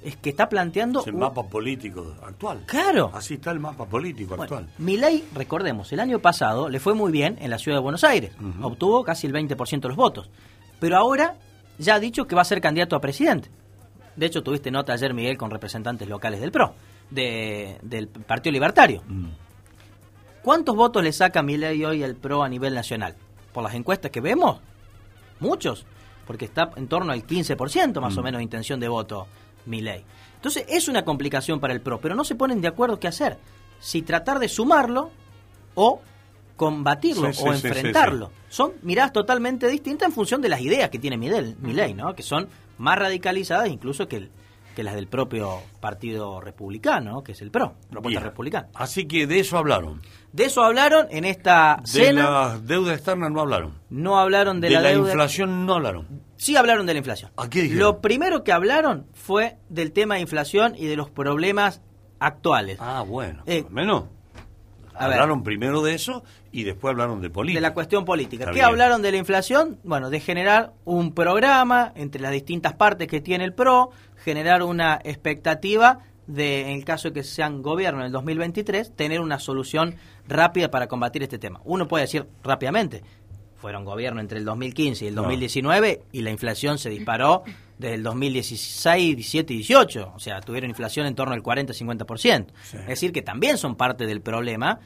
Es 0.04 0.16
que 0.16 0.30
está 0.30 0.48
planteando... 0.48 1.00
Es 1.00 1.06
el 1.06 1.14
un- 1.14 1.20
mapa 1.20 1.44
político 1.44 2.16
actual. 2.26 2.64
Claro. 2.66 3.10
Así 3.14 3.34
está 3.34 3.52
el 3.52 3.60
mapa 3.60 3.86
político 3.86 4.30
Bueno, 4.36 4.42
actual. 4.42 4.68
Milei, 4.78 5.22
recordemos, 5.32 5.92
el 5.92 6.00
año 6.00 6.18
pasado 6.18 6.68
le 6.68 6.80
fue 6.80 6.94
muy 6.94 7.12
bien 7.12 7.38
en 7.40 7.50
la 7.50 7.58
ciudad 7.58 7.78
de 7.78 7.82
Buenos 7.82 8.02
Aires. 8.02 8.32
Obtuvo 8.62 9.04
casi 9.04 9.28
el 9.28 9.32
20% 9.32 9.80
de 9.80 9.88
los 9.88 9.96
votos. 9.96 10.28
Pero 10.80 10.96
ahora 10.96 11.36
ya 11.78 11.94
ha 11.94 12.00
dicho 12.00 12.26
que 12.26 12.34
va 12.34 12.42
a 12.42 12.44
ser 12.44 12.60
candidato 12.60 12.96
a 12.96 13.00
presidente. 13.00 13.48
De 14.16 14.26
hecho, 14.26 14.42
tuviste 14.42 14.72
nota 14.72 14.92
ayer, 14.92 15.14
Miguel, 15.14 15.38
con 15.38 15.50
representantes 15.52 16.08
locales 16.08 16.40
del 16.40 16.50
PRO, 16.50 16.74
de- 17.10 17.78
del 17.82 18.08
Partido 18.08 18.52
Libertario. 18.54 19.02
¿Cuántos 20.42 20.74
votos 20.74 21.02
le 21.04 21.12
saca 21.12 21.42
Milei 21.42 21.84
hoy 21.84 22.02
al 22.02 22.16
PRO 22.16 22.42
a 22.42 22.48
nivel 22.48 22.74
nacional? 22.74 23.14
Por 23.52 23.62
las 23.62 23.74
encuestas 23.74 24.10
que 24.10 24.20
vemos, 24.20 24.60
muchos, 25.40 25.84
porque 26.26 26.44
está 26.44 26.70
en 26.76 26.88
torno 26.88 27.12
al 27.12 27.26
15% 27.26 28.00
más 28.00 28.16
o 28.16 28.20
Mm. 28.20 28.24
menos 28.24 28.38
de 28.38 28.42
intención 28.44 28.80
de 28.80 28.88
voto 28.88 29.26
Milei. 29.66 30.04
Entonces 30.36 30.64
es 30.68 30.88
una 30.88 31.04
complicación 31.04 31.60
para 31.60 31.72
el 31.72 31.80
PRO, 31.80 32.00
pero 32.00 32.14
no 32.14 32.24
se 32.24 32.34
ponen 32.34 32.60
de 32.60 32.68
acuerdo 32.68 32.98
qué 32.98 33.08
hacer. 33.08 33.38
Si 33.80 34.02
tratar 34.02 34.38
de 34.38 34.48
sumarlo 34.48 35.10
o 35.74 36.00
combatirlo 36.56 37.32
Sí, 37.32 37.42
sí, 37.42 37.48
o 37.48 37.54
sí, 37.54 37.66
enfrentarlo. 37.66 38.30
Son 38.48 38.72
miradas 38.82 39.12
totalmente 39.12 39.66
distintas 39.68 40.08
en 40.08 40.14
función 40.14 40.40
de 40.40 40.48
las 40.48 40.60
ideas 40.60 40.90
que 40.90 40.98
tiene 40.98 41.16
Milei, 41.16 41.56
Milei, 41.60 41.94
¿no? 41.94 42.14
que 42.14 42.22
son 42.22 42.48
más 42.78 42.98
radicalizadas 42.98 43.68
incluso 43.68 44.06
que, 44.08 44.16
el- 44.16 44.30
que 44.74 44.82
las 44.82 44.94
del 44.94 45.06
propio 45.06 45.60
Partido 45.80 46.40
Republicano, 46.40 47.12
¿no? 47.12 47.22
que 47.24 47.32
es 47.32 47.42
el 47.42 47.50
PRO, 47.50 47.74
Propuesta 47.90 48.20
Bien. 48.20 48.30
Republicana. 48.30 48.68
Así 48.74 49.06
que 49.06 49.26
de 49.26 49.40
eso 49.40 49.58
hablaron. 49.58 50.00
De 50.32 50.44
eso 50.46 50.62
hablaron 50.64 51.06
en 51.10 51.24
esta 51.24 51.78
De 51.82 51.86
cena, 51.88 52.30
la 52.30 52.58
deuda 52.58 52.94
externa 52.94 53.28
no 53.28 53.40
hablaron. 53.40 53.74
no 53.90 54.18
hablaron 54.18 54.60
de, 54.60 54.68
De, 54.68 54.74
la, 54.74 54.80
la, 54.80 54.88
deuda. 54.90 55.08
inflación 55.10 55.66
no 55.66 55.74
hablaron. 55.74 56.06
Sí 56.36 56.56
hablaron 56.56 56.86
de 56.86 56.94
la 56.94 56.98
inflación. 56.98 57.30
¿A 57.36 57.48
qué? 57.48 57.68
Lo 57.68 58.00
primero 58.00 58.42
que 58.42 58.52
hablaron 58.52 59.06
fue 59.12 59.58
del 59.68 59.92
tema 59.92 60.14
de 60.16 60.22
inflación 60.22 60.74
y 60.76 60.86
de 60.86 60.96
los 60.96 61.08
problemas 61.10 61.80
actuales. 62.18 62.78
Ah, 62.80 63.04
bueno. 63.06 63.42
Eh, 63.46 63.64
menos. 63.70 64.04
A 65.04 65.08
ver. 65.08 65.14
Hablaron 65.18 65.42
primero 65.42 65.82
de 65.82 65.94
eso 65.94 66.22
y 66.50 66.64
después 66.64 66.92
hablaron 66.92 67.20
de 67.20 67.30
política. 67.30 67.58
de 67.58 67.62
la 67.68 67.74
cuestión 67.74 68.04
política. 68.04 68.44
Está 68.44 68.52
¿Qué 68.52 68.58
bien. 68.60 68.66
hablaron 68.66 69.02
de 69.02 69.10
la 69.12 69.16
inflación? 69.18 69.78
Bueno, 69.84 70.10
de 70.10 70.20
generar 70.20 70.72
un 70.84 71.12
programa 71.14 71.92
entre 71.96 72.20
las 72.20 72.32
distintas 72.32 72.74
partes 72.74 73.08
que 73.08 73.20
tiene 73.20 73.44
el 73.44 73.54
PRO, 73.54 73.90
generar 74.16 74.62
una 74.62 75.00
expectativa 75.04 76.00
de, 76.26 76.62
en 76.62 76.76
el 76.78 76.84
caso 76.84 77.08
de 77.08 77.14
que 77.14 77.24
sean 77.24 77.62
gobierno 77.62 78.00
en 78.00 78.06
el 78.06 78.12
2023, 78.12 78.94
tener 78.94 79.20
una 79.20 79.38
solución 79.38 79.96
rápida 80.28 80.70
para 80.70 80.86
combatir 80.86 81.22
este 81.22 81.38
tema. 81.38 81.60
Uno 81.64 81.88
puede 81.88 82.04
decir 82.04 82.26
rápidamente, 82.44 83.02
fueron 83.56 83.84
gobierno 83.84 84.20
entre 84.20 84.38
el 84.38 84.44
2015 84.44 85.04
y 85.04 85.08
el 85.08 85.14
No. 85.14 85.22
2019 85.22 86.02
y 86.12 86.22
la 86.22 86.30
inflación 86.30 86.78
se 86.78 86.90
disparó 86.90 87.42
desde 87.82 87.96
el 87.96 88.02
2016, 88.02 89.16
17 89.16 89.52
y 89.52 89.56
18. 89.58 90.12
O 90.14 90.18
sea, 90.18 90.40
tuvieron 90.40 90.70
inflación 90.70 91.06
en 91.06 91.14
torno 91.14 91.34
al 91.34 91.42
40-50%. 91.42 92.46
Sí. 92.62 92.76
Es 92.78 92.86
decir, 92.86 93.12
que 93.12 93.22
también 93.22 93.58
son 93.58 93.76
parte 93.76 94.06
del 94.06 94.22
problema. 94.22 94.80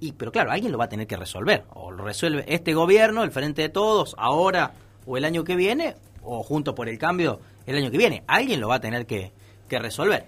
Y, 0.00 0.12
pero 0.12 0.30
claro, 0.30 0.50
alguien 0.50 0.72
lo 0.72 0.78
va 0.78 0.84
a 0.84 0.88
tener 0.88 1.06
que 1.06 1.16
resolver. 1.16 1.64
O 1.70 1.90
lo 1.90 2.04
resuelve 2.04 2.44
este 2.48 2.74
gobierno, 2.74 3.22
el 3.22 3.30
Frente 3.30 3.62
de 3.62 3.68
Todos, 3.70 4.14
ahora 4.18 4.74
o 5.06 5.16
el 5.16 5.24
año 5.24 5.44
que 5.44 5.56
viene, 5.56 5.94
o 6.22 6.42
junto 6.42 6.74
por 6.74 6.88
el 6.88 6.98
cambio 6.98 7.40
el 7.64 7.76
año 7.76 7.90
que 7.90 7.98
viene. 7.98 8.24
Alguien 8.26 8.60
lo 8.60 8.68
va 8.68 8.76
a 8.76 8.80
tener 8.80 9.06
que, 9.06 9.32
que 9.68 9.78
resolver. 9.78 10.26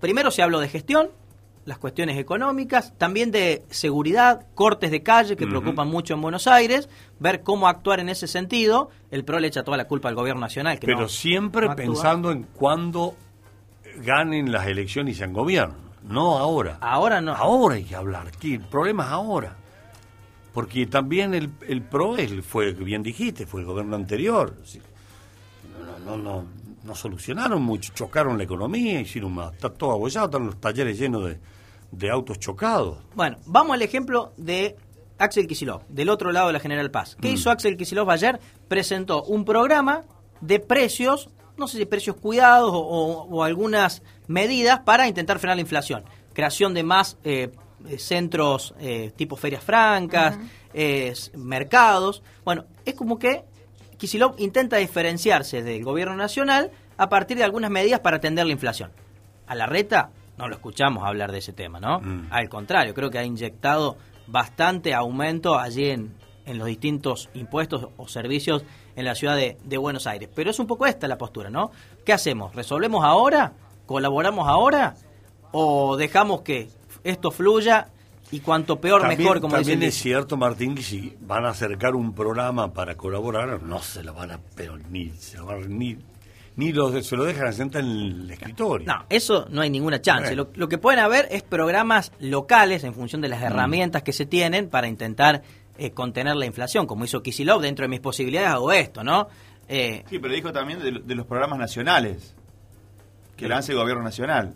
Primero 0.00 0.30
se 0.30 0.42
habló 0.42 0.60
de 0.60 0.68
gestión, 0.68 1.10
las 1.66 1.78
cuestiones 1.78 2.16
económicas, 2.18 2.96
también 2.98 3.30
de 3.30 3.62
seguridad, 3.70 4.46
cortes 4.54 4.90
de 4.90 5.02
calle 5.02 5.36
que 5.36 5.46
preocupan 5.46 5.88
mucho 5.88 6.14
en 6.14 6.22
Buenos 6.22 6.46
Aires, 6.46 6.88
ver 7.18 7.42
cómo 7.42 7.68
actuar 7.68 8.00
en 8.00 8.08
ese 8.08 8.26
sentido. 8.26 8.90
El 9.10 9.24
PRO 9.24 9.38
le 9.38 9.48
echa 9.48 9.62
toda 9.62 9.76
la 9.76 9.86
culpa 9.86 10.08
al 10.08 10.14
gobierno 10.14 10.40
nacional. 10.40 10.78
Que 10.80 10.86
Pero 10.86 11.00
no- 11.00 11.08
siempre 11.08 11.68
no 11.68 11.76
pensando 11.76 12.30
en 12.32 12.44
cuándo 12.44 13.14
ganen 14.04 14.50
las 14.52 14.66
elecciones 14.66 15.16
y 15.16 15.18
sean 15.18 15.32
gobierno. 15.32 15.74
No 16.02 16.38
ahora. 16.38 16.78
Ahora 16.80 17.20
no. 17.20 17.34
Ahora 17.34 17.74
hay 17.74 17.84
que 17.84 17.94
hablar. 17.94 18.30
que 18.32 18.54
El 18.54 18.60
problema 18.60 19.04
es 19.04 19.10
ahora. 19.10 19.56
Porque 20.54 20.86
también 20.86 21.34
el, 21.34 21.50
el 21.68 21.82
PRO 21.82 22.16
él 22.16 22.42
fue, 22.42 22.72
bien 22.72 23.02
dijiste, 23.02 23.46
fue 23.46 23.60
el 23.60 23.66
gobierno 23.66 23.94
anterior. 23.96 24.54
No, 26.04 26.16
no, 26.16 26.16
no, 26.16 26.44
no 26.84 26.94
solucionaron 26.94 27.62
mucho, 27.62 27.92
chocaron 27.94 28.38
la 28.38 28.44
economía, 28.44 29.00
hicieron 29.00 29.32
más, 29.34 29.52
está 29.54 29.70
todo 29.70 29.92
abollado, 29.92 30.26
están 30.26 30.46
los 30.46 30.60
talleres 30.60 30.98
llenos 30.98 31.24
de, 31.24 31.38
de 31.92 32.10
autos 32.10 32.38
chocados. 32.38 32.98
Bueno, 33.14 33.36
vamos 33.46 33.74
al 33.74 33.82
ejemplo 33.82 34.32
de 34.36 34.76
Axel 35.18 35.46
Kicillof, 35.46 35.82
del 35.88 36.08
otro 36.08 36.32
lado 36.32 36.46
de 36.46 36.54
la 36.54 36.60
General 36.60 36.90
Paz. 36.90 37.16
¿Qué 37.20 37.28
Mm. 37.30 37.34
hizo 37.34 37.50
Axel 37.50 37.76
Kicillof 37.76 38.08
ayer? 38.08 38.40
Presentó 38.68 39.22
un 39.24 39.44
programa 39.44 40.02
de 40.40 40.58
precios, 40.60 41.28
no 41.58 41.68
sé 41.68 41.76
si 41.78 41.84
precios 41.84 42.16
cuidados 42.16 42.70
o, 42.72 42.78
o- 42.78 43.24
o 43.28 43.44
algunas 43.44 44.02
medidas 44.26 44.80
para 44.80 45.06
intentar 45.08 45.38
frenar 45.38 45.56
la 45.56 45.60
inflación. 45.62 46.04
Creación 46.32 46.72
de 46.72 46.82
más 46.82 47.18
eh, 47.24 47.50
eh, 47.86 47.98
centros 47.98 48.74
eh, 48.80 49.12
tipo 49.16 49.36
ferias 49.36 49.62
francas, 49.62 50.38
eh, 50.72 51.12
mercados. 51.36 52.22
Bueno, 52.44 52.64
es 52.86 52.94
como 52.94 53.18
que 53.18 53.44
Kicillof 54.00 54.40
intenta 54.40 54.78
diferenciarse 54.78 55.62
del 55.62 55.84
gobierno 55.84 56.16
nacional 56.16 56.70
a 56.96 57.10
partir 57.10 57.36
de 57.36 57.44
algunas 57.44 57.70
medidas 57.70 58.00
para 58.00 58.16
atender 58.16 58.46
la 58.46 58.52
inflación. 58.52 58.90
A 59.46 59.54
la 59.54 59.66
reta 59.66 60.10
no 60.38 60.48
lo 60.48 60.54
escuchamos 60.54 61.04
hablar 61.04 61.32
de 61.32 61.38
ese 61.38 61.52
tema, 61.52 61.80
¿no? 61.80 62.00
Mm. 62.00 62.28
Al 62.30 62.48
contrario, 62.48 62.94
creo 62.94 63.10
que 63.10 63.18
ha 63.18 63.24
inyectado 63.24 63.98
bastante 64.26 64.94
aumento 64.94 65.58
allí 65.58 65.90
en, 65.90 66.14
en 66.46 66.56
los 66.56 66.66
distintos 66.66 67.28
impuestos 67.34 67.88
o 67.98 68.08
servicios 68.08 68.64
en 68.96 69.04
la 69.04 69.14
ciudad 69.14 69.36
de, 69.36 69.58
de 69.64 69.76
Buenos 69.76 70.06
Aires. 70.06 70.30
Pero 70.34 70.50
es 70.50 70.58
un 70.58 70.66
poco 70.66 70.86
esta 70.86 71.06
la 71.06 71.18
postura, 71.18 71.50
¿no? 71.50 71.70
¿Qué 72.02 72.14
hacemos? 72.14 72.54
¿Resolvemos 72.54 73.04
ahora? 73.04 73.52
¿Colaboramos 73.84 74.48
ahora? 74.48 74.94
¿O 75.52 75.98
dejamos 75.98 76.40
que 76.40 76.70
esto 77.04 77.30
fluya 77.30 77.88
y 78.32 78.40
cuanto 78.40 78.80
peor 78.80 79.00
También- 79.00 79.18
mejor, 79.20 79.40
como 79.40 79.54
también 79.56 79.82
es 79.82 79.94
cierto, 79.94 80.36
Martín, 80.36 80.74
que 80.74 80.82
si 80.82 81.16
van 81.20 81.44
a 81.44 81.50
acercar 81.50 81.94
un 81.94 82.14
programa 82.14 82.72
para 82.72 82.96
colaborar, 82.96 83.62
no 83.62 83.80
se 83.80 84.02
lo 84.02 84.14
van 84.14 84.30
a, 84.32 84.40
pero 84.54 84.76
ni, 84.78 85.10
se 85.10 85.38
lo 85.38 85.46
van 85.46 85.62
a- 85.64 85.66
ni, 85.66 85.96
ni 86.56 86.72
lo, 86.72 87.02
se 87.02 87.16
lo 87.16 87.24
dejan 87.24 87.52
sentar 87.52 87.82
en 87.82 87.90
el 87.90 88.30
escritorio. 88.30 88.86
No, 88.86 89.04
eso 89.08 89.46
no 89.50 89.62
hay 89.62 89.70
ninguna 89.70 90.00
chance. 90.00 90.34
Lo, 90.36 90.50
lo 90.54 90.68
que 90.68 90.78
pueden 90.78 91.00
haber 91.00 91.26
es 91.30 91.42
programas 91.42 92.12
locales 92.20 92.84
en 92.84 92.94
función 92.94 93.20
de 93.20 93.28
las 93.28 93.42
herramientas 93.42 94.02
que 94.02 94.12
se 94.12 94.26
tienen 94.26 94.68
para 94.68 94.86
intentar 94.88 95.42
eh, 95.78 95.92
contener 95.92 96.36
la 96.36 96.44
inflación, 96.44 96.86
como 96.86 97.06
hizo 97.06 97.22
Kisilov, 97.22 97.62
dentro 97.62 97.84
de 97.84 97.88
mis 97.88 98.00
posibilidades 98.00 98.50
hago 98.50 98.70
esto, 98.72 99.02
¿no? 99.02 99.28
Eh, 99.66 100.04
Sí, 100.10 100.18
pero 100.18 100.34
dijo 100.34 100.52
también 100.52 100.78
de, 100.80 101.00
de 101.02 101.14
los 101.14 101.24
programas 101.26 101.58
nacionales 101.58 102.34
que 103.36 103.48
lance 103.48 103.72
el 103.72 103.78
gobierno 103.78 104.02
nacional. 104.02 104.54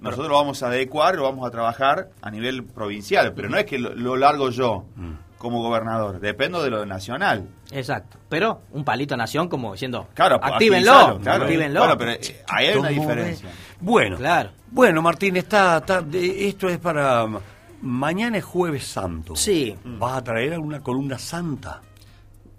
Nosotros 0.00 0.28
lo 0.28 0.34
vamos 0.36 0.62
a 0.62 0.68
adecuar, 0.68 1.16
lo 1.16 1.24
vamos 1.24 1.46
a 1.46 1.50
trabajar 1.50 2.10
a 2.22 2.30
nivel 2.30 2.64
provincial, 2.64 3.32
pero 3.34 3.48
no 3.48 3.56
es 3.58 3.64
que 3.64 3.78
lo, 3.78 3.94
lo 3.94 4.16
largo 4.16 4.50
yo 4.50 4.84
Mm. 4.96 5.12
como 5.38 5.60
gobernador, 5.62 6.20
dependo 6.20 6.62
de 6.62 6.70
lo 6.70 6.86
nacional. 6.86 7.48
exacto. 7.72 8.16
Pero 8.28 8.62
un 8.72 8.84
palito 8.84 9.14
a 9.14 9.16
nación 9.16 9.48
como 9.48 9.72
diciendo, 9.72 10.06
Claro, 10.14 10.38
actívenlo, 10.42 10.90
agilizarlo, 10.92 11.20
claro. 11.20 11.44
actívenlo. 11.44 11.80
Bueno, 11.80 11.98
pero 11.98 12.10
eh, 12.12 12.20
ahí 12.48 12.66
hay 12.66 12.76
una 12.76 12.88
¿Cómo 12.88 13.00
diferencia. 13.00 13.48
Bueno, 13.80 14.16
Claro. 14.16 14.50
bueno, 14.70 15.00
Martín, 15.02 15.36
está, 15.36 15.78
está- 15.78 16.00
de- 16.02 16.48
esto 16.48 16.68
es 16.68 16.78
para 16.78 17.26
mañana 17.82 18.38
es 18.38 18.44
jueves 18.44 18.84
santo. 18.86 19.34
Sí. 19.36 19.74
¿Vas 19.84 20.18
a 20.18 20.24
traer 20.24 20.52
alguna 20.54 20.80
columna 20.80 21.18
santa? 21.18 21.80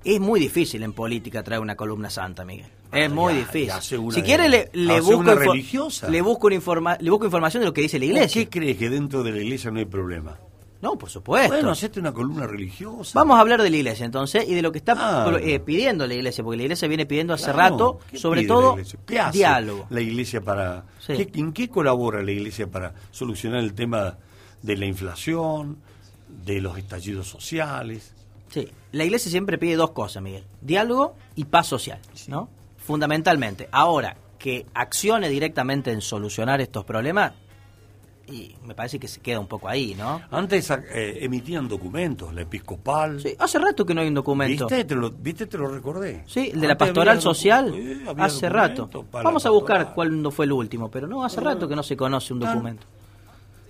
Es 0.04 0.20
muy 0.20 0.40
difícil 0.40 0.82
en 0.84 0.94
política 0.94 1.44
traer 1.44 1.62
una 1.62 1.76
columna 1.76 2.10
santa, 2.10 2.46
Miguel. 2.46 2.68
Es 2.92 3.12
muy 3.12 3.34
ya, 3.34 3.40
difícil. 3.40 3.68
ya 3.68 3.76
hace 3.78 3.98
una 3.98 4.16
si 4.16 4.22
quiere 4.24 4.50
le, 4.50 4.70
le 4.74 5.00
busco 5.02 5.18
una 5.20 5.36
religiosa. 5.36 6.10
le 6.10 6.22
busco 6.22 6.48
una 6.48 6.56
informa- 6.56 6.98
le 7.00 7.10
busco 7.12 7.26
información 7.26 7.62
de 7.62 7.68
lo 7.68 7.74
que 7.74 7.82
dice 7.82 8.00
la 8.00 8.06
iglesia. 8.06 8.42
¿Qué 8.44 8.50
crees 8.50 8.78
que 8.78 8.90
dentro 8.90 9.22
de 9.24 9.32
la 9.32 9.38
iglesia 9.42 9.70
no 9.72 9.80
hay 9.80 9.86
problema? 9.86 10.38
No, 10.82 10.98
por 10.98 11.10
supuesto. 11.10 11.54
Bueno, 11.54 11.72
hacete 11.72 12.00
una 12.00 12.14
columna 12.14 12.48
religiosa. 12.48 13.12
Vamos 13.20 13.36
a 13.38 13.42
hablar 13.42 13.62
de 13.62 13.70
la 13.70 13.76
iglesia 13.76 14.06
entonces 14.06 14.48
y 14.48 14.54
de 14.56 14.62
lo 14.62 14.72
que 14.72 14.78
está 14.78 14.94
Ah. 14.98 15.38
eh, 15.42 15.60
pidiendo 15.60 16.08
la 16.08 16.14
iglesia, 16.14 16.42
porque 16.44 16.56
la 16.56 16.64
iglesia 16.64 16.88
viene 16.88 17.06
pidiendo 17.06 17.34
hace 17.34 17.52
Claro, 17.52 17.60
rato, 17.60 18.00
¿qué 18.10 18.18
sobre 18.18 18.46
todo, 18.46 18.68
la 18.76 18.82
iglesia? 18.82 19.00
¿Qué 19.06 19.20
hace 19.20 19.38
diálogo. 19.40 19.88
La 19.90 20.00
iglesia 20.02 20.40
para. 20.42 20.86
Sí. 21.06 21.14
¿qué- 21.18 21.40
¿En 21.40 21.52
qué 21.52 21.68
colabora 21.68 22.24
la 22.24 22.32
iglesia 22.32 22.68
para 22.68 22.94
solucionar 23.12 23.60
el 23.60 23.74
tema 23.74 24.18
de 24.62 24.78
la 24.78 24.86
inflación, 24.86 25.78
de 26.46 26.62
los 26.62 26.78
estallidos 26.78 27.28
sociales? 27.28 28.14
Sí, 28.48 28.68
la 28.94 29.04
iglesia 29.04 29.30
siempre 29.30 29.58
pide 29.58 29.76
dos 29.76 29.92
cosas, 29.92 30.24
Miguel, 30.24 30.46
diálogo 30.62 31.14
y 31.36 31.44
paz 31.44 31.68
social, 31.68 32.00
¿no? 32.30 32.50
Fundamentalmente. 32.90 33.70
Ahora, 33.72 34.18
que 34.40 34.66
accione 34.74 35.30
directamente 35.30 35.92
en 35.92 36.02
solucionar 36.02 36.60
estos 36.60 36.84
problemas, 36.86 37.34
y 38.26 38.56
me 38.66 38.74
parece 38.74 38.98
que 38.98 39.08
se 39.08 39.20
queda 39.20 39.40
un 39.40 39.46
poco 39.46 39.68
ahí, 39.70 39.94
¿no? 39.94 40.20
Antes 40.32 40.72
eh, 40.72 41.20
emitían 41.22 41.68
documentos, 41.68 42.34
la 42.34 42.42
episcopal. 42.42 43.22
Sí, 43.22 43.36
hace 43.38 43.60
rato 43.60 43.86
que 43.86 43.94
no 43.94 44.02
hay 44.02 44.08
un 44.08 44.16
documento. 44.16 44.66
¿Viste? 44.66 44.86
Te 44.86 44.96
lo, 44.96 45.12
¿Viste? 45.12 45.46
Te 45.46 45.60
lo 45.60 45.68
recordé. 45.68 46.24
Sí, 46.26 46.50
el 46.52 46.62
de 46.62 46.68
la 46.68 46.80
pastoral 46.80 47.22
social, 47.22 47.72
eh, 47.76 48.04
hace 48.18 48.50
rato. 48.50 48.90
Vamos 49.12 49.46
a 49.46 49.52
buscar 49.52 49.94
cuándo 49.94 50.32
fue 50.32 50.46
el 50.46 50.52
último, 50.52 50.90
pero 50.90 51.06
no, 51.06 51.24
hace 51.24 51.42
rato 51.42 51.68
que 51.68 51.76
no 51.76 51.84
se 51.84 51.96
conoce 51.96 52.34
un 52.34 52.40
Claro. 52.40 52.56
documento. 52.56 52.88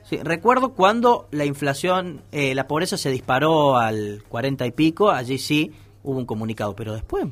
Sí, 0.09 0.15
recuerdo 0.23 0.69
cuando 0.69 1.27
la 1.31 1.43
inflación, 1.43 2.21
eh, 2.31 2.55
la 2.55 2.67
pobreza 2.69 2.95
se 2.95 3.11
disparó 3.11 3.75
al 3.75 4.23
40 4.29 4.65
y 4.65 4.71
pico, 4.71 5.09
allí 5.11 5.37
sí 5.39 5.73
hubo 6.03 6.17
un 6.17 6.25
comunicado, 6.25 6.73
pero 6.73 6.93
después 6.93 7.27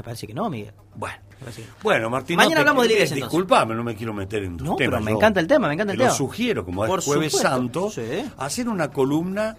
me 0.00 0.04
parece 0.04 0.26
que 0.26 0.32
no, 0.34 0.48
Miguel. 0.48 0.72
Bueno. 0.94 1.14
Que 1.38 1.44
no. 1.44 1.66
Bueno, 1.82 2.10
Martín, 2.10 2.36
Mañana 2.36 2.48
no 2.50 2.54
te- 2.54 2.60
hablamos 2.60 2.82
de 2.84 2.88
la 2.88 2.92
eh, 2.92 2.96
iglesia. 2.96 3.16
Disculpame, 3.16 3.74
no 3.74 3.84
me 3.84 3.94
quiero 3.94 4.12
meter 4.14 4.42
en 4.44 4.56
tus 4.56 4.66
No, 4.66 4.76
temas. 4.76 4.92
pero 4.96 5.04
me 5.04 5.10
yo 5.10 5.16
encanta 5.18 5.40
el 5.40 5.46
tema, 5.46 5.68
me 5.68 5.74
encanta 5.74 5.92
el 5.92 5.98
te 5.98 6.04
tema. 6.04 6.14
Sugiero, 6.16 6.64
como 6.64 6.86
Por 6.86 6.98
es 7.00 7.04
Jueves 7.04 7.32
supuesto, 7.32 7.48
Santo, 7.56 7.90
sí. 7.90 8.02
hacer 8.38 8.68
una 8.68 8.90
columna 8.90 9.56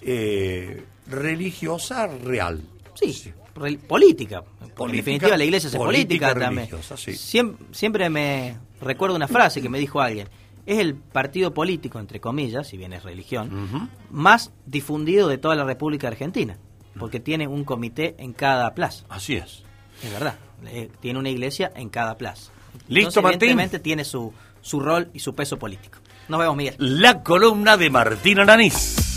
eh, 0.00 0.84
religiosa 1.06 2.06
real. 2.06 2.62
Sí, 2.94 3.32
re- 3.54 3.78
política. 3.78 4.42
Porque 4.42 4.64
en 4.64 4.70
Política- 4.74 4.96
definitiva 5.04 5.36
la 5.36 5.44
iglesia 5.44 5.68
es 5.68 5.76
política, 5.76 6.28
política 6.28 6.46
también. 6.46 6.68
religiosa, 6.70 6.96
sí. 6.96 7.12
Siem- 7.12 7.56
siempre 7.72 8.08
me 8.10 8.56
recuerdo 8.80 9.14
una 9.16 9.28
frase 9.28 9.60
que 9.60 9.68
me 9.68 9.78
dijo 9.78 10.00
alguien. 10.00 10.28
Es 10.64 10.78
el 10.78 10.94
partido 10.94 11.52
político, 11.52 11.98
entre 11.98 12.20
comillas, 12.20 12.68
si 12.68 12.76
bien 12.76 12.92
es 12.92 13.02
religión, 13.02 13.90
más 14.10 14.52
difundido 14.64 15.28
de 15.28 15.36
toda 15.38 15.54
la 15.56 15.64
República 15.64 16.08
Argentina. 16.08 16.56
porque 16.98 17.20
tiene 17.20 17.48
un 17.48 17.64
comité 17.64 18.14
en 18.18 18.34
cada 18.34 18.74
plaza. 18.74 19.06
Así 19.08 19.34
es. 19.36 19.62
Es 20.02 20.12
verdad, 20.12 20.34
eh, 20.66 20.90
tiene 21.00 21.18
una 21.18 21.28
iglesia 21.30 21.72
en 21.74 21.88
cada 21.88 22.16
plaza. 22.16 22.50
¿Listo, 22.88 23.20
Entonces, 23.20 23.22
Martín? 23.22 23.42
Evidentemente 23.42 23.78
tiene 23.78 24.04
su, 24.04 24.32
su 24.60 24.80
rol 24.80 25.10
y 25.12 25.20
su 25.20 25.34
peso 25.34 25.58
político. 25.58 25.98
Nos 26.28 26.40
vemos, 26.40 26.56
Miguel. 26.56 26.74
La 26.78 27.22
columna 27.22 27.76
de 27.76 27.90
Martín 27.90 28.38
Aranís. 28.38 29.11